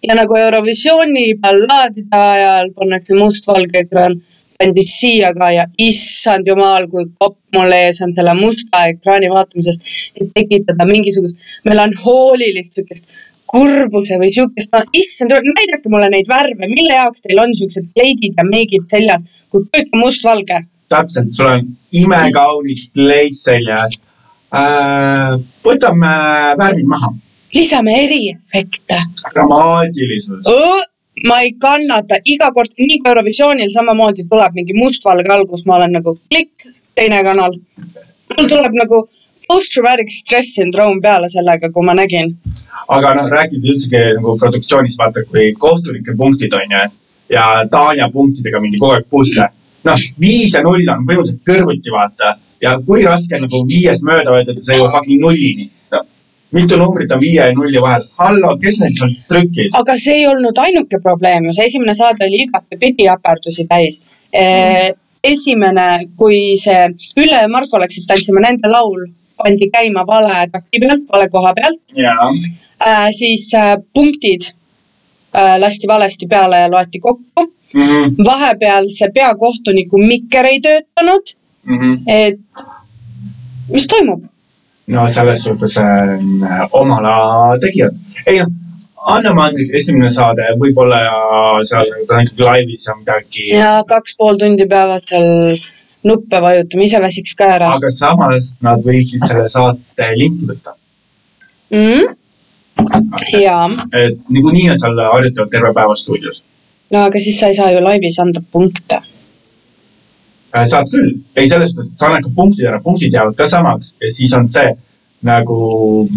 ja 0.09 0.15
nagu 0.15 0.37
Eurovisiooni 0.37 1.35
ballaadide 1.41 2.17
ajal 2.19 2.71
pannakse 2.77 3.17
mustvalge 3.17 3.79
ekraan, 3.87 4.19
pandi 4.59 4.85
siia 4.87 5.33
ka 5.39 5.51
ja 5.51 5.65
issand 5.79 6.47
jumal, 6.47 6.89
kui 6.93 7.07
kopp 7.19 7.39
mul 7.57 7.73
ees 7.73 8.03
on 8.05 8.13
selle 8.17 8.35
musta 8.39 8.85
ekraani 8.93 9.31
vaatamisest, 9.33 9.95
et 10.21 10.29
tekitada 10.35 10.87
mingisugust 10.93 11.57
melanhoolilist 11.65 12.77
siukest 12.79 13.09
kurbuse 13.51 14.19
või 14.21 14.31
siukest, 14.35 14.73
no 14.73 14.83
issand, 14.97 15.35
näidake 15.59 15.91
mulle 15.93 16.09
neid 16.13 16.29
värve, 16.31 16.69
mille 16.71 16.95
jaoks 16.97 17.25
teil 17.25 17.41
on 17.43 17.53
siuksed 17.57 17.91
kleidid 17.97 18.39
ja 18.39 18.47
meigid 18.49 18.87
seljas, 18.91 19.27
kui 19.53 19.67
kõik 19.75 19.93
on 19.93 20.05
mustvalge. 20.07 20.65
täpselt, 20.93 21.33
sul 21.33 21.51
on 21.51 21.69
imekaunis 21.93 22.89
kleit 22.95 23.37
seljas 23.41 24.01
äh,. 24.55 25.37
võtame 25.65 26.15
värvid 26.61 26.89
maha, 26.91 27.13
lisame 27.55 27.97
eriefekte. 28.05 29.01
dramaatilisus, 29.35 30.49
ma 31.29 31.41
ei 31.47 31.55
kannata 31.61 32.21
iga 32.25 32.51
kord, 32.53 32.73
nii 32.79 32.99
kui 33.01 33.13
Eurovisioonil 33.13 33.71
samamoodi 33.73 34.27
tuleb 34.31 34.57
mingi 34.59 34.77
mustvalge 34.79 35.31
algus, 35.33 35.67
ma 35.67 35.79
olen 35.79 35.99
nagu 36.01 36.17
klikk, 36.31 36.67
teine 36.95 37.23
kanal. 37.27 37.59
mul 38.35 38.49
tuleb 38.51 38.81
nagu 38.83 39.05
post-traumatic 39.49 40.11
stress 40.13 40.55
syndroom 40.59 41.01
peale 41.05 41.29
sellega, 41.33 41.71
kui 41.73 41.85
ma 41.87 41.95
nägin. 41.97 42.35
aga 42.89 43.15
noh, 43.19 43.29
rääkides 43.33 43.71
üldsegi 43.73 44.17
nagu 44.19 44.37
produktsioonist, 44.41 44.99
vaata 45.01 45.25
kui 45.29 45.53
kohtunike 45.67 46.17
punktid 46.19 46.55
on 46.57 46.75
ju, 46.77 46.83
ja 47.33 47.45
Tanja 47.71 48.09
punktidega 48.13 48.61
mingi 48.61 48.81
kogu 48.81 48.97
aeg 48.97 49.07
busse. 49.11 49.49
noh, 49.85 50.01
viis 50.21 50.55
ja 50.57 50.63
null 50.65 50.89
on 50.89 51.07
põhimõtteliselt 51.07 51.45
kõrvuti, 51.49 51.93
vaata. 51.93 52.35
ja 52.65 52.79
kui 52.87 53.05
raske 53.05 53.37
on 53.37 53.47
nagu 53.47 53.63
viiest 53.69 54.05
mööda 54.09 54.33
võtta, 54.33 54.57
et 54.57 54.65
sa 54.65 54.77
jõuad 54.79 54.93
fucking 54.97 55.21
nullini 55.21 55.71
no,. 55.93 56.03
mitu 56.57 56.79
numbrit 56.81 57.13
on 57.13 57.21
viie 57.21 57.41
ja 57.43 57.53
nulli 57.53 57.81
vahel? 57.83 58.07
hallo, 58.21 58.55
kes 58.63 58.81
neid 58.81 58.97
seal 58.99 59.17
trükkis? 59.29 59.73
aga 59.81 59.97
see 60.01 60.21
ei 60.23 60.29
olnud 60.31 60.61
ainuke 60.67 61.01
probleem 61.05 61.49
ju, 61.49 61.57
see 61.57 61.69
esimene 61.73 61.97
saade 61.99 62.25
oli 62.29 62.45
igatepidi 62.47 63.11
äpardusi 63.17 63.67
täis 63.69 64.01
eh,. 64.33 64.95
esimene, 65.25 65.89
kui 66.21 66.57
see 66.61 66.89
Ülle 67.17 67.45
ja 67.45 67.49
Marko 67.49 67.79
läksid 67.81 68.09
tantsima, 68.09 68.43
nende 68.45 68.69
laul 68.69 69.07
pandi 69.45 69.71
käima 69.73 70.07
vale 70.09 70.45
takti 70.53 70.81
pealt, 70.83 71.07
vale 71.13 71.29
koha 71.33 71.55
pealt 71.61 71.97
jaa, 72.01 72.29
äh,, 72.81 73.09
siis 73.17 73.51
äh, 73.55 73.77
punktid 73.95 74.51
äh, 74.51 75.57
lasti 75.61 75.91
valesti 75.91 76.27
peale 76.31 76.65
ja 76.65 76.71
loeti 76.71 77.01
kokku. 77.01 77.51
Mhm, 77.75 78.21
vahepeal 78.27 78.87
see 78.95 79.09
peakohtuniku 79.15 79.99
mikker 79.99 80.47
ei 80.47 80.61
töötanud, 80.63 81.33
et 82.07 82.67
mis 83.73 83.89
toimub? 83.91 84.29
no 84.87 85.09
selles 85.09 85.43
suhtes 85.45 85.77
on 85.79 86.45
äh, 86.45 86.69
oma 86.73 86.99
ala 87.01 87.59
tegijad. 87.61 87.97
ei 88.27 88.39
noh, 88.39 88.53
anname 89.15 89.43
andeks, 89.49 89.73
esimene 89.81 90.11
saade 90.13 90.49
võib-olla 90.61 91.01
ja 91.05 91.17
seal 91.69 91.89
ta 92.09 92.19
on 92.19 92.27
ikkagi 92.27 92.47
laivis 92.49 92.87
ja 92.89 92.97
midagi. 92.99 93.47
ja 93.53 93.71
kaks 93.89 94.17
pool 94.21 94.39
tundi 94.41 94.67
peavad 94.69 95.07
seal 95.09 95.57
nuppe 96.05 96.41
vajutama, 96.43 96.85
ise 96.85 97.01
väsiks 97.03 97.35
ka 97.39 97.49
ära 97.57 97.71
aga 97.79 97.91
samas 97.93 98.53
nad 98.65 98.85
võiksid 98.85 99.25
selle 99.29 99.49
saate 99.53 100.11
linti 100.19 100.49
võtta. 100.51 100.77
mm?. 101.73 102.15
jaa, 103.41 103.67
et 103.93 104.21
niikuinii 104.29 104.69
nad 104.71 104.83
seal 104.83 105.01
harjutavad 105.13 105.53
terve 105.53 105.73
päeva 105.77 105.97
stuudios. 105.99 106.45
no 106.93 107.05
aga 107.09 107.23
siis 107.27 107.41
sa 107.41 107.51
ei 107.51 107.59
saa 107.59 107.73
ju 107.73 107.83
laivis 107.85 108.19
anda 108.23 108.43
punkte. 108.53 109.01
Äh, 110.55 110.67
saad 110.71 110.91
küll, 110.93 111.15
ei 111.37 111.49
selles 111.51 111.73
et 111.75 111.95
sa 111.99 112.09
annad 112.09 112.27
ka 112.27 112.35
punktid 112.35 112.67
ära, 112.71 112.83
punktid 112.83 113.15
jäävad 113.15 113.39
ka 113.39 113.49
samaks 113.51 113.95
ja 114.03 114.11
siis 114.15 114.35
on 114.39 114.49
see 114.49 114.75
nagu 115.25 115.59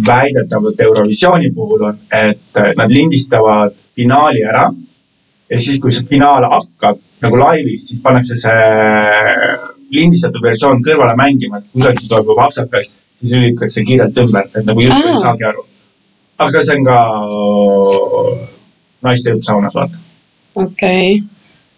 väidetavalt 0.07 0.81
Eurovisiooni 0.83 1.51
puhul 1.55 1.87
on, 1.89 1.99
et 2.11 2.59
äh, 2.59 2.73
nad 2.77 2.91
lindistavad 2.91 3.73
finaali 3.95 4.43
ära. 4.43 4.67
ja 5.49 5.59
siis, 5.59 5.79
kui 5.79 5.91
see 5.95 6.05
finaal 6.09 6.43
hakkab 6.51 6.99
nagu 7.23 7.39
laivis, 7.39 7.87
siis 7.87 8.01
pannakse 8.03 8.35
see 8.35 8.57
lindistatud 9.93 10.43
versioon 10.43 10.83
kõrvale 10.85 11.15
mängima, 11.19 11.61
et 11.61 11.71
kusagil 11.73 12.09
toimub 12.11 12.41
apsakas, 12.43 12.91
siis 13.19 13.31
lülitatakse 13.33 13.85
kiirelt 13.87 14.19
ümber, 14.23 14.49
et 14.53 14.67
nagu 14.67 14.83
justkui 14.83 15.09
ei 15.09 15.15
Aa. 15.15 15.23
saagi 15.23 15.47
aru. 15.51 15.65
aga 16.45 16.61
see 16.65 16.75
on 16.77 16.85
ka 16.85 16.97
naiste 19.07 19.33
jutt 19.33 19.47
saunas, 19.47 19.73
vaata. 19.75 19.97
okei 20.55 21.15
okay.. 21.15 21.23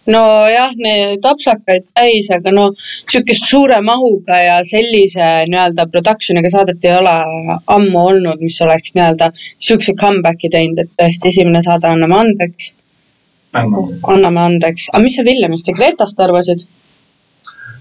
nojah, 0.10 0.74
neid 0.86 1.26
apsakaid 1.32 1.86
täis, 1.94 2.32
aga 2.34 2.52
no 2.56 2.66
sihukest 2.82 3.46
suure 3.52 3.80
mahuga 3.86 4.42
ja 4.42 4.58
sellise 4.72 5.30
nii-öelda 5.54 5.86
production'iga 5.94 6.52
saadet 6.56 6.90
ei 6.90 6.98
ole 6.98 7.16
ammu 7.78 8.04
olnud, 8.08 8.42
mis 8.42 8.60
oleks 8.66 8.98
nii-öelda 8.98 9.32
sihukese 9.38 9.96
comeback'i 10.02 10.52
teinud, 10.58 10.84
et 10.84 10.92
tõesti 10.98 11.34
esimene 11.34 11.62
saade 11.66 11.94
Anname 11.94 12.20
andeks, 12.24 12.74
anname 13.54 14.46
andeks, 14.48 14.90
aga 14.94 15.06
mis 15.06 15.16
sa 15.20 15.28
Villemist 15.30 15.70
ja 15.70 15.78
Gretast 15.78 16.20
arvasid? 16.26 16.68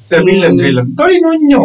See 0.08 0.24
Villem 0.26 0.58
Trillem, 0.58 0.94
ta 0.96 1.08
oli 1.08 1.20
nunnu 1.24 1.62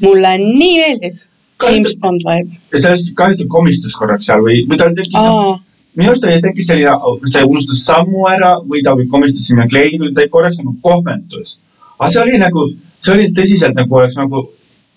mulle 0.00 0.32
nii 0.38 0.78
meeldis, 0.80 1.28
James 1.62 1.94
Bond 2.00 2.24
vibe. 2.26 2.58
sellest 2.74 3.14
kahju, 3.18 3.36
et 3.36 3.44
ta 3.44 3.50
komistus 3.56 3.94
korraks 3.98 4.26
seal 4.30 4.42
või, 4.44 4.64
või 4.68 4.80
tal 4.80 4.96
tekkis 4.96 5.14
aa, 5.20 5.54
minu 5.98 6.10
arust 6.10 6.24
tal 6.24 6.42
tekkis 6.42 6.68
selline, 6.70 6.96
ta 7.32 7.44
unustas 7.46 7.84
sammu 7.86 8.26
ära 8.30 8.56
või 8.64 8.82
ta 8.86 8.96
komistas 9.12 9.46
sinna 9.50 9.68
kleidile, 9.70 10.12
ta 10.16 10.26
korraks 10.32 10.60
nagu 10.62 10.74
kohventus. 10.82 11.58
aga 11.98 12.10
see 12.10 12.22
oli 12.26 12.42
nagu, 12.42 12.68
see 13.00 13.14
oli 13.14 13.30
tõsiselt 13.38 13.78
nagu 13.78 14.00
oleks 14.02 14.18
nagu 14.20 14.48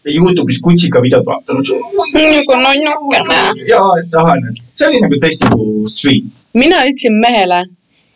Youtube'is 0.07 0.61
Gucci'ga 0.63 1.01
videot 1.03 1.25
vaadanud. 1.27 1.67
nagu 1.67 2.59
nonnukene. 2.63 3.39
ja, 3.67 3.81
et 3.99 4.11
tahan, 4.11 4.45
et 4.49 4.61
see 4.71 4.87
oli 4.87 5.01
nagu 5.03 5.19
tõesti 5.23 5.49
nagu 5.49 5.89
sweet. 5.91 6.29
mina 6.53 6.85
ütlesin 6.89 7.19
mehele, 7.21 7.65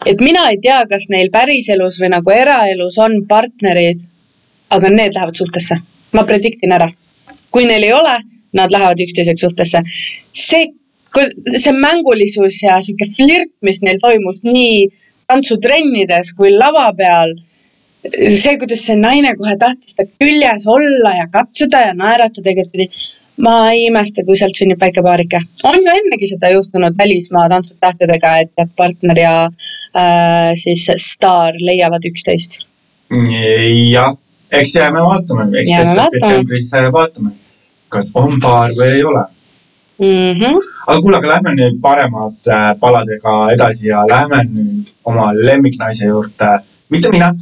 et 0.06 0.22
mina 0.22 0.48
ei 0.50 0.58
tea, 0.64 0.80
kas 0.90 1.10
neil 1.10 1.30
päriselus 1.34 2.00
või 2.02 2.14
nagu 2.16 2.34
eraelus 2.34 2.98
on 2.98 3.22
partnerid, 3.28 4.08
aga 4.78 4.90
need 4.90 5.16
lähevad 5.16 5.38
suhtesse. 5.44 5.80
ma 6.14 6.24
predict 6.28 6.64
in 6.64 6.76
ära. 6.78 6.90
kui 7.52 7.66
neil 7.66 7.84
ei 7.84 7.94
ole, 7.94 8.18
nad 8.54 8.72
lähevad 8.72 9.00
üksteiseks 9.06 9.46
suhtesse. 9.46 9.84
see, 10.34 10.72
see 11.58 11.74
mängulisus 11.76 12.64
ja 12.64 12.82
sihuke 12.82 13.08
flirt, 13.16 13.54
mis 13.62 13.82
neil 13.82 14.00
toimus 14.02 14.44
nii 14.44 14.90
tantsutrennides 15.28 16.34
kui 16.38 16.52
lava 16.58 16.92
peal. 16.98 17.34
see, 18.44 18.58
kuidas 18.58 18.86
see 18.88 19.00
naine 19.00 19.36
kohe 19.40 19.58
tahtis 19.64 19.96
ta 19.96 20.08
küljes 20.10 20.68
olla 20.68 21.16
ja 21.22 21.28
katsuda 21.32 21.88
ja 21.88 21.98
naerata 22.04 22.42
tegelikult 22.42 23.02
ma 23.42 23.56
ei 23.74 23.86
imesta, 23.88 24.24
kui 24.26 24.38
sealt 24.38 24.58
sünnib 24.58 24.82
väike 24.82 25.04
paarike. 25.06 25.42
on 25.70 25.78
ju 25.86 25.94
ennegi 26.00 26.30
seda 26.34 26.52
juhtunud 26.54 26.98
välismaa 26.98 27.48
tantsutähtedega, 27.50 28.34
et 28.44 28.74
partner 28.78 29.20
ja 29.20 29.36
äh, 29.48 30.52
siis 30.64 30.90
staar 30.98 31.58
leiavad 31.60 32.06
üksteist. 32.12 32.60
jah, 33.92 34.18
eks 34.52 34.76
jääme 34.76 35.04
vaatama, 35.06 35.48
eks 35.60 35.70
detsembris 36.14 36.72
vaatame, 36.94 37.36
kas 37.90 38.12
on 38.16 38.40
paar 38.42 38.74
või 38.78 38.90
ei 38.98 39.04
ole. 39.04 39.24
Mm 40.02 40.34
-hmm. 40.40 40.68
aga 40.88 41.02
kuule, 41.02 41.18
aga 41.18 41.28
lähme 41.28 41.52
nüüd 41.56 41.82
paremate 41.82 42.52
äh, 42.52 42.80
paladega 42.80 43.52
edasi 43.54 43.88
ja 43.88 44.06
lähme 44.10 44.44
nüüd 44.50 44.90
oma 45.04 45.30
lemmiknaise 45.34 46.06
juurde, 46.06 46.60
mitte 46.90 47.10
mina 47.12 47.34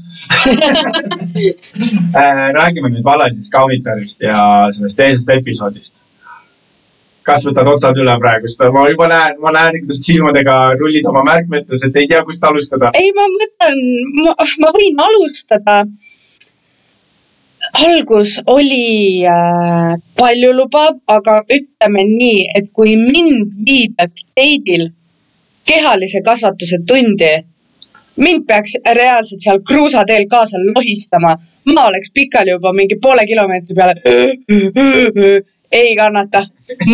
Äh, 2.15 2.53
räägime 2.53 2.89
nüüd 2.89 3.05
valalisest 3.05 3.51
kaunitarist 3.53 4.21
ja 4.21 4.67
sellest 4.75 4.97
teisest 4.97 5.29
episoodist. 5.29 5.95
kas 7.29 7.43
võtad 7.45 7.67
otsad 7.69 7.97
üle 8.01 8.13
praegust, 8.17 8.61
ma 8.73 8.87
juba 8.89 9.05
näen, 9.11 9.35
ma 9.43 9.51
näen, 9.53 9.75
kuidas 9.83 9.99
silmadega 10.01 10.53
rullid 10.79 11.05
oma 11.05 11.21
märkmetes, 11.27 11.83
et 11.85 11.97
ei 12.01 12.07
tea, 12.09 12.23
kust 12.25 12.43
alustada. 12.43 12.89
ei, 12.97 13.11
ma 13.13 13.27
mõtlen, 13.35 13.81
ma 14.63 14.71
võin 14.73 15.03
alustada. 15.05 15.75
Algus 17.73 18.41
oli 18.45 19.25
äh, 19.25 19.97
paljulubav, 20.17 20.95
aga 21.07 21.43
ütleme 21.49 22.03
nii, 22.07 22.47
et 22.55 22.71
kui 22.73 22.95
mind 22.97 23.53
viidaks 23.65 24.25
teidil 24.35 24.89
kehalise 25.69 26.21
kasvatuse 26.25 26.81
tundi, 26.87 27.31
mind 28.17 28.45
peaks 28.47 28.75
reaalselt 28.95 29.43
seal 29.43 29.61
kruusateel 29.67 30.25
kaasa 30.31 30.57
lohistama, 30.75 31.35
ma 31.73 31.85
oleks 31.91 32.11
pikali 32.13 32.55
juba 32.55 32.73
mingi 32.73 32.97
poole 33.01 33.25
kilomeetri 33.25 33.75
peale. 33.75 33.95
ei 35.71 35.95
kannata, 35.95 36.45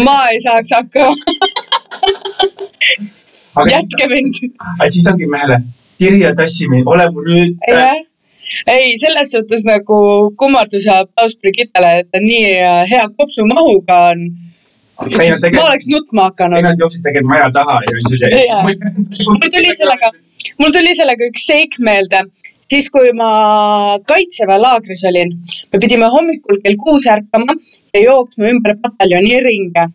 ma 0.03 0.17
ei 0.29 0.41
saaks 0.43 0.73
hakkama, 0.75 1.15
jätke 3.71 4.09
mind. 4.11 4.41
Aga 4.59 4.89
siis 4.91 5.07
ongi 5.07 5.29
mehele, 5.31 5.61
tiri 5.97 6.19
ja 6.19 6.35
tassimine, 6.35 6.83
ole 6.85 7.07
mu 7.11 7.23
nüüd. 7.23 7.55
jah, 7.71 8.03
ei 8.67 8.97
selles 9.01 9.31
suhtes 9.35 9.65
nagu 9.67 9.99
kummardus 10.39 10.87
ja 10.87 10.99
aplaus 11.03 11.37
Brigittele, 11.41 11.91
et 12.01 12.11
ta 12.11 12.21
nii 12.23 12.49
äh, 12.55 12.81
hea 12.91 13.05
kopsumahuga 13.17 14.01
on. 14.11 14.25
Ma 14.95 15.63
oleks 15.67 15.89
nutma 15.91 16.29
hakanud. 16.29 16.63
nad 16.63 16.79
jooksid 16.79 17.03
tegelikult 17.03 17.33
maja 17.33 17.49
taha 17.55 17.79
ja 17.83 18.03
siis 18.09 18.21
Jaa. 18.47 18.61
mul 19.27 19.49
tuli 19.57 19.73
sellega, 19.75 20.11
mul 20.61 20.75
tuli 20.77 20.93
sellega 20.95 21.27
üks 21.31 21.47
seik 21.51 21.75
meelde, 21.83 22.21
siis 22.69 22.87
kui 22.93 23.11
ma 23.17 23.29
kaitseväe 24.07 24.59
laagris 24.61 25.03
olin, 25.09 25.35
me 25.73 25.81
pidime 25.83 26.09
hommikul 26.15 26.61
kell 26.63 26.79
kuus 26.79 27.09
ärkama 27.11 27.57
ja 27.93 28.05
jooksma 28.05 28.51
ümber 28.53 28.77
pataljoni 28.81 29.39
ringe. 29.43 29.89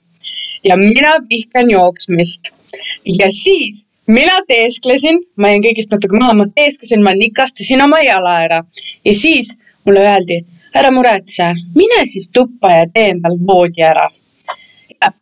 ja 0.64 0.76
mina 0.76 1.14
vihkan 1.30 1.70
jooksmist 1.72 2.52
ja 3.18 3.30
siis 3.32 3.86
mina 4.10 4.36
teesklesin, 4.48 5.20
ma 5.36 5.52
jäin 5.52 5.64
kõigist 5.64 5.92
natuke 5.94 6.18
maha, 6.18 6.36
ma 6.42 6.46
teesklesin, 6.54 7.02
ma 7.06 7.14
nikastasin 7.16 7.82
oma 7.84 8.00
jala 8.04 8.36
ära 8.44 8.62
ja 9.04 9.14
siis 9.14 9.56
mulle 9.86 10.04
öeldi, 10.06 10.40
ära 10.76 10.90
muretse, 10.94 11.52
mine 11.76 12.04
siis 12.06 12.30
tuppa 12.34 12.72
ja 12.74 12.88
tee 12.94 13.10
endal 13.14 13.38
voodi 13.46 13.86
ära 13.86 14.08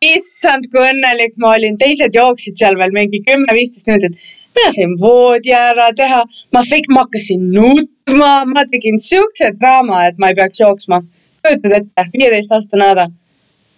issand, 0.03 0.67
kui 0.73 0.83
õnnelik 0.83 1.37
ma 1.39 1.53
olin, 1.55 1.77
teised 1.79 2.17
jooksid 2.17 2.59
seal 2.59 2.75
veel 2.81 2.91
mingi 2.95 3.21
kümme-viisteist 3.27 3.87
minutit. 3.87 4.17
mina 4.59 4.73
sain 4.75 4.97
voodi 4.99 5.53
ära 5.55 5.93
teha, 5.95 6.25
ma 6.53 6.65
fake, 6.67 6.91
ma 6.91 7.05
hakkasin 7.05 7.45
nutma, 7.55 8.33
ma 8.45 8.65
tegin 8.73 8.99
siukse 8.99 9.53
draama, 9.61 10.07
et 10.09 10.19
ma 10.19 10.33
ei 10.33 10.35
peaks 10.35 10.61
jooksma. 10.61 11.03
kujutad 11.47 11.77
ette, 11.81 12.11
viieteistaastane 12.13 12.91
Ada 12.91 13.07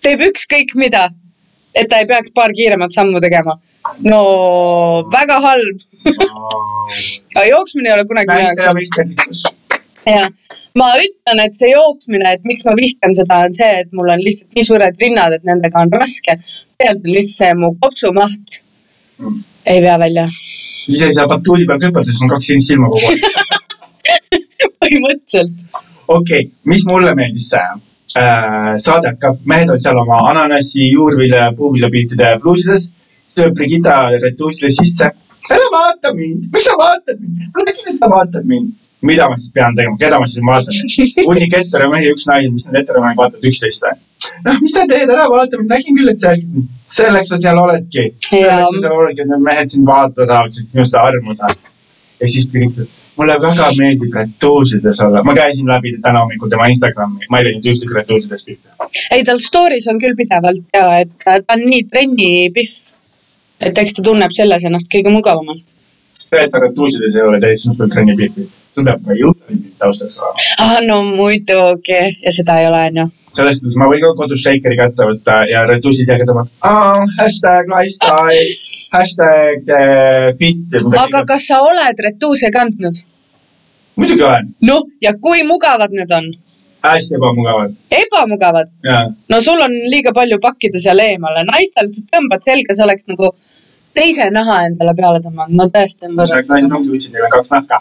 teeb 0.03 0.23
ükskõik 0.25 0.75
mida, 0.81 1.09
et 1.75 1.89
ta 1.91 2.01
ei 2.01 2.09
peaks 2.09 2.33
paar 2.35 2.55
kiiremat 2.57 2.95
sammu 2.95 3.21
tegema. 3.21 3.59
No 4.05 4.21
väga 5.13 5.41
halb. 5.45 5.85
aga 7.37 7.47
jooksmine 7.49 7.91
ei 7.91 7.97
ole 7.97 8.07
kunagi 8.11 8.33
minu 8.33 8.47
jaoks 8.47 8.65
olnud. 8.65 8.81
meisterlikkus. 8.81 9.45
ja 10.07 10.25
ma 10.81 10.89
ütlen, 11.03 11.45
et 11.45 11.59
see 11.59 11.71
jooksmine, 11.73 12.35
et 12.39 12.49
miks 12.49 12.65
ma 12.69 12.75
vihkan 12.79 13.15
seda, 13.17 13.45
on 13.49 13.55
see, 13.61 13.71
et 13.85 13.93
mul 13.97 14.13
on 14.15 14.25
lihtsalt 14.25 14.59
nii 14.59 14.67
suured 14.73 15.05
rinnad, 15.05 15.37
et 15.37 15.47
nendega 15.49 15.85
on 15.85 15.93
raske. 15.95 16.39
tegelikult 16.79 17.07
on 17.07 17.17
lihtsalt 17.19 17.39
see 17.45 17.55
mu 17.63 17.75
kopsumaht 17.83 18.61
ei 19.67 19.83
vea 19.83 19.99
välja. 19.99 20.29
ise 20.89 21.11
ei 21.11 21.15
saa 21.15 21.29
batuudi 21.29 21.67
peal 21.69 21.83
küpelda, 21.83 22.09
siis 22.09 22.25
on 22.25 22.33
kaks 22.35 22.51
sinist 22.53 22.73
silma 22.73 22.91
kogu 22.93 23.13
aeg. 23.13 23.21
põhimõtteliselt. 24.81 25.67
okei 26.09 26.43
okay,, 26.47 26.51
mis 26.73 26.87
mulle 26.89 27.15
meeldis 27.19 27.51
äh, 27.59 27.75
saade 28.17 29.13
hakkab, 29.13 29.43
mehed 29.49 29.71
olid 29.73 29.85
seal 29.85 30.01
oma 30.01 30.23
ananassi, 30.31 30.89
juurvilja 30.91 31.47
ja 31.47 31.53
puuviljapiltide 31.57 32.39
pluusides. 32.43 32.91
Brigitta 33.55 33.97
retuusile 34.23 34.71
sisse. 34.75 35.11
ära 35.51 35.67
vaata 35.73 36.15
mind, 36.15 36.51
miks 36.53 36.69
sa 36.69 36.77
vaatad 36.79 37.19
mind? 37.21 37.51
ma 37.55 37.65
nägin, 37.65 37.89
et 37.93 37.99
sa 37.99 38.11
vaatad 38.13 38.47
mind. 38.47 38.73
mida 39.03 39.29
ma 39.31 39.39
siis 39.41 39.53
pean 39.55 39.77
tegema, 39.77 39.97
keda 40.01 40.21
ma 40.21 40.29
siis 40.29 40.45
vaatan? 40.51 41.25
hunnik 41.29 41.57
heteromehi, 41.57 42.13
üks 42.15 42.29
naine, 42.29 42.53
mis 42.55 42.67
need 42.69 42.83
heteromehid 42.83 43.21
vaatavad 43.23 43.51
üksteist 43.53 43.87
või? 43.87 43.97
noh, 44.47 44.61
mis 44.61 44.77
sa 44.77 44.87
teed, 44.91 45.09
ära 45.17 45.27
vaata 45.33 45.61
mind, 45.61 45.73
nägin 45.73 45.99
küll, 45.99 46.13
et 46.13 46.23
sa 46.23 46.35
jälgid 46.35 46.55
mind. 46.55 46.71
selleks 46.99 47.33
sa 47.33 47.41
seal 47.47 47.63
oledki. 47.65 48.07
selleks 48.29 48.77
sa 48.77 48.87
seal 48.87 48.97
oledki, 48.99 49.25
et 49.25 49.33
need 49.33 49.47
mehed 49.49 49.77
sind 49.77 49.89
vaatama 49.89 50.31
saavad, 50.33 50.57
siis 50.57 50.73
sinusse 50.75 51.01
armuda. 51.01 51.55
ja 52.21 52.29
siis 52.35 52.49
Brigitta, 52.53 52.91
mulle 53.21 53.37
väga 53.43 53.67
meeldib 53.79 54.15
retuusides 54.17 55.01
olla, 55.05 55.23
ma 55.25 55.35
käisin 55.37 55.69
läbi 55.69 55.97
täna 56.05 56.23
hommikul 56.25 56.53
tema 56.53 56.69
Instagrami, 56.73 57.29
ma 57.33 57.41
ei 57.41 57.49
leidnud 57.49 57.69
ühtegi 57.73 57.97
retuusides 57.97 58.47
pihta. 58.47 58.89
ei, 59.15 59.25
tal 59.29 59.43
story's 59.45 59.89
on 59.93 60.01
küll 60.03 60.17
pidevalt 60.19 60.77
ja 60.77 60.87
et 61.03 61.13
ta 61.25 61.41
on 61.57 61.67
nii 61.67 61.85
trennipihv. 61.91 62.79
Et 63.61 63.79
eks 63.83 63.97
ta 63.97 64.05
tunneb 64.07 64.33
selles 64.37 64.65
ennast 64.69 64.91
kõige 64.93 65.13
mugavamalt. 65.15 65.75
see, 66.23 66.41
et 66.41 66.51
sa 66.53 66.63
retuusides 66.63 67.17
ei 67.17 67.27
ole 67.27 67.41
täis, 67.43 67.67
trenni 67.81 68.17
pihti. 68.17 68.47
sul 68.75 68.87
peab 68.87 69.03
ka 69.07 69.17
jõupilt 69.19 69.71
taustaks 69.83 70.19
olema. 70.19 70.49
ah, 70.65 70.77
no 70.87 71.01
muidugi 71.09 72.01
ja 72.25 72.33
seda 72.37 72.61
ei 72.61 72.69
ole, 72.71 72.83
onju. 72.91 73.07
selles 73.39 73.61
suhtes 73.61 73.79
ma 73.83 73.91
võin 73.93 74.05
ka 74.07 74.15
kodus 74.23 74.43
Shakeri 74.45 74.81
kätte 74.81 75.09
võtta 75.13 75.41
ja 75.51 75.67
retuusid 75.71 76.09
jääga 76.13 76.29
tõmmata. 76.31 76.73
hashtag 77.21 77.73
lifestyle, 77.75 78.43
hashtag 78.97 79.73
eh, 79.81 80.29
fit. 80.41 80.81
aga 81.05 81.25
kas 81.35 81.51
sa 81.53 81.63
oled 81.67 82.05
retuuse 82.09 82.53
kandnud? 82.55 83.05
muidugi 84.01 84.25
olen, 84.25 84.53
noh, 84.65 84.89
ja 85.05 85.17
kui 85.21 85.45
mugavad 85.45 85.93
need 85.93 86.13
on? 86.17 86.33
Hästi 86.83 87.15
ebamugavad 87.19 87.77
ebamugavad. 88.01 88.69
no 89.29 89.41
sul 89.41 89.61
on 89.61 89.73
liiga 89.93 90.13
palju 90.17 90.39
pakkida 90.43 90.79
seal 90.83 90.99
eemale, 90.99 91.45
naistel 91.49 91.91
tõmbad 92.13 92.45
selga, 92.47 92.75
sa 92.75 92.85
oleks 92.87 93.07
nagu 93.11 93.33
teise 93.95 94.29
naha 94.35 94.61
endale 94.69 94.95
peale 94.99 95.21
tõmmanud, 95.25 95.57
no 95.59 95.67
tõesti 95.75 96.09
on 96.09 96.17
selleks 96.27 96.53
naised 96.53 96.77
ongi 96.79 96.95
võtsid 96.95 97.13
neile 97.17 97.31
kaks 97.33 97.51
nahka. 97.57 97.75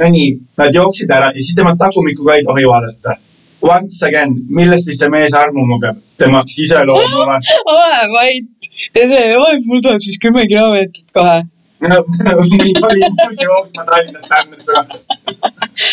Nonii, 0.00 0.30
nad 0.56 0.74
jooksid 0.74 1.10
ära 1.12 1.28
ja 1.34 1.40
siis 1.42 1.56
tema 1.58 1.74
tagumikku 1.80 2.24
ka 2.24 2.38
ei 2.38 2.44
tohi 2.46 2.64
vaadata. 2.68 3.16
Once 3.60 4.00
again, 4.06 4.38
millest 4.48 4.86
siis 4.88 4.98
see 5.02 5.10
mees 5.12 5.34
armuma 5.36 5.76
peab? 5.82 5.96
tema 6.20 6.40
iseloomu 6.64 7.20
ole 7.72 8.00
vait 8.14 8.70
ja 8.96 9.06
see, 9.08 9.24
oi, 9.36 9.56
mul 9.66 9.82
tuleb 9.84 10.00
siis 10.04 10.18
kümme 10.22 10.46
kilomeetrit 10.48 11.12
kohe. 11.16 11.42
Nii 11.80 12.72
oli 12.88 13.00
uusi 13.26 13.44
jooksma 13.44 13.84
Tallinnast 13.84 14.28
Pärnusse. 14.28 14.72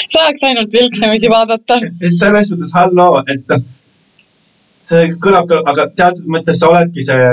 saaks 0.09 0.43
ainult 0.43 0.73
vilksamisi 0.73 1.29
vaadata. 1.29 1.79
sest 2.03 2.19
selles 2.19 2.49
suhtes 2.49 2.73
halloo, 2.75 3.23
et 3.33 3.43
noh, 3.51 3.61
see 4.87 5.07
kõlab 5.23 5.51
aga 5.71 5.87
teatud 5.95 6.27
mõttes 6.35 6.59
sa 6.59 6.69
oledki 6.73 7.05
see 7.07 7.23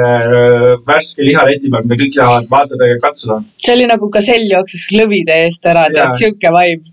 värske 0.87 1.27
lihaleti 1.27 1.71
peal, 1.71 1.85
mida 1.87 2.01
kõik 2.03 2.15
tahavad 2.17 2.51
vaatada 2.57 2.91
ja 2.93 2.99
katsuda. 3.03 3.41
see 3.65 3.75
oli 3.77 3.87
nagu 3.91 4.11
Gazell 4.17 4.47
jooksis 4.55 4.89
lõvide 4.95 5.41
eest 5.47 5.67
ära, 5.75 5.89
tead, 5.95 6.15
sihuke 6.21 6.55
vibe. 6.59 6.85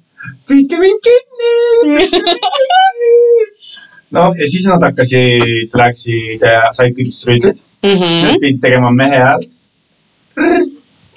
püüdke 0.49 0.77
mind 0.81 1.01
kinni. 1.07 2.05
noh, 4.17 4.33
ja 4.37 4.47
siis 4.53 4.65
nad 4.69 4.83
hakkasid, 4.89 5.69
läksid, 5.83 6.45
said 6.77 6.97
kõik 6.97 7.13
strüütlid, 7.15 7.57
Mhm. 7.81 8.21
nad 8.25 8.39
pidid 8.41 8.61
tegema 8.61 8.91
mehe 8.93 9.17
häält. 9.25 9.49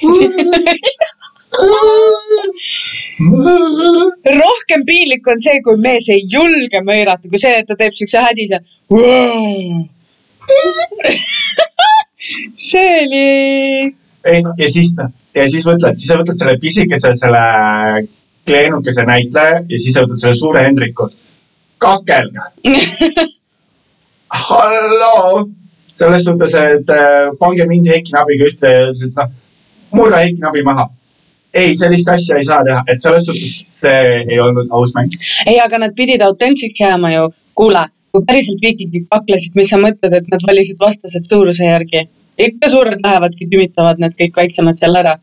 rohkem 4.43 4.85
piinlik 4.87 5.27
on 5.31 5.41
see, 5.41 5.61
kui 5.65 5.77
mees 5.81 6.09
ei 6.13 6.23
julge 6.31 6.81
möirata, 6.87 7.29
kui 7.31 7.41
see, 7.41 7.55
et 7.61 7.67
ta 7.69 7.75
teeb 7.79 7.95
siukse 7.97 8.19
hädise. 8.25 8.61
see 12.55 13.05
oli, 13.05 13.29
ei 14.25 14.43
ja 14.59 14.71
siis 14.71 14.93
noh, 14.99 15.11
ja 15.37 15.47
siis 15.51 15.67
mõtled, 15.69 15.99
siis 16.01 16.11
sa 16.11 16.19
võtad 16.21 16.37
selle 16.41 16.57
pisikese, 16.63 17.15
selle 17.21 17.45
kleenukese 18.49 19.03
näitleja 19.09 19.63
ja 19.69 19.77
siis 19.79 19.93
sa 19.97 20.05
võtad 20.05 20.21
selle 20.21 20.37
suure 20.41 20.61
Hendriku. 20.67 21.05
kakelga. 21.85 22.43
halloo, 24.49 25.49
selles 25.87 26.25
suhtes, 26.27 26.55
et 26.55 26.89
äh, 26.91 27.31
pange 27.39 27.65
mind 27.71 27.87
Heiki 27.93 28.13
Nabiga 28.15 28.45
ühte 28.51 28.69
et 28.91 29.19
noh, 29.19 29.29
murra 29.95 30.23
Heiki 30.25 30.41
Nabi 30.43 30.63
maha. 30.67 30.89
ei, 31.55 31.77
sellist 31.79 32.09
asja 32.11 32.37
ei 32.37 32.45
saa 32.45 32.65
teha, 32.67 32.81
et 32.91 33.03
selles 33.03 33.27
suhtes 33.29 33.59
see 33.71 34.15
ei 34.27 34.41
olnud 34.43 34.73
aus 34.75 34.95
mäng. 34.97 35.15
ei, 35.47 35.59
aga 35.61 35.79
nad 35.79 35.95
pidid 35.97 36.23
autentseks 36.27 36.81
jääma 36.81 37.13
ju. 37.15 37.29
kuule, 37.55 37.85
kui 38.13 38.25
päriselt 38.27 38.63
viikingid 38.63 39.07
kaklesid, 39.11 39.55
miks 39.55 39.71
sa 39.71 39.79
mõtled, 39.79 40.19
et 40.19 40.31
nad 40.33 40.47
valisid 40.47 40.81
vastased 40.81 41.31
suuruse 41.31 41.71
järgi? 41.71 42.09
ikka 42.39 42.69
suured 42.69 42.99
lähevadki, 43.03 43.47
tümitavad 43.51 44.01
need 44.03 44.17
kõik 44.19 44.43
väiksemad 44.43 44.81
seal 44.81 44.99
ära. 45.03 45.19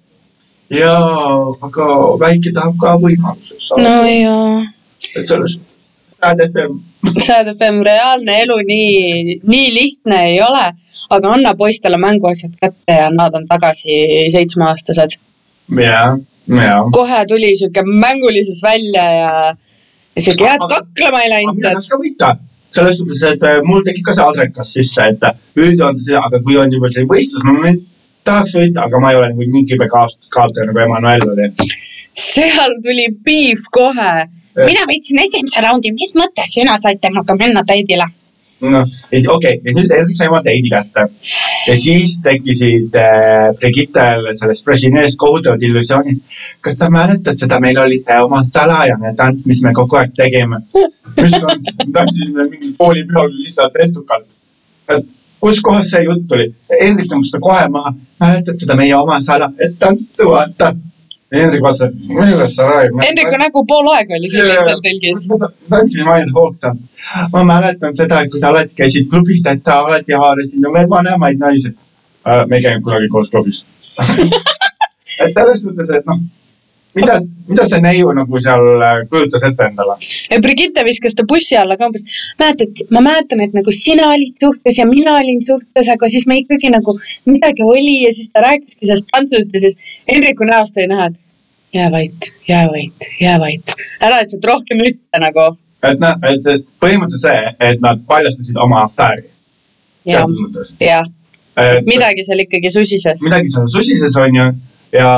jaa, 0.71 1.33
aga 1.67 1.89
väike 2.21 2.55
tahab 2.55 2.77
ka 2.79 2.95
võimaluseks 3.01 3.73
saada 3.73 3.89
no 3.89 4.07
jaa. 4.07 4.63
et 5.15 5.27
selles 5.27 5.59
näed, 6.25 6.43
FM. 6.47 6.77
Sad 7.25 7.49
FM 7.53 7.81
reaalne 7.85 8.37
elu 8.43 8.57
nii, 8.67 9.39
nii 9.53 9.71
lihtne 9.75 10.19
ei 10.29 10.37
ole, 10.45 10.67
aga 11.17 11.33
anna 11.35 11.55
poistele 11.57 11.97
mänguasjad 12.01 12.53
kätte 12.61 12.97
ja 12.99 13.09
nad 13.13 13.35
on 13.37 13.47
tagasi 13.49 13.97
seitsmeaastased. 14.33 15.17
jah, 15.79 16.17
jah. 16.47 16.85
kohe 16.93 17.25
tuli 17.27 17.55
sihuke 17.57 17.83
mängulisus 18.05 18.63
välja 18.63 19.03
ja, 19.03 19.33
ja 20.15 20.21
sihuke 20.21 20.49
head 20.49 20.65
kaklema 20.69 21.21
ei 21.21 21.29
aga 21.29 21.35
läinud 21.35 21.59
mina. 21.59 21.69
tahaks 21.69 21.89
ka 21.89 22.01
võita. 22.01 22.33
selles 22.71 22.97
suhtes, 22.97 23.23
et 23.27 23.43
äh, 23.43 23.61
mul 23.67 23.83
tekib 23.83 24.05
ka 24.07 24.13
see 24.15 24.25
adrekas 24.25 24.73
sisse, 24.77 25.07
et 25.13 25.23
äh, 25.27 25.39
üldjoontes, 25.59 26.11
aga 26.15 26.39
kui 26.43 26.57
on 26.57 26.71
juba 26.71 26.91
see 26.93 27.07
võistlus, 27.07 27.43
ma 27.47 27.57
nüüd 27.57 27.81
tahaks 28.27 28.55
võita, 28.57 28.85
aga 28.85 29.01
ma 29.01 29.11
ei 29.11 29.19
ole 29.19 29.31
nagu 29.33 29.47
nii 29.55 29.65
kibe 29.69 29.87
kaotaja 29.91 30.67
nagu 30.69 30.83
Emmanuel 30.85 31.25
oli. 31.33 31.49
seal 32.13 32.77
tuli 32.85 33.07
piif 33.25 33.67
kohe. 33.71 34.13
Mina 34.55 34.87
võitsin 34.89 35.21
esimese 35.23 35.63
raundi, 35.65 35.93
mis 35.95 36.15
mõttes 36.17 36.53
sina 36.53 36.77
said 36.81 37.01
temaga 37.03 37.35
minna 37.39 37.63
teidile? 37.67 38.09
noh, 38.69 38.87
ja 39.11 39.17
siis 39.17 39.27
okei 39.31 39.55
okay,, 39.57 39.61
ja 39.65 39.75
nüüd 39.77 39.93
Erik 39.95 40.17
sai 40.17 40.29
oma 40.29 40.41
teidi 40.45 40.69
kätte. 40.69 41.07
ja 41.67 41.75
siis 41.79 42.17
tekkisid 42.23 42.97
äh, 42.99 43.47
Brigittel 43.57 44.27
sellest 44.37 44.65
Brežineest 44.65 45.17
kohutavad 45.21 45.63
illusioonid. 45.65 46.19
kas 46.61 46.77
sa 46.77 46.89
mäletad 46.93 47.39
seda, 47.41 47.59
meil 47.63 47.79
oli 47.81 47.97
see 48.01 48.19
oma 48.21 48.43
salajane 48.47 49.15
tants, 49.17 49.47
mis 49.49 49.63
me 49.65 49.73
kogu 49.77 49.97
aeg 50.01 50.13
tegime. 50.17 50.61
mis 51.17 51.37
tants, 51.37 51.73
tantsisime 51.81 52.47
mingil 52.49 52.75
koolipeol 52.77 53.33
lihtsalt 53.39 53.81
edukalt. 53.87 54.29
et 54.89 55.09
kuskohast 55.41 55.95
see 55.95 56.05
jutt 56.05 56.27
tuli? 56.29 56.51
Hendrik 56.69 57.09
tõmbas 57.09 57.33
seda 57.33 57.43
kohe 57.47 57.67
maha. 57.73 57.95
mäletad 58.21 58.61
seda 58.61 58.77
meie 58.77 58.95
oma 58.97 59.21
salajast 59.25 59.79
tantsu, 59.81 60.29
vaata. 60.29 60.75
Hendrik 61.31 61.61
vaatas, 61.63 61.81
et 61.87 62.09
millest 62.11 62.57
sa 62.57 62.65
räägid. 62.67 62.97
Hendriku 63.05 63.37
nägu 63.39 63.61
pool 63.67 63.87
aega 63.93 64.17
oli 64.17 64.31
selline 64.33 64.63
seal 64.67 64.81
telgis. 64.83 65.27
tantsime 65.71 66.11
ainult 66.15 66.35
hoogsalt. 66.35 66.81
ma 67.33 67.43
mäletan 67.47 67.95
seda, 67.95 68.19
et 68.21 68.31
kui 68.33 68.41
sa 68.41 68.49
alati 68.49 68.75
käisid 68.81 69.07
klubis, 69.13 69.45
et 69.47 69.63
sa 69.63 69.79
alati 69.85 70.17
haarasid 70.23 70.67
ju 70.67 70.73
veel 70.73 70.89
vanemaid 70.91 71.39
naisi 71.39 71.71
äh,. 71.71 72.43
me 72.47 72.57
ei 72.57 72.65
käinud 72.65 72.83
kunagi 72.83 73.07
koos 73.15 73.31
klubis. 73.31 73.63
et 75.23 75.33
selles 75.37 75.63
mõttes, 75.67 75.95
et 75.99 76.05
noh, 76.11 76.19
mida, 76.97 77.17
mida 77.49 77.65
see 77.69 77.81
neiu 77.83 78.11
nagu 78.15 78.41
seal 78.43 78.83
äh, 78.83 78.99
kujutas 79.11 79.45
ette 79.47 79.67
endale? 79.69 79.95
Brigitte 80.43 80.83
viskas 80.87 81.15
ta 81.17 81.25
bussi 81.27 81.57
alla 81.59 81.77
ka 81.79 81.89
umbes, 81.89 82.05
mäletad, 82.41 82.83
ma 82.91 83.03
mäletan, 83.05 83.43
et 83.45 83.55
nagu 83.57 83.73
sina 83.75 84.09
olid 84.11 84.37
suhtes 84.43 84.79
ja 84.81 84.87
mina 84.89 85.15
olin 85.19 85.41
suhtes, 85.45 85.89
aga 85.95 86.11
siis 86.11 86.27
me 86.29 86.41
ikkagi 86.41 86.71
nagu 86.73 86.97
midagi 87.29 87.65
oli 87.65 87.97
ja 88.05 88.13
siis 88.15 88.31
ta 88.33 88.43
rääkiski 88.45 88.89
sellest 88.89 89.09
tantsust 89.11 89.53
ja 89.53 89.65
siis 89.65 89.77
Hendriku 90.09 90.47
näost 90.49 90.77
oli 90.77 90.91
näha, 90.91 91.09
et 91.11 91.19
jää 91.73 91.91
vait, 91.91 92.31
jää 92.47 92.67
vait, 92.71 93.11
jää 93.21 93.39
vait. 93.39 93.75
ära 94.01 94.21
lihtsalt 94.21 94.45
rohkem 94.45 94.83
ütle 94.87 95.25
nagu. 95.25 95.51
et 95.83 95.99
noh, 95.99 96.17
et, 96.29 96.47
et 96.55 96.65
põhimõtteliselt 96.83 97.27
see, 97.27 97.53
et 97.71 97.81
nad 97.81 98.03
paljastasid 98.07 98.57
oma 98.61 98.83
afääri 98.89 99.29
jah, 100.05 100.27
jah, 100.79 101.07
midagi 101.87 102.25
seal 102.27 102.43
ikkagi 102.43 102.71
susises. 102.73 103.23
midagi 103.25 103.49
seal 103.53 103.69
susises 103.71 104.17
on 104.19 104.35
ju 104.35 104.47
ja 104.93 105.11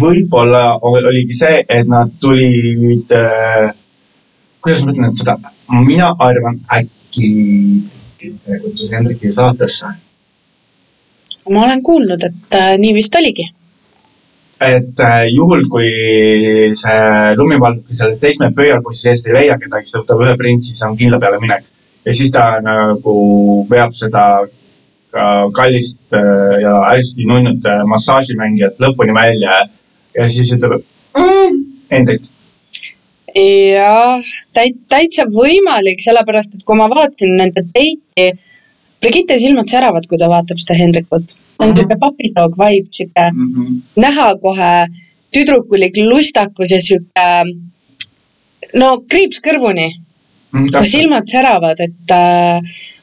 võib-olla 0.00 0.64
ol- 0.82 1.06
oligi 1.12 1.36
see, 1.36 1.62
et 1.68 1.88
nad 1.88 2.10
tulid 2.20 3.12
äh,, 3.16 3.70
kuidas 4.60 4.84
ma 4.84 4.94
ütlen 4.94 5.16
seda, 5.18 5.36
mina 5.86 6.12
arvan 6.18 6.60
äkki 6.76 7.30
kutsus 8.62 8.90
Hendriki 8.92 9.32
saatesse. 9.32 9.86
ma 11.50 11.64
olen 11.64 11.82
kuulnud, 11.82 12.22
et 12.22 12.54
äh, 12.54 12.76
nii 12.78 12.94
vist 12.94 13.16
oligi. 13.16 13.48
et 14.60 15.00
äh, 15.00 15.24
juhul, 15.32 15.64
kui 15.72 15.90
see 16.76 17.34
lumivalduki 17.36 17.96
selle 17.96 18.16
seitsme 18.16 18.52
pöialpussi 18.56 19.08
seest 19.08 19.26
ei 19.26 19.38
leia 19.38 19.58
kedagi, 19.58 19.88
siis 19.88 19.96
ta 19.96 20.02
võtab 20.02 20.24
ühe 20.26 20.36
printsi, 20.36 20.74
siis 20.74 20.82
on 20.88 20.96
kindla 21.00 21.18
peale 21.22 21.40
minek. 21.40 21.64
ja 22.04 22.12
siis 22.14 22.30
ta 22.34 22.44
nagu 22.64 23.14
veab 23.70 23.96
seda 23.96 24.24
kallist 25.56 26.00
äh, 26.14 26.60
ja 26.62 26.74
hästi 26.90 27.24
nunnut 27.26 27.64
massaažimängijat 27.90 28.78
lõpuni 28.82 29.14
välja 29.14 29.62
ja 30.14 30.28
siis 30.30 30.52
ütleb 30.54 30.82
mm,, 31.16 31.56
Hendrik, 31.90 32.22
jah, 33.34 34.22
täit-, 34.54 34.78
täitsa 34.90 35.26
võimalik, 35.30 36.02
sellepärast 36.02 36.54
et 36.54 36.64
kui 36.66 36.78
ma 36.78 36.88
vaatasin 36.90 37.36
nende 37.40 37.66
peiti, 37.74 38.30
Brigitte 39.00 39.38
silmad 39.40 39.70
säravad, 39.72 40.04
kui 40.04 40.18
ta 40.20 40.26
vaatab 40.28 40.58
seda 40.60 40.74
Hendrikut. 40.76 41.32
ta 41.56 41.64
on 41.64 41.70
Mhm. 41.70 41.76
siuke 41.78 41.96
papidoog 42.00 42.52
vibe, 42.60 42.88
siuke 42.90 43.30
näha 43.96 44.34
kohe 44.42 44.86
tüdrukulik 45.32 45.96
lustakus 46.04 46.70
ja 46.70 46.80
siuke 46.80 47.26
no 48.74 49.00
kriips 49.08 49.40
kõrvuni, 49.40 49.88
kui 50.52 50.86
silmad 50.86 51.26
säravad, 51.28 51.80
et 51.80 52.10
äh, 52.12 52.60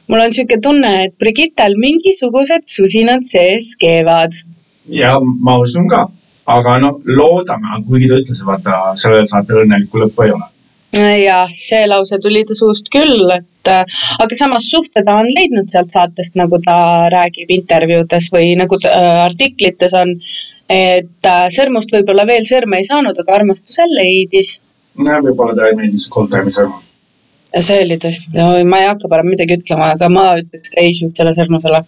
mul 0.08 0.24
on 0.24 0.34
siuke 0.34 0.58
tunne, 0.64 0.92
et 1.06 1.16
Brigittel 1.20 1.76
mingisugused 1.80 2.68
susinad 2.72 3.26
sees 3.28 3.74
keevad. 3.80 4.36
ja 4.88 5.18
ma 5.20 5.58
usun 5.60 5.88
ka, 5.88 6.06
aga 6.48 6.78
noh, 6.84 7.00
loodame, 7.04 7.80
kuigi 7.88 8.08
ta 8.10 8.20
ütles, 8.22 8.44
vaata 8.50 8.78
sellel 9.02 9.28
saatel 9.30 9.64
õnnelikku 9.64 10.00
lõppu 10.02 10.24
ei 10.24 10.34
ole. 10.36 10.48
jah, 11.24 11.52
see 11.52 11.84
lause 11.90 12.18
tuli 12.24 12.44
ta 12.48 12.56
suust 12.56 12.88
küll, 12.94 13.28
et 13.34 13.72
äh, 13.72 13.98
aga 14.24 14.40
samas 14.40 14.70
suhte 14.72 15.04
ta 15.04 15.18
on 15.22 15.28
leidnud 15.34 15.68
sealt 15.72 15.92
saatest, 15.92 16.38
nagu 16.40 16.60
ta 16.64 16.78
räägib 17.12 17.52
intervjuudes 17.58 18.30
või 18.32 18.54
nagu 18.60 18.80
ta, 18.80 18.94
äh, 18.96 19.20
artiklites 19.26 19.96
on. 20.02 20.16
et 20.68 21.28
äh, 21.28 21.46
sõrmust 21.52 21.92
võib-olla 21.92 22.26
veel 22.28 22.48
sõrme 22.48 22.80
ei 22.80 22.88
saanud, 22.88 23.16
aga 23.20 23.36
armastuse 23.40 23.84
leidis. 23.92 24.58
no 24.96 25.20
võib-olla 25.28 25.56
talle 25.56 25.76
meeldis 25.76 26.08
Cold 26.12 26.32
Time'i 26.32 26.56
sõrm. 26.56 26.80
ja 26.80 26.87
see 27.56 27.80
oli 27.84 27.96
tõesti 28.00 28.34
no,, 28.36 28.50
ma 28.68 28.82
ei 28.82 28.90
hakka 28.90 29.08
parem 29.10 29.30
midagi 29.32 29.56
ütlema, 29.58 29.92
aga 29.96 30.10
ma 30.12 30.26
ütleks 30.40 30.74
ei 30.80 30.92
siuksele 30.96 31.32
sõrmusele. 31.36 31.80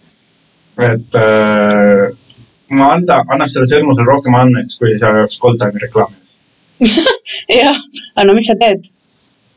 et 0.87 1.19
äh, 1.19 2.07
ma 2.77 2.93
anda, 2.95 3.21
annaks 3.27 3.55
selle 3.57 3.69
sõrmusele 3.69 4.07
rohkem 4.07 4.37
andmeks, 4.37 4.79
kui 4.79 4.95
see 4.95 5.09
oleks 5.09 5.39
Cold 5.41 5.61
Time'i 5.61 5.83
reklaam. 5.83 6.15
jah, 7.61 7.77
aga 8.15 8.27
no 8.27 8.37
miks 8.37 8.51
sa 8.51 8.57
teed? 8.61 8.89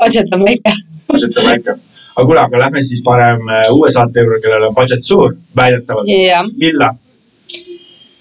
budget 0.03 0.33
on 0.35 0.45
väike. 0.45 0.75
ma 1.09 1.21
ütlen 1.21 1.49
väike. 1.53 1.77
aga 2.17 2.27
kuule, 2.27 2.43
aga 2.43 2.61
lähme 2.67 2.85
siis 2.85 3.03
parem 3.07 3.49
äh, 3.49 3.71
uue 3.73 3.93
saate 3.95 4.21
juurde, 4.21 4.43
kellel 4.45 4.69
on 4.69 4.77
budget 4.77 5.07
suur, 5.09 5.39
väidetavalt. 5.57 6.11
jah, 6.11 6.45
Villa. 6.61 6.93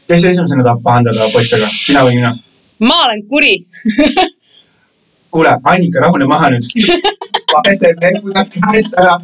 kes 0.08 0.24
esimesena 0.32 0.64
tahab 0.64 0.84
pahandada 0.86 1.28
poistega, 1.36 1.68
sina 1.74 2.06
või 2.08 2.22
mina? 2.22 2.32
ma 2.80 3.04
olen 3.08 3.28
kuri. 3.28 3.58
kuule, 5.34 5.58
Annika, 5.64 6.06
rahune 6.06 6.30
maha 6.30 6.54
nüüd. 6.54 6.70
need 7.62 8.04
näpud 8.04 8.40
käest 8.66 8.98
ära. 9.02 9.16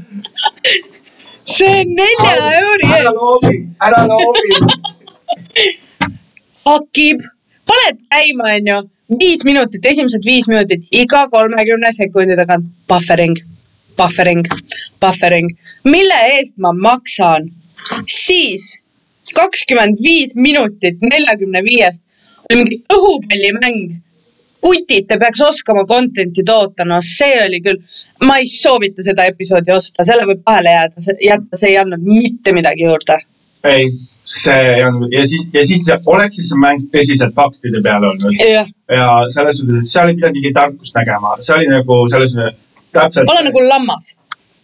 see 1.55 1.73
on 1.81 1.93
nelja 1.99 2.33
euri 2.61 2.87
ära 2.87 3.11
eest. 3.11 3.21
loobi, 3.21 3.55
ära 3.87 4.01
loobi. 4.11 4.49
hakib, 6.69 7.23
paned 7.69 8.01
käima, 8.13 8.51
onju, 8.57 8.81
viis 9.21 9.45
minutit, 9.45 9.85
esimesed 9.85 10.25
viis 10.25 10.49
minutit, 10.51 10.85
iga 10.91 11.25
kolmekümne 11.33 11.93
sekundi 11.95 12.37
tagant 12.39 12.67
buffering, 12.89 13.39
buffering, 13.97 14.45
buffering, 15.01 15.49
mille 15.83 16.19
eest 16.35 16.57
ma 16.57 16.73
maksan, 16.73 17.49
siis 18.05 18.75
kakskümmend 19.35 19.99
viis 20.03 20.35
minutit 20.35 21.01
neljakümne 21.05 21.63
viiest 21.65 22.03
oli 22.49 22.63
mingi 22.63 22.77
õhupallimäng. 22.93 23.97
kutid, 24.63 25.07
te 25.07 25.17
peaks 25.21 25.41
oskama 25.45 25.85
content'i 25.89 26.43
toota, 26.45 26.85
no 26.87 26.99
see 27.05 27.39
oli 27.45 27.61
küll, 27.65 27.81
ma 28.27 28.37
ei 28.41 28.47
soovita 28.49 29.05
seda 29.05 29.25
episoodi 29.31 29.73
osta, 29.75 30.05
selle 30.07 30.27
võib 30.29 30.45
vahele 30.45 30.75
jääda, 30.75 31.09
jätta, 31.25 31.59
see 31.61 31.73
ei 31.73 31.81
andnud 31.81 32.05
mitte 32.05 32.53
midagi 32.55 32.87
juurde. 32.87 33.19
ei, 33.69 33.89
see 34.29 34.79
on 34.85 35.05
ja 35.11 35.25
siis, 35.27 35.49
ja 35.53 35.65
siis 35.67 35.85
oleks 36.07 36.37
siis 36.37 36.51
see 36.51 36.61
mäng 36.61 36.87
tõsiselt 36.93 37.35
faktide 37.35 37.81
peale 37.85 38.11
olnud 38.11 38.39
ja 38.39 39.07
selles 39.33 39.61
suhtes, 39.61 39.83
et 39.83 39.91
seal 39.91 40.11
ei 40.11 40.17
pidanud 40.19 40.39
isegi 40.39 40.55
tarkust 40.55 40.97
nägema, 40.97 41.37
see 41.41 41.55
oli 41.55 41.71
nagu 41.71 42.01
selles 42.11 42.35
täpselt. 42.93 43.29
ole 43.29 43.43
nagu 43.47 43.63
lammas, 43.67 44.13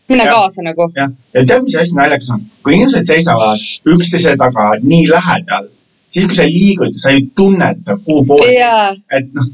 mine 0.09 0.23
Jah. 0.23 0.33
kaasa 0.33 0.61
nagu. 0.65 0.89
jah, 0.95 1.11
ja 1.33 1.45
tead, 1.45 1.65
mis 1.65 1.75
asi 1.81 1.97
naljakas 1.97 2.31
on, 2.35 2.45
kui 2.63 2.77
inimesed 2.77 3.09
seisavad 3.09 3.65
üksteise 3.95 4.35
taga 4.41 4.71
nii 4.83 5.09
lähedal, 5.11 5.69
siis 6.13 6.29
kui 6.29 6.39
sa 6.39 6.47
liigud, 6.49 6.97
sa 7.01 7.13
ei 7.15 7.27
tunneta, 7.35 7.97
kuhu 8.05 8.25
poole, 8.31 8.71
et 9.11 9.31
noh, 9.33 9.51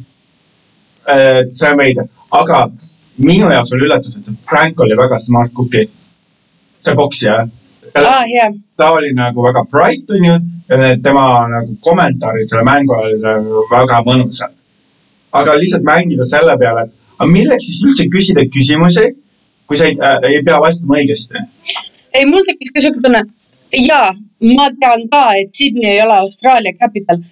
see 1.51 1.71
on 1.71 1.79
veider, 1.79 2.07
aga 2.31 2.61
minu 3.21 3.49
jaoks 3.51 3.73
oli 3.75 3.87
üllatus, 3.87 4.17
et 4.17 4.29
Frank 4.49 4.79
oli 4.85 4.97
väga 4.97 5.19
smart 5.19 5.53
cookie, 5.57 5.87
see 6.85 6.95
poksija, 6.97 7.41
aa 7.95 8.23
jah, 8.29 8.55
ta 8.77 8.91
oli 8.95 9.13
nagu 9.17 9.43
väga 9.43 9.65
bright 9.71 10.11
onju 10.15 10.39
tema 11.03 11.25
nagu 11.51 11.75
kommentaarid 11.81 12.47
selle 12.49 12.63
mängu 12.63 12.95
olid 12.95 13.23
nagu 13.25 13.65
väga 13.71 14.01
mõnusad. 14.07 14.53
aga 15.31 15.55
lihtsalt 15.55 15.83
mängida 15.87 16.25
selle 16.27 16.57
peale, 16.59 16.87
et 16.87 16.93
aga 17.19 17.29
milleks 17.31 17.65
siis 17.67 17.83
üldse 17.87 18.07
küsida 18.11 18.43
küsimusi, 18.55 19.05
kui 19.67 19.77
sa 19.79 19.85
ei 19.87 19.95
äh,, 19.95 20.17
ei 20.27 20.41
pea 20.43 20.59
vastama 20.59 20.97
õigesti. 20.99 21.43
ei 22.13 22.25
mul 22.25 22.43
tekkis 22.47 22.73
ka 22.75 22.83
siuke 22.83 23.03
tunne, 23.03 23.21
jaa, 23.71 24.11
ma 24.57 24.67
tean 24.79 25.07
ka, 25.11 25.23
et 25.39 25.53
Sydney 25.55 25.93
ei 25.93 26.01
ole 26.03 26.17
Austraalia 26.23 26.73
capital. 26.79 27.23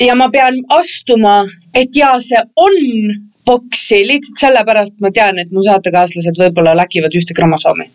Ja 0.00 0.16
ma 0.16 0.30
pean 0.32 0.58
astuma, 0.74 1.44
et 1.74 1.96
jaa, 1.96 2.18
see 2.24 2.40
on 2.56 2.76
boksi 3.46 4.02
lihtsalt 4.06 4.44
sellepärast 4.44 4.98
ma 5.04 5.10
tean, 5.14 5.40
et 5.42 5.50
mu 5.54 5.62
saatekaaslased 5.64 6.38
võib-olla 6.40 6.76
läkivad 6.82 7.16
ühte 7.16 7.36
kromosoomi. 7.36 7.90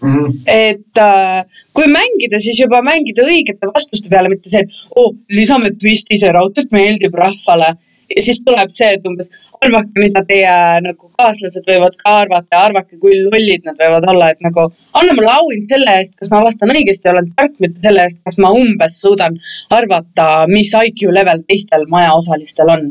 Mhm. 0.00 0.28
et 0.48 0.96
äh, 0.96 1.42
kui 1.76 1.84
mängida, 1.92 2.38
siis 2.40 2.56
juba 2.56 2.78
mängida 2.80 3.20
õigete 3.20 3.68
vastuste 3.68 4.08
peale, 4.08 4.30
mitte 4.32 4.48
see, 4.48 4.62
et 4.64 4.96
oh, 4.96 5.10
lisame 5.28 5.74
twisti, 5.76 6.16
see 6.16 6.30
raudselt 6.32 6.72
meeldib 6.72 7.12
rahvale. 7.20 7.74
ja 8.08 8.22
siis 8.24 8.40
tuleb 8.46 8.72
see, 8.74 8.94
et 8.96 9.04
umbes 9.06 9.28
arvake, 9.64 9.92
mida 10.00 10.22
teie 10.28 10.52
nagu 10.84 11.10
kaaslased 11.18 11.66
võivad 11.68 11.96
ka 12.00 12.14
arvata 12.22 12.56
ja 12.56 12.62
arvake, 12.70 12.96
kui 13.02 13.18
lollid 13.26 13.66
nad 13.68 13.78
võivad 13.80 14.06
olla, 14.12 14.30
et 14.32 14.40
nagu 14.44 14.66
anna 14.96 15.16
mulle 15.16 15.32
auhind 15.34 15.68
selle 15.72 15.96
eest, 16.00 16.16
kas 16.20 16.32
ma 16.32 16.42
vastan 16.46 16.72
õigesti 16.72 17.08
ja 17.08 17.14
olen 17.14 17.30
tark, 17.36 17.56
mitte 17.62 17.84
selle 17.84 18.06
eest, 18.06 18.22
kas 18.24 18.40
ma 18.40 18.52
umbes 18.56 18.96
suudan 19.02 19.36
arvata, 19.76 20.30
mis 20.50 20.72
IQ 20.72 21.12
level 21.12 21.44
teistel 21.46 21.86
majaosalistel 21.92 22.72
on. 22.76 22.90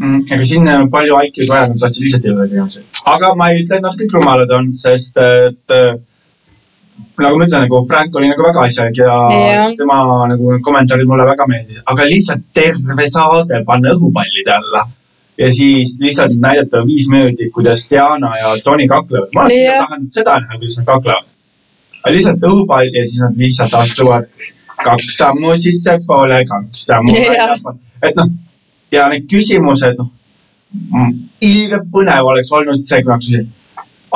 Mm, 0.00 0.24
ega 0.32 0.48
siin 0.48 0.68
on 0.68 0.90
palju 0.92 1.20
IQ-d 1.28 1.48
vaja, 1.52 1.70
nad 1.70 1.80
tahtsid 1.84 2.04
lihtsalt 2.04 2.26
jõuda 2.28 2.48
inimesi. 2.50 2.84
aga 3.12 3.32
ma 3.36 3.52
ei 3.52 3.62
ütle, 3.62 3.78
et 3.78 3.84
nad 3.84 3.96
kõik 4.00 4.18
rumalad 4.18 4.52
on, 4.56 4.74
sest 4.80 5.16
et 5.20 5.76
äh, 5.76 5.96
nagu 7.20 7.38
ma 7.38 7.46
ütlen, 7.48 7.64
nagu 7.64 7.86
Frank 7.88 8.16
oli 8.16 8.28
nagu 8.32 8.44
väga 8.48 8.68
asjalik 8.68 9.00
ja 9.00 9.16
Jah. 9.32 9.72
tema 9.76 10.02
nagu 10.32 10.56
kommentaarid 10.64 11.08
mulle 11.08 11.28
väga 11.28 11.48
meeldisid, 11.52 11.84
aga 11.84 12.12
lihtsalt 12.12 12.44
terve 12.56 13.08
saade 13.12 13.64
panna 13.68 13.92
õhupallide 13.96 14.56
alla 14.56 14.88
ja 15.38 15.52
siis 15.52 15.96
lihtsalt 16.00 16.38
näidata 16.40 16.86
viis 16.86 17.08
minutit, 17.08 17.52
kuidas 17.52 17.86
Diana 17.90 18.36
ja 18.38 18.54
Tony 18.64 18.86
kaklevad. 18.88 19.28
ma 19.34 19.44
olen 19.44 19.64
Jah. 19.64 19.88
tahtnud 19.88 20.12
seda 20.12 20.38
näha, 20.40 20.58
kuidas 20.58 20.78
nad 20.78 20.86
kaklevad. 20.86 21.24
lihtsalt 22.08 22.48
õhupall 22.50 22.90
ja 22.94 23.04
siis 23.06 23.20
nad 23.20 23.36
lihtsalt 23.36 23.74
astuvad 23.74 24.28
kaks 24.84 25.16
sammu 25.18 25.56
sissepoole, 25.56 26.44
kaks 26.44 26.86
sammu 26.86 27.12
väljapoole, 27.12 27.78
et 28.02 28.16
noh 28.16 28.28
ja 28.92 29.06
need 29.12 29.26
küsimused, 29.30 29.98
noh, 29.98 30.10
ilgelt 31.44 31.88
põnev 31.92 32.28
oleks 32.32 32.52
olnud 32.54 32.84
see, 32.86 33.02
kui 33.02 33.10
ma 33.10 33.18
hakkasin. 33.18 33.48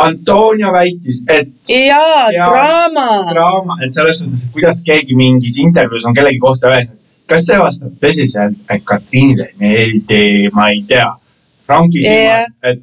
Antonio 0.01 0.71
väitis, 0.73 1.19
et 1.29 1.51
Jaa. 1.69 2.31
draama. 2.33 3.09
draama, 3.33 3.77
et 3.85 3.93
selles 3.93 4.21
suhtes, 4.21 4.47
et 4.47 4.55
kuidas 4.55 4.81
keegi 4.87 5.17
mingis 5.19 5.59
intervjuus 5.61 6.07
on 6.09 6.15
kellegi 6.17 6.39
kohta 6.41 6.71
öelnud, 6.71 7.00
kas 7.31 7.47
see 7.47 7.59
vastab 7.63 7.93
tõsiselt, 8.03 8.59
et 8.71 8.83
Katriinile 8.85 9.51
meeldi, 9.61 10.49
ma 10.55 10.69
ei 10.75 10.83
tea, 10.89 11.09
Franki 11.67 12.03
Jah. 12.03 12.11
silmad, 12.13 12.57
et 12.73 12.81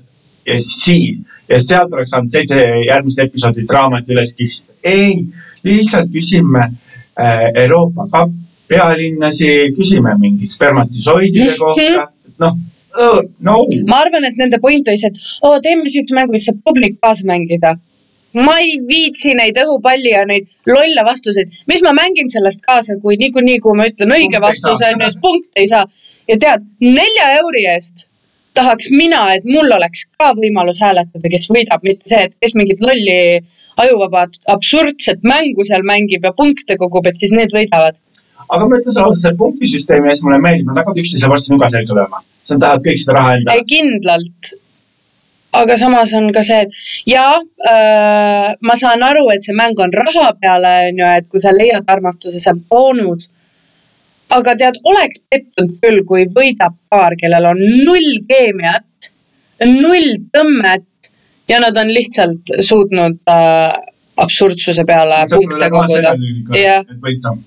ja 0.48 0.58
siis 0.64 1.20
ja 1.50 1.60
sealt 1.64 1.94
oleks 1.96 2.12
saanud 2.14 2.32
seitse 2.32 2.60
järgmist 2.88 3.20
episoodi 3.24 3.66
draamat 3.68 4.08
üles 4.12 4.34
kihvida. 4.40 4.74
ei, 4.84 5.26
lihtsalt 5.68 6.12
küsime 6.14 6.64
äh, 7.20 7.48
Euroopa 7.64 8.08
kapp 8.12 8.32
pealinnasi, 8.68 9.50
küsime 9.78 10.16
mingi 10.20 10.48
spermatisoidide 10.48 11.52
Mhm. 11.52 11.60
kohta, 11.60 12.08
noh, 12.40 12.56
no. 13.40 13.58
ma 13.88 14.00
arvan, 14.04 14.26
et 14.28 14.38
nende 14.40 14.60
point 14.62 14.88
oli 14.88 14.98
see, 14.98 15.08
et 15.12 15.20
oo, 15.44 15.60
teeme 15.64 15.90
siukse 15.90 16.16
mängu, 16.16 16.32
mis 16.36 16.46
saab 16.50 16.60
publik 16.66 16.98
kaasa 17.02 17.28
mängida. 17.28 17.76
Ma 18.38 18.58
ei 18.64 18.76
viitsi 18.90 19.34
neid 19.38 19.58
õhupalli 19.62 20.12
ja 20.14 20.26
neid 20.30 20.50
lolle 20.70 21.06
vastuseid, 21.08 21.54
mis 21.72 21.82
ma 21.86 21.94
mängin 21.98 22.30
sellest 22.34 22.62
kaasa, 22.66 23.00
kui 23.02 23.18
niikuinii, 23.22 23.62
kui 23.64 23.78
ma 23.78 23.88
ütlen 23.90 24.14
õige 24.18 24.42
vastuse 24.44 24.92
on 24.92 25.02
ju, 25.02 25.10
siis 25.10 25.24
punkte 25.24 25.64
ei 25.64 25.72
saa. 25.72 25.88
ja 26.28 26.38
tead, 26.42 26.70
nelja 26.84 27.32
euri 27.40 27.66
eest 27.74 28.08
tahaks 28.58 28.90
mina, 28.94 29.22
et 29.36 29.46
mul 29.48 29.70
oleks 29.78 30.08
ka 30.18 30.34
võimalus 30.38 30.82
hääletada, 30.84 31.32
kes 31.34 31.50
võidab, 31.54 31.84
mitte 31.86 32.10
see, 32.10 32.28
et 32.28 32.36
kes 32.42 32.56
mingit 32.58 32.82
lolli 32.84 33.18
ajuvaba 33.84 34.26
absurdset 34.54 35.26
mängu 35.28 35.66
seal 35.68 35.86
mängib 35.88 36.26
ja 36.26 36.34
punkte 36.38 36.78
kogub, 36.82 37.08
et 37.10 37.20
siis 37.22 37.36
need 37.38 37.54
võidavad. 37.54 38.00
aga 38.48 38.68
ma 38.70 38.80
ütlen 38.80 38.94
sulle 38.94 39.06
ausalt, 39.06 39.24
see 39.26 39.38
punktisüsteemi 39.42 40.10
ees 40.14 40.24
mulle 40.26 40.40
meeldib, 40.44 40.70
nad 40.70 40.82
hakkavad 40.82 41.02
üksteise 41.04 41.30
vastu 41.34 41.54
nuga 41.54 41.70
selga 41.74 42.00
lööma. 42.00 42.24
sa 42.48 42.58
tahad 42.64 42.86
kõik 42.86 43.04
seda 43.04 43.18
raha 43.18 43.36
endale 43.38 43.60
ei, 43.60 43.68
kindlalt. 43.74 44.54
Aga 45.62 45.78
samas 45.80 46.14
on 46.18 46.30
ka 46.36 46.44
see, 46.46 46.66
et 46.66 46.82
jaa 47.14 47.38
äh,, 47.72 48.54
ma 48.62 48.76
saan 48.80 49.04
aru, 49.10 49.26
et 49.34 49.46
see 49.46 49.56
mäng 49.58 49.80
on 49.84 49.94
raha 49.94 50.30
peale, 50.42 50.74
on 50.92 51.02
ju, 51.02 51.10
et 51.22 51.28
kui 51.32 51.44
sa 51.44 51.56
leiad 51.56 51.90
armastuse, 51.96 52.42
see 52.44 52.54
on 52.54 52.64
boonus. 52.70 53.30
aga 54.38 54.58
tead, 54.60 54.82
oleks 54.84 55.24
pettunud 55.32 55.78
küll, 55.84 56.02
kui 56.08 56.26
võidab 56.36 56.76
paar, 56.92 57.16
kellel 57.20 57.46
on 57.48 57.62
null 57.88 58.18
keemiat, 58.28 59.12
null 59.64 60.18
tõmmet 60.36 61.12
ja 61.48 61.62
nad 61.64 61.78
on 61.80 61.94
lihtsalt 61.96 62.52
suutnud 62.60 63.22
äh, 63.32 63.78
absurdsuse 64.18 64.84
peale 64.86 65.24
punkte 65.32 65.70
koguda. 65.72 66.16
jah, 66.58 66.84
et 66.84 67.00
võita. 67.04 67.38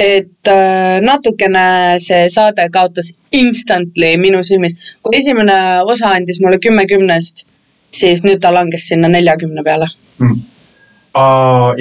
Et 0.00 0.48
äh, 0.48 0.98
natukene 1.04 1.64
see 2.00 2.28
saade 2.32 2.64
kaotas 2.72 3.12
instantly 3.36 4.14
minu 4.20 4.42
silmis. 4.42 4.96
kui 5.02 5.18
esimene 5.18 5.56
osa 5.84 6.14
andis 6.16 6.40
mulle 6.40 6.58
kümme 6.58 6.86
kümnest, 6.86 7.44
siis 7.90 8.24
nüüd 8.24 8.40
ta 8.40 8.54
langes 8.54 8.88
sinna 8.88 9.10
neljakümne 9.12 9.64
peale. 9.66 9.90
Mm. 10.18 10.40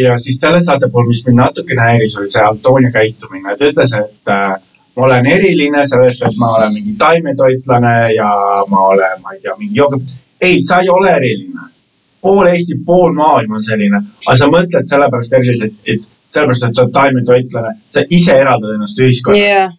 ja 0.03 0.17
siis 0.17 0.39
selle 0.41 0.61
saate 0.63 0.89
puhul, 0.91 1.07
mis 1.07 1.24
mind 1.26 1.39
natukene 1.39 1.82
häiris, 1.82 2.17
oli 2.17 2.32
see 2.34 2.43
Antonia 2.43 2.91
käitumine, 2.91 3.55
ta 3.55 3.72
ütles, 3.72 3.95
et 3.95 4.34
äh, 4.36 4.53
ma 4.95 5.05
olen 5.07 5.32
eriline 5.38 5.88
sellest, 5.88 6.24
et 6.28 6.38
ma 6.38 6.53
olen 6.57 6.74
mingi 6.76 6.95
taimetoitlane 6.99 7.95
ja 8.15 8.30
ma 8.70 8.86
olen, 8.93 9.20
ma 9.24 9.36
ei 9.36 9.43
tea, 9.43 9.55
mingi 9.59 9.80
joogi. 9.80 10.01
ei, 10.41 10.63
sa 10.67 10.82
ei 10.84 10.89
ole 10.89 11.15
eriline. 11.15 11.67
pool 12.22 12.47
Eesti, 12.51 12.76
pool 12.86 13.13
maailma 13.15 13.61
on 13.61 13.63
selline, 13.63 14.01
aga 14.26 14.38
sa 14.38 14.47
mõtled 14.51 14.88
sellepärast 14.89 15.36
eriliselt, 15.39 15.78
et 15.86 16.01
sellepärast, 16.30 16.67
et 16.67 16.77
sa 16.77 16.86
oled 16.86 16.93
taimetoitlane, 16.95 17.73
sa 17.93 18.03
ise 18.09 18.38
eraldad 18.38 18.75
ennast 18.75 19.01
ühiskonnast. 19.01 19.41
jah, 19.41 19.73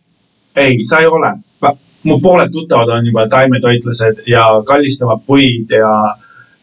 ei, 0.57 0.83
sa 0.89 1.05
ei 1.05 1.07
ole. 1.07 1.37
mu 2.03 2.17
pooled 2.21 2.49
tuttavad 2.49 2.89
on 2.89 3.07
juba 3.07 3.27
taimetoitlased 3.29 4.23
ja 4.27 4.45
kallistavad 4.67 5.21
puid 5.27 5.69
ja 5.71 5.91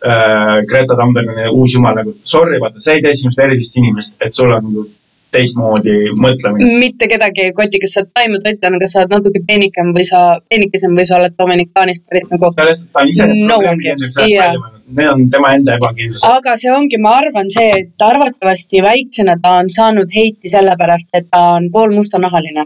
äh, 0.01 0.63
Greta 0.69 0.95
Thunberg 0.97 1.29
on 1.29 1.59
uus 1.59 1.75
jumal 1.75 1.93
nagu, 1.95 2.15
sorry, 2.23 2.57
vaata, 2.61 2.81
sa 2.81 2.95
ei 2.95 3.03
tee 3.05 3.13
sinust 3.15 3.39
erilist 3.39 3.77
inimest, 3.77 4.15
et 4.25 4.33
sul 4.33 4.49
on 4.49 4.65
nagu 4.65 4.87
teistmoodi 5.35 5.95
mõtlemine. 6.15 6.79
mitte 6.81 7.09
kedagi 7.11 7.47
ei 7.47 7.53
koti, 7.55 7.81
kas 7.83 7.95
sa 7.95 8.01
oled 8.03 8.13
taimetoitlane, 8.17 8.79
kas 8.81 8.95
sa 8.95 9.03
oled 9.03 9.15
natuke 9.17 9.43
peenikem 9.47 9.93
või 9.95 10.05
sa, 10.07 10.21
peenikesem 10.49 10.95
või 10.97 11.07
sa 11.09 11.19
oled 11.19 11.35
Dominikaanist 11.39 12.05
pärit 12.09 12.31
nagu. 12.33 12.51
sellest, 12.55 12.87
ta 12.93 13.03
on 13.03 13.13
ise 13.13 13.27
No 13.33 13.59
gives, 13.61 13.85
endaks 13.93 14.17
yeah. 14.23 14.47
välja 14.47 14.61
mõelnud, 14.63 14.76
need 14.87 15.09
on 15.09 15.29
tema 15.29 15.53
enda 15.55 15.75
ebakindlused. 15.77 16.23
aga 16.29 16.55
see 16.57 16.71
ongi, 16.71 16.97
ma 17.01 17.15
arvan, 17.21 17.49
see, 17.51 17.69
et 17.81 18.05
arvatavasti 18.09 18.81
väiksena 18.83 19.37
ta 19.43 19.57
on 19.61 19.69
saanud 19.69 20.13
heiti 20.15 20.49
sellepärast, 20.51 21.09
et 21.13 21.27
ta 21.31 21.41
on 21.57 21.69
poolmustanahaline. 21.71 22.65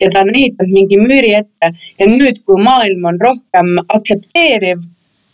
ja 0.00 0.10
ta 0.12 0.20
on 0.20 0.34
ehitanud 0.34 0.72
mingi 0.72 0.98
müüri 1.00 1.32
ette 1.40 1.70
ja 1.98 2.06
nüüd, 2.10 2.42
kui 2.44 2.62
maailm 2.62 3.04
on 3.04 3.20
rohkem 3.20 3.78
aktsepteeriv, 3.88 4.84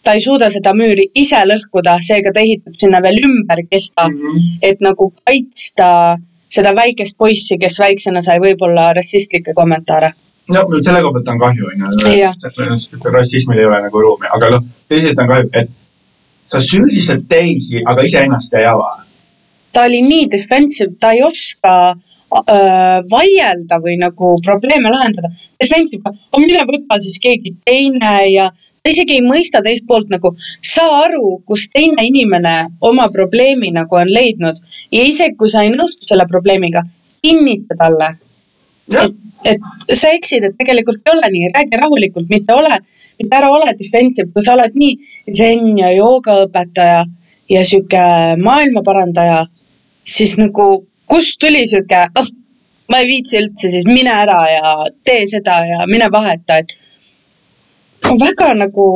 ta 0.04 0.12
ei 0.16 0.20
suuda 0.20 0.48
seda 0.50 0.72
müüri 0.76 1.10
ise 1.14 1.42
lõhkuda, 1.50 1.98
seega 2.06 2.32
ta 2.32 2.40
ehitab 2.40 2.78
sinna 2.78 3.02
veel 3.02 3.18
ümber 3.26 3.64
kesta, 3.70 4.08
Mhm. 4.08 4.58
et 4.62 4.80
nagu 4.80 5.12
kaitsta 5.26 6.18
seda 6.48 6.74
väikest 6.74 7.18
poissi, 7.18 7.58
kes 7.58 7.78
väiksena 7.78 8.20
sai 8.20 8.38
võib-olla 8.38 8.94
rassistlikke 8.94 9.54
kommentaare. 9.54 10.12
no 10.48 10.60
selle 10.82 11.00
koha 11.02 11.12
pealt 11.12 11.28
on 11.28 11.38
kahju, 11.38 11.66
onju. 11.72 13.12
rassismil 13.12 13.58
ei 13.58 13.64
ole 13.66 13.82
nagu 13.82 14.00
ruumi, 14.00 14.26
aga 14.34 14.50
noh, 14.50 14.64
teisalt 14.88 15.18
on 15.18 15.28
kahju, 15.28 15.50
et 15.52 15.70
sa 16.50 16.60
süüdistad 16.64 17.26
teisi, 17.30 17.82
aga 17.86 18.04
iseennast 18.06 18.54
ei 18.58 18.66
ava. 18.68 18.90
ta 19.72 19.84
oli 19.86 20.00
nii 20.02 20.26
defensive, 20.30 20.96
ta 21.00 21.12
ei 21.14 21.22
oska 21.22 21.74
äh, 21.90 22.96
vaielda 23.10 23.78
või 23.84 24.00
nagu 24.00 24.32
probleeme 24.42 24.90
lahendada. 24.90 25.30
Defensive, 25.62 26.02
aga 26.10 26.42
mine 26.42 26.64
võta 26.66 26.98
siis 27.02 27.20
keegi 27.22 27.54
teine 27.64 28.14
ja 28.32 28.48
ta 28.50 28.90
isegi 28.90 29.18
ei 29.18 29.22
mõista 29.22 29.62
teist 29.62 29.86
poolt 29.86 30.10
nagu, 30.10 30.32
saa 30.72 31.04
aru, 31.04 31.36
kus 31.46 31.68
teine 31.70 32.06
inimene 32.08 32.56
oma 32.80 33.06
probleemi 33.14 33.70
nagu 33.76 34.00
on 34.00 34.10
leidnud. 34.10 34.58
Ja 34.90 35.04
isegi 35.06 35.38
kui 35.38 35.52
sa 35.52 35.62
ei 35.62 35.70
nõustu 35.74 36.10
selle 36.10 36.26
probleemiga, 36.30 36.82
kinnita 37.22 37.76
talle, 37.78 38.14
jah, 38.90 39.10
et 39.44 39.94
sa 39.94 40.10
eksid, 40.16 40.44
et 40.44 40.56
tegelikult 40.58 41.04
ei 41.04 41.14
ole 41.14 41.30
nii, 41.36 41.52
räägi 41.54 41.80
rahulikult, 41.80 42.32
mitte 42.32 42.56
ole, 42.56 42.80
mitte 43.20 43.36
ära 43.36 43.50
ole 43.52 43.74
defensive, 43.78 44.30
kui 44.32 44.44
sa 44.44 44.56
oled 44.56 44.76
nii 44.80 45.32
zen 45.36 45.78
ja 45.78 45.92
joogaõpetaja 45.94 47.00
ja 47.50 47.64
sihuke 47.66 48.02
maailmaparandaja, 48.40 49.44
siis 50.06 50.36
nagu 50.40 50.68
kust 51.10 51.40
tuli 51.42 51.66
sihuke, 51.68 52.04
oh, 52.20 52.30
ma 52.90 53.02
ei 53.02 53.10
viitsi 53.10 53.40
üldse, 53.40 53.70
siis 53.72 53.88
mine 53.88 54.12
ära 54.14 54.40
ja 54.50 54.76
tee 55.04 55.26
seda 55.30 55.60
ja 55.68 55.82
mine 55.90 56.08
vaheta, 56.12 56.60
et 56.62 56.76
väga 58.20 58.52
nagu, 58.58 58.86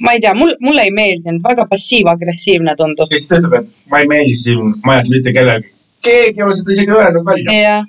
ma 0.00 0.14
ei 0.14 0.22
tea, 0.22 0.34
mul, 0.38 0.54
mulle 0.62 0.86
ei 0.86 0.94
meeldinud, 0.94 1.42
väga 1.44 1.66
passiiv-agressiivne 1.70 2.76
tundus. 2.78 3.10
siis 3.12 3.28
ta 3.28 3.40
ütleb, 3.40 3.58
et 3.62 3.90
ma 3.90 4.04
ei 4.04 4.10
meeldi 4.12 4.36
siin 4.44 4.76
majas 4.86 5.10
mitte 5.10 5.34
kellelegi. 5.34 5.72
keegi 6.06 6.38
ei 6.38 6.46
ole 6.46 6.56
seda 6.60 6.76
isegi 6.76 6.96
öelnud 7.00 7.26
välja. 7.26 7.58
jah. 7.66 7.86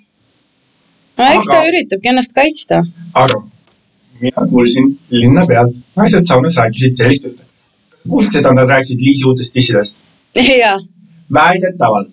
no 1.20 1.32
eks 1.36 1.51
ta 1.51 1.59
Aga- 1.59 1.70
üritabki 1.72 2.11
ennast 2.16 2.34
kaitsta. 2.39 2.82
aga 3.14 3.43
mina 4.24 4.47
kuulsin 4.49 4.89
linna 5.11 5.45
pealt, 5.49 5.76
naised 5.99 6.28
saunas 6.30 6.57
rääkisid 6.61 6.97
sellist 6.99 7.30
juttu. 7.30 7.43
kuulsid 8.09 8.39
seda, 8.39 8.51
nad 8.53 8.69
rääkisid 8.69 9.01
Liisi 9.01 9.26
uutest 9.28 9.55
dissidest? 9.55 9.97
jah, 10.36 10.82
väidetavalt. 11.34 12.11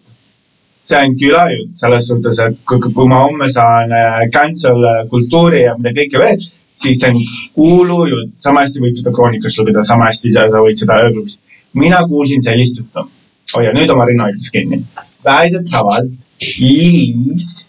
see 0.91 0.99
on 1.07 1.13
külajutt 1.19 1.77
selles 1.79 2.09
suhtes, 2.11 2.39
et 2.43 2.57
kui, 2.69 2.81
kui 2.95 3.07
ma 3.09 3.23
homme 3.23 3.47
saan 3.53 3.93
äh, 3.95 4.25
cancel 4.35 4.87
kultuuri 5.11 5.63
ja 5.63 5.77
mida 5.79 5.93
kõike 5.95 6.19
veel, 6.19 6.49
siis 6.83 6.99
see 6.99 7.13
on 7.13 7.21
kuulujutt, 7.55 8.33
sama 8.43 8.65
hästi 8.65 8.83
võib 8.83 8.99
seda 8.99 9.13
kroonikast 9.15 9.61
lugeda, 9.61 9.85
sama 9.87 10.09
hästi 10.11 10.33
sa, 10.35 10.49
võid 10.57 10.83
seda 10.83 10.99
ööklubist. 11.05 11.43
mina 11.75 12.03
kuulsin 12.09 12.43
sellist 12.43 12.83
juttu. 12.83 13.07
hoia 13.55 13.73
nüüd 13.77 13.91
oma 13.91 14.09
rinnahoidlas 14.09 14.51
kinni. 14.51 14.83
väidetavalt 15.25 16.19
Liis 16.41 17.67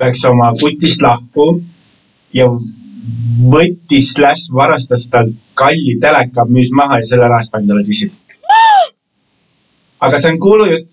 läks 0.00 0.24
oma 0.24 0.54
kutist 0.60 1.02
lahku 1.02 1.62
ja 2.32 2.48
võttis 3.52 4.12
slaš 4.14 4.48
varastas 4.54 5.08
talt 5.12 5.34
kalli 5.58 5.96
teleka, 6.00 6.46
müüs 6.48 6.72
maha 6.76 7.00
ja 7.02 7.08
selle 7.08 7.28
rahast 7.28 7.52
pani 7.52 7.68
talle 7.68 7.84
dissid. 7.86 8.12
aga 10.00 10.20
see 10.20 10.32
on 10.32 10.38
kuulujutt. 10.40 10.88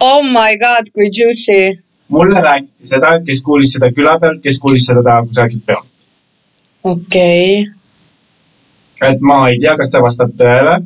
oh 0.00 0.22
my 0.24 0.56
god, 0.62 0.92
kui 0.94 1.10
juicy. 1.10 1.78
mulle 2.08 2.40
räägiti 2.40 2.92
seda, 2.92 3.18
kes 3.26 3.42
kuulis 3.42 3.72
seda 3.76 3.92
küla 3.92 4.18
pealt, 4.20 4.42
kes 4.42 4.60
kuulis 4.60 4.86
seda 4.86 5.22
kusagilt 5.28 5.66
pealt. 5.66 5.88
okei 6.84 7.62
okay., 7.62 7.76
et 9.02 9.20
ma 9.20 9.42
ei 9.50 9.58
tea, 9.60 9.76
kas 9.76 9.92
see 9.92 10.02
vastab 10.02 10.36
tõele. 10.40 10.78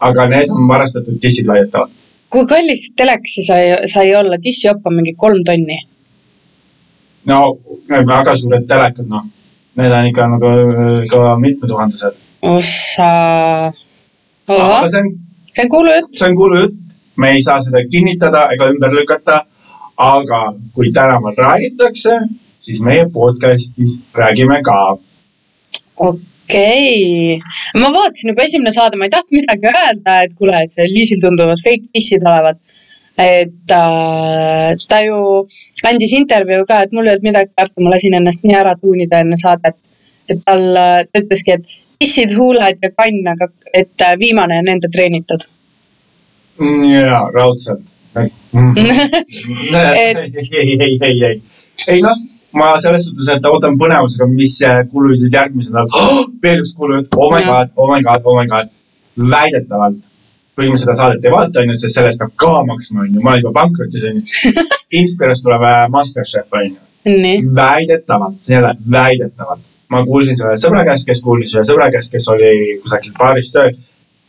aga 0.00 0.26
need 0.28 0.50
on 0.54 0.68
varastatud 0.68 1.18
dissid 1.22 1.46
väidetavalt. 1.46 1.92
kui 2.30 2.46
kallis 2.46 2.86
see 2.86 2.96
telekas 2.96 3.40
sai, 3.46 3.64
sai 3.86 4.14
olla, 4.14 4.38
dissijopp 4.38 4.86
on 4.86 5.00
mingi 5.00 5.16
kolm 5.18 5.42
tonni. 5.44 5.82
No 7.26 7.58
need 7.88 8.06
väga 8.08 8.36
suured 8.36 8.66
telekad, 8.68 9.08
noh. 9.08 9.24
Need 9.76 9.92
on 9.92 10.06
ikka 10.10 10.26
nagu 10.34 10.50
ka 11.10 11.36
mitmetuhandesed. 11.38 12.14
ossa. 12.42 13.10
aga 14.48 14.88
see 14.90 15.00
on 15.00 15.10
see 15.52 15.64
on 15.64 15.70
kuulujutt. 15.70 16.14
see 16.14 16.28
on 16.28 16.36
kuulujutt, 16.36 16.76
me 17.16 17.30
ei 17.36 17.42
saa 17.42 17.62
seda 17.64 17.84
kinnitada 17.92 18.48
ega 18.54 18.70
ümber 18.72 18.94
lükata. 18.98 19.44
aga 20.00 20.40
kui 20.74 20.92
tänaval 20.96 21.34
räägitakse, 21.36 22.14
siis 22.64 22.80
meie 22.80 23.04
podcast'is 23.16 23.98
räägime 24.16 24.62
ka. 24.64 24.98
okei 25.96 27.36
okay., 27.36 27.80
ma 27.80 27.92
vaatasin 27.92 28.32
juba 28.32 28.46
esimene 28.48 28.72
saade, 28.72 28.96
ma 28.96 29.08
ei 29.08 29.14
tahtnud 29.16 29.40
midagi 29.42 29.68
öelda, 29.70 30.20
et 30.24 30.32
kuule, 30.38 30.62
et 30.64 30.72
see 30.72 30.88
Liisil 30.88 31.20
tunduvad 31.24 31.60
fake 31.64 31.92
dissid 31.94 32.24
olevat. 32.24 32.58
Et 33.20 33.74
äh, 33.76 34.72
ta 34.88 35.02
ju 35.04 35.20
andis 35.90 36.14
intervjuu 36.16 36.64
ka, 36.68 36.82
et 36.84 36.92
mul 36.96 37.06
ei 37.06 37.14
olnud 37.14 37.28
midagi 37.28 37.52
karta, 37.56 37.82
ma 37.84 37.94
lasin 37.94 38.16
ennast 38.16 38.44
nii 38.46 38.56
ära 38.62 38.74
tuunida 38.80 39.20
enne 39.24 39.38
saadet. 39.40 39.76
et 40.30 40.42
tal, 40.46 40.62
ta 41.10 41.20
ütleski, 41.24 41.56
et 41.58 41.78
dissid, 42.00 42.34
huuled 42.38 42.84
ja 42.84 42.90
kann, 42.94 43.22
aga 43.32 43.50
et 43.74 44.04
äh, 44.06 44.18
viimane 44.18 44.60
on 44.62 44.68
enda 44.74 44.88
treenitud. 44.92 45.48
jaa, 46.94 47.24
raudselt. 47.34 47.96
ei, 48.18 48.30
ei, 50.58 50.76
ei, 50.82 50.98
ei, 51.06 51.24
ei, 51.24 51.42
ei 51.86 52.00
noh, 52.02 52.16
ma 52.58 52.72
selles 52.82 53.04
suhtes, 53.06 53.28
et 53.36 53.46
ootan 53.46 53.76
põnevusega, 53.78 54.26
mis 54.32 54.56
kuulujutud 54.90 55.34
järgmisel 55.34 55.76
nädalal 55.76 56.18
oh, 56.18 56.24
veel 56.42 56.64
üks 56.64 56.74
kuulujutt, 56.78 57.14
oh 57.16 57.30
my 57.34 57.42
god, 57.46 57.70
oh 57.76 57.90
my 57.92 58.00
god, 58.06 58.26
oh 58.26 58.38
my 58.38 58.46
god, 58.50 58.72
väidetavalt, 59.34 60.00
kuigi 60.56 60.72
ma 60.72 60.80
seda 60.82 60.96
saadet 60.98 61.26
ei 61.26 61.32
vaata, 61.34 61.62
onju, 61.62 61.76
sest 61.80 61.98
sellest 61.98 62.20
peab 62.20 62.32
ka 62.44 62.54
maksma, 62.68 63.04
onju, 63.06 63.24
ma 63.24 63.34
olen 63.34 63.44
juba 63.44 63.52
pankrotis, 63.60 64.06
onju. 64.10 64.54
Inspirast 65.00 65.46
tuleb 65.46 65.66
äh, 65.68 65.82
Masterchef, 65.92 66.48
onju. 66.60 66.78
väidetavalt, 67.56 68.50
ole 68.58 68.74
väidetavalt, 68.96 69.62
ma 69.94 70.02
kuulsin 70.08 70.36
selle 70.40 70.58
sõbra 70.60 70.84
käest, 70.88 71.06
kes 71.08 71.22
kuulis 71.24 71.54
ühe 71.56 71.64
sõbra 71.68 71.88
käest, 71.94 72.12
kes 72.12 72.28
oli 72.34 72.50
kusagil 72.82 73.14
baaris 73.18 73.52
tööl, 73.54 73.78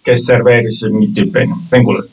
kes 0.07 0.23
serveeris 0.29 0.79
mingit 0.87 1.17
tüüpi 1.17 1.45
onju, 1.45 1.59
vengulat. 1.73 2.07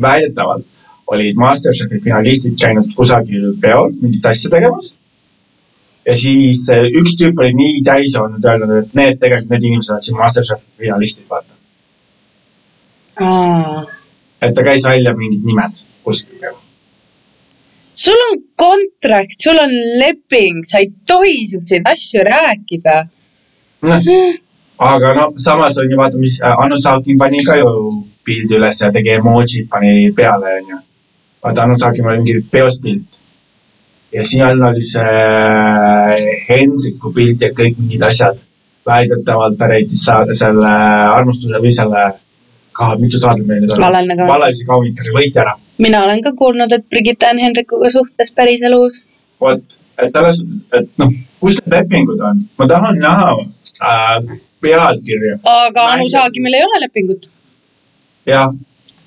väidetavalt 0.00 0.70
olid 1.06 1.36
Masterchefi 1.36 2.00
finalistid 2.04 2.56
käinud 2.60 2.92
kusagil 2.96 3.50
peol 3.60 3.90
mingit 4.00 4.26
asja 4.26 4.50
tegemas. 4.50 4.92
ja 6.06 6.16
siis 6.20 6.66
eh, 6.68 6.86
üks 7.00 7.16
tüüp 7.20 7.38
oli 7.40 7.52
nii 7.56 7.82
täis 7.84 8.16
olnud, 8.20 8.44
öelnud, 8.44 8.72
et 8.82 8.96
need 8.98 9.20
tegelikult, 9.20 9.50
need 9.52 9.68
inimesed 9.70 9.94
on 9.94 10.02
siin 10.04 10.18
Masterchefi 10.20 10.84
finalistid, 10.84 11.28
vaata. 11.30 11.53
Et 13.18 14.54
ta 14.54 14.62
käis 14.66 14.84
välja 14.84 15.14
mingid 15.16 15.44
nimed 15.46 15.82
kuskil 16.04 16.38
peal. 16.40 16.56
sul 17.94 18.20
on 18.30 18.38
kontrakt, 18.56 19.36
sul 19.38 19.58
on 19.58 19.74
leping, 20.00 20.64
sa 20.66 20.78
ei 20.82 20.90
tohi 21.06 21.46
siukseid 21.46 21.86
asju 21.88 22.24
rääkida. 22.28 22.96
noh, 23.82 24.00
aga 24.78 25.14
no 25.14 25.26
samas 25.36 25.78
on 25.78 25.90
ju 25.90 25.96
vaata, 25.96 26.18
mis 26.18 26.40
äh, 26.42 26.64
Anu 26.64 26.78
Saakin 26.78 27.18
pani 27.18 27.44
ka 27.44 27.56
ju 27.56 27.68
pildi 28.24 28.56
üles 28.58 28.80
ja 28.80 28.92
tegi 28.92 29.14
emotsid 29.18 29.68
pani 29.68 30.10
peale 30.16 30.56
onju. 30.60 30.80
vaata 31.44 31.62
Anu 31.62 31.78
Saakin 31.78 32.06
oli 32.06 32.22
mingi 32.22 32.48
peost 32.50 32.82
pilt. 32.82 33.20
ja 34.12 34.24
seal 34.24 34.62
oli 34.70 34.84
see 34.94 35.02
äh, 35.02 36.26
Hendriku 36.48 37.12
pilt 37.14 37.40
ja 37.40 37.54
kõik 37.54 37.78
mingid 37.78 38.02
asjad. 38.10 38.42
väidetavalt 38.84 39.56
ta 39.58 39.66
reitis 39.66 40.02
saada 40.04 40.34
selle 40.36 40.68
armastuse 41.16 41.56
või 41.62 41.70
selle, 41.72 42.02
mitu 43.00 43.20
saadet 43.22 43.46
meil 43.46 43.62
nüüd 43.62 43.74
on 43.76 43.84
Vallalise 43.84 44.28
vallalise 44.30 44.68
kaunikari 44.68 45.14
võitjana. 45.18 45.56
mina 45.78 46.04
olen 46.04 46.22
ka 46.22 46.34
kuulnud, 46.38 46.72
et 46.72 46.88
Brigitte 46.90 47.30
on 47.30 47.42
Henrikuga 47.42 47.90
suhtes 47.90 48.32
päriselus. 48.32 49.04
vot, 49.40 49.78
et 49.98 50.10
selles 50.12 50.40
suhtes, 50.40 50.80
et 50.80 51.02
noh, 51.02 51.12
kus 51.40 51.60
need 51.60 51.76
lepingud 51.76 52.24
on, 52.30 52.46
ma 52.58 52.68
tahan 52.70 52.98
näha 53.02 53.30
äh, 53.90 54.38
pealkirja 54.60 55.38
aga 55.58 55.90
Anu. 55.96 56.08
Saagimil 56.16 56.58
ei 56.58 56.66
ole 56.66 56.82
lepingut. 56.86 57.30
ja 58.26 58.48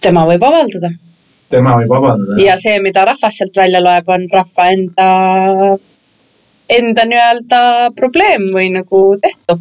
tema 0.02 0.26
võib 0.30 0.44
avaldada 0.44 0.94
tema 1.50 1.78
võib 1.80 1.92
vabandada. 1.92 2.38
ja 2.44 2.58
see, 2.62 2.78
mida 2.84 3.06
rahvas 3.08 3.40
sealt 3.40 3.58
välja 3.58 3.82
loeb, 3.84 4.10
on 4.12 4.28
rahva 4.34 4.68
enda, 4.74 5.08
enda 6.80 7.08
nii-öelda 7.12 7.62
probleem 7.98 8.48
või 8.54 8.72
nagu 8.76 9.04
tehtu. 9.24 9.60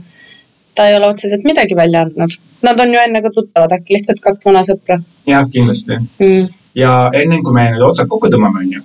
Ta 0.77 0.89
ei 0.89 0.97
ole 0.97 1.09
otseselt 1.13 1.45
midagi 1.45 1.77
välja 1.77 2.05
andnud. 2.07 2.37
Nad 2.63 2.81
on 2.81 2.95
ju 2.95 3.01
enne 3.01 3.23
ka 3.23 3.31
tuttavad, 3.35 3.73
äkki 3.79 3.97
lihtsalt 3.97 4.21
kaks 4.25 4.45
vana 4.47 4.63
sõpra 4.67 5.01
jah, 5.27 5.49
kindlasti. 5.53 5.99
mm.. 6.19 6.47
ja 6.75 6.93
enne 7.15 7.41
kui 7.45 7.57
me 7.57 7.71
nüüd 7.73 7.85
otsad 7.89 8.11
kokku 8.13 8.31
tõmbame, 8.33 8.65
onju. 8.65 8.83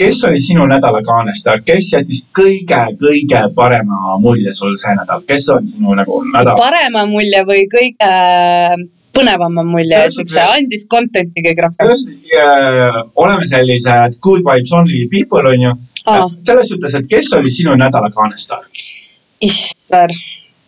kes 0.00 0.22
oli 0.28 0.40
sinu 0.40 0.66
nädala 0.68 1.02
kaanestaar, 1.06 1.62
kes 1.64 1.92
jättis 1.94 2.24
kõige-kõige 2.36 3.42
parema 3.56 4.16
mulje 4.22 4.54
sul 4.56 4.78
see 4.80 4.94
nädal, 4.96 5.24
kes 5.28 5.50
on 5.56 5.68
sinu 5.74 5.98
nagu 5.98 6.22
nädala? 6.30 6.56
parema 6.60 7.04
mulje 7.10 7.44
või 7.48 7.66
kõige 7.72 8.10
põnevama 9.16 9.64
mulje, 9.66 10.00
siukse 10.14 10.42
andis 10.44 10.86
content'i 10.90 11.44
kõige 11.44 11.66
rohkem. 11.66 11.94
äh, 12.40 13.00
oleme 13.16 13.48
sellised 13.50 14.18
good 14.22 14.44
vibes 14.46 14.72
only 14.72 15.06
people 15.12 15.46
onju 15.54 15.76
selles 16.42 16.68
suhtes, 16.70 16.94
et 16.96 17.08
kes 17.10 17.32
oli 17.38 17.50
sinu 17.52 17.76
nädala 17.78 18.10
kaanestaar? 18.14 18.64
issand, 19.40 20.16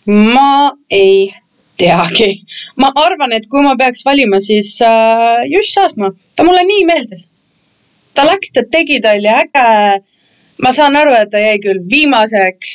ma 0.06 0.72
ei 0.90 1.32
teagi. 1.78 2.44
ma 2.76 2.92
arvan, 2.94 3.32
et 3.32 3.48
kui 3.50 3.62
ma 3.62 3.74
peaks 3.76 4.04
valima, 4.06 4.40
siis 4.40 4.74
äh, 4.86 5.42
Juss 5.50 5.74
Saasmaa, 5.74 6.12
ta 6.36 6.46
mulle 6.46 6.64
nii 6.68 6.86
meeldis. 6.88 7.28
ta 8.14 8.26
läks, 8.28 8.52
ta 8.52 8.64
tegi, 8.70 9.00
ta 9.00 9.14
oli 9.18 9.30
äge. 9.30 10.02
ma 10.62 10.72
saan 10.72 10.96
aru, 10.96 11.14
et 11.18 11.30
ta 11.30 11.42
jäi 11.42 11.58
küll 11.64 11.84
viimaseks, 11.90 12.74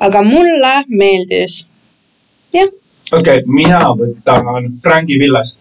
aga 0.00 0.22
mulle 0.26 0.74
meeldis. 0.88 1.62
jah, 2.54 2.72
okei 3.12 3.42
okay,, 3.42 3.44
mina 3.46 3.84
võtan 3.98 4.72
Franki 4.82 5.20
Villast, 5.20 5.60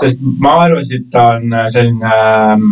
sest 0.00 0.22
ma 0.22 0.60
arvasin, 0.66 1.04
et 1.04 1.10
ta 1.12 1.32
on 1.36 1.52
äh, 1.52 1.68
selline 1.72 2.14
ähm, 2.14 2.70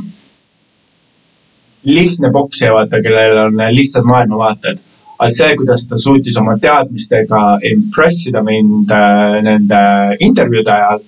lihtne 1.89 2.33
poksija, 2.33 2.73
vaata, 2.75 3.03
kellel 3.05 3.39
on 3.47 3.65
lihtsad 3.73 4.07
maailmavaated. 4.09 4.81
Aga 5.19 5.31
see, 5.35 5.55
kuidas 5.59 5.87
ta 5.91 5.99
suutis 5.99 6.37
oma 6.39 6.57
teadmistega 6.63 7.59
impress 7.73 8.27
ida 8.31 8.43
mind 8.47 8.91
äh, 8.95 9.39
nende 9.43 9.81
intervjuude 10.25 10.73
ajal 10.75 11.01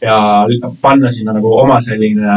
ja 0.00 0.18
panna 0.80 1.10
sinna 1.10 1.34
nagu 1.34 1.54
oma 1.58 1.80
selline, 1.80 2.36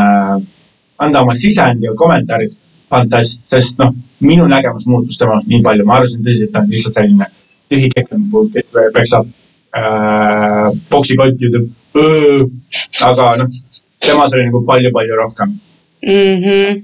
anda 0.98 1.22
oma 1.22 1.36
sisend 1.36 1.84
ja 1.84 1.94
kommentaarid, 1.98 2.56
fantast-, 2.90 3.46
sest 3.52 3.82
noh, 3.82 3.94
minu 4.26 4.48
nägemus 4.50 4.88
muutus 4.90 5.20
temast 5.22 5.48
nii 5.48 5.62
palju, 5.66 5.86
ma 5.86 6.00
arvasin 6.00 6.24
tõsiselt, 6.26 6.50
et 6.50 6.56
ta 6.56 6.64
on 6.64 6.74
lihtsalt 6.74 6.98
selline 6.98 7.30
tühi 7.70 7.92
kekk, 7.94 8.16
kes 8.56 8.80
peksab 8.96 9.28
äh, 9.78 10.70
poksikott 10.90 11.42
ja 11.42 11.52
ütleb. 11.52 11.70
aga 13.06 13.30
noh, 13.42 13.60
temas 14.06 14.34
oli 14.34 14.48
nagu 14.48 14.64
palju-palju 14.66 15.20
rohkem. 15.20 15.60
mm 16.06 16.36
-hmm. 16.44 16.82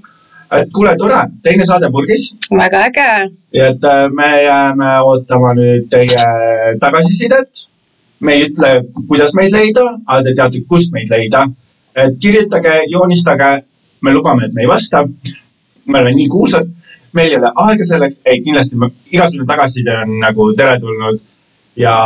Et 0.52 0.70
kuule, 0.74 0.94
tore, 0.98 1.18
teine 1.42 1.66
saade 1.66 1.90
purgis 1.92 2.28
väga 2.50 2.84
äge. 2.88 3.08
ja 3.52 3.70
et 3.72 3.84
äh, 3.84 4.08
me 4.12 4.28
jääme 4.42 4.90
ootama 5.02 5.54
nüüd 5.54 5.88
teie 5.90 6.26
tagasisidet. 6.80 7.66
me 8.20 8.32
ei 8.32 8.46
ütle, 8.48 8.70
kuidas 9.08 9.34
meid 9.36 9.52
leida, 9.52 9.84
aga 10.06 10.22
te 10.24 10.34
teate, 10.34 10.62
kust 10.68 10.92
meid 10.92 11.10
leida. 11.10 11.46
et 11.96 12.18
kirjutage, 12.20 12.82
joonistage, 12.90 13.62
me 14.02 14.12
lubame, 14.12 14.46
et 14.46 14.54
me 14.54 14.62
ei 14.62 14.68
vasta. 14.68 15.04
me 15.86 15.98
oleme 15.98 16.16
nii 16.16 16.28
kuulsad, 16.28 16.68
meil 17.12 17.32
ei 17.32 17.38
ole 17.38 17.52
aega 17.64 17.84
selleks, 17.84 18.20
ei 18.24 18.42
kindlasti 18.44 18.76
igasugune 19.12 19.48
tagasiside 19.48 19.98
on 20.02 20.18
nagu 20.20 20.52
teretulnud. 20.54 21.20
ja 21.76 21.96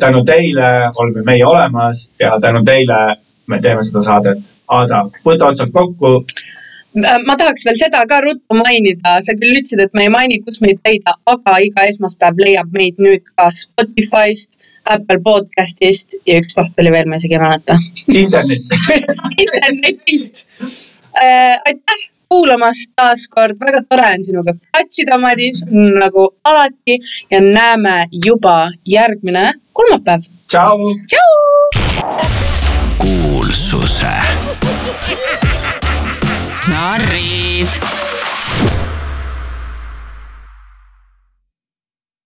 tänu 0.00 0.24
teile 0.24 0.90
oleme 0.96 1.22
meie 1.24 1.46
olemas 1.46 2.10
ja 2.20 2.40
tänu 2.40 2.64
teile 2.64 3.16
me 3.46 3.60
teeme 3.60 3.84
seda 3.84 4.02
saadet. 4.02 4.42
Aada, 4.68 5.04
võta 5.24 5.52
otsad 5.52 5.70
kokku. 5.72 6.24
Äh, 6.96 7.18
ma 7.28 7.36
tahaks 7.36 7.66
veel 7.66 7.76
seda 7.80 8.04
ka 8.08 8.22
ruttu 8.24 8.56
mainida, 8.56 9.18
sa 9.24 9.34
küll 9.36 9.58
ütlesid, 9.58 9.82
et 9.84 9.92
me 9.96 10.06
ei 10.06 10.12
maini, 10.12 10.40
kus 10.44 10.62
meid 10.64 10.80
leida, 10.86 11.16
aga 11.28 11.58
iga 11.64 11.84
esmaspäev 11.90 12.40
leiab 12.40 12.72
meid 12.72 13.02
nüüd 13.02 13.24
ka 13.36 13.50
Spotify'st, 13.58 14.56
Apple 14.96 15.18
podcast'ist 15.26 16.16
ja 16.30 16.38
üks 16.40 16.56
koht 16.56 16.80
oli 16.80 16.92
veel, 16.94 17.08
ma 17.10 17.18
isegi 17.20 17.36
ei 17.36 17.42
mäleta. 17.42 17.76
internet. 18.06 18.76
internetist 19.44 20.46
äh,. 21.20 21.58
aitäh 21.68 22.06
kuulamast 22.32 22.94
taas 22.96 23.26
kord, 23.30 23.58
väga 23.60 23.82
tore 23.90 24.06
on 24.14 24.24
sinuga 24.24 24.56
katšida, 24.78 25.18
Madis, 25.20 25.62
nagu 26.00 26.30
alati 26.48 26.96
ja 27.30 27.42
näeme 27.44 27.96
juba 28.24 28.56
järgmine 28.88 29.52
kolmapäev. 29.76 30.24
tšau. 30.48 30.94
tšau. 31.12 31.34
kuulsuse 33.04 34.14
narrid 36.68 37.70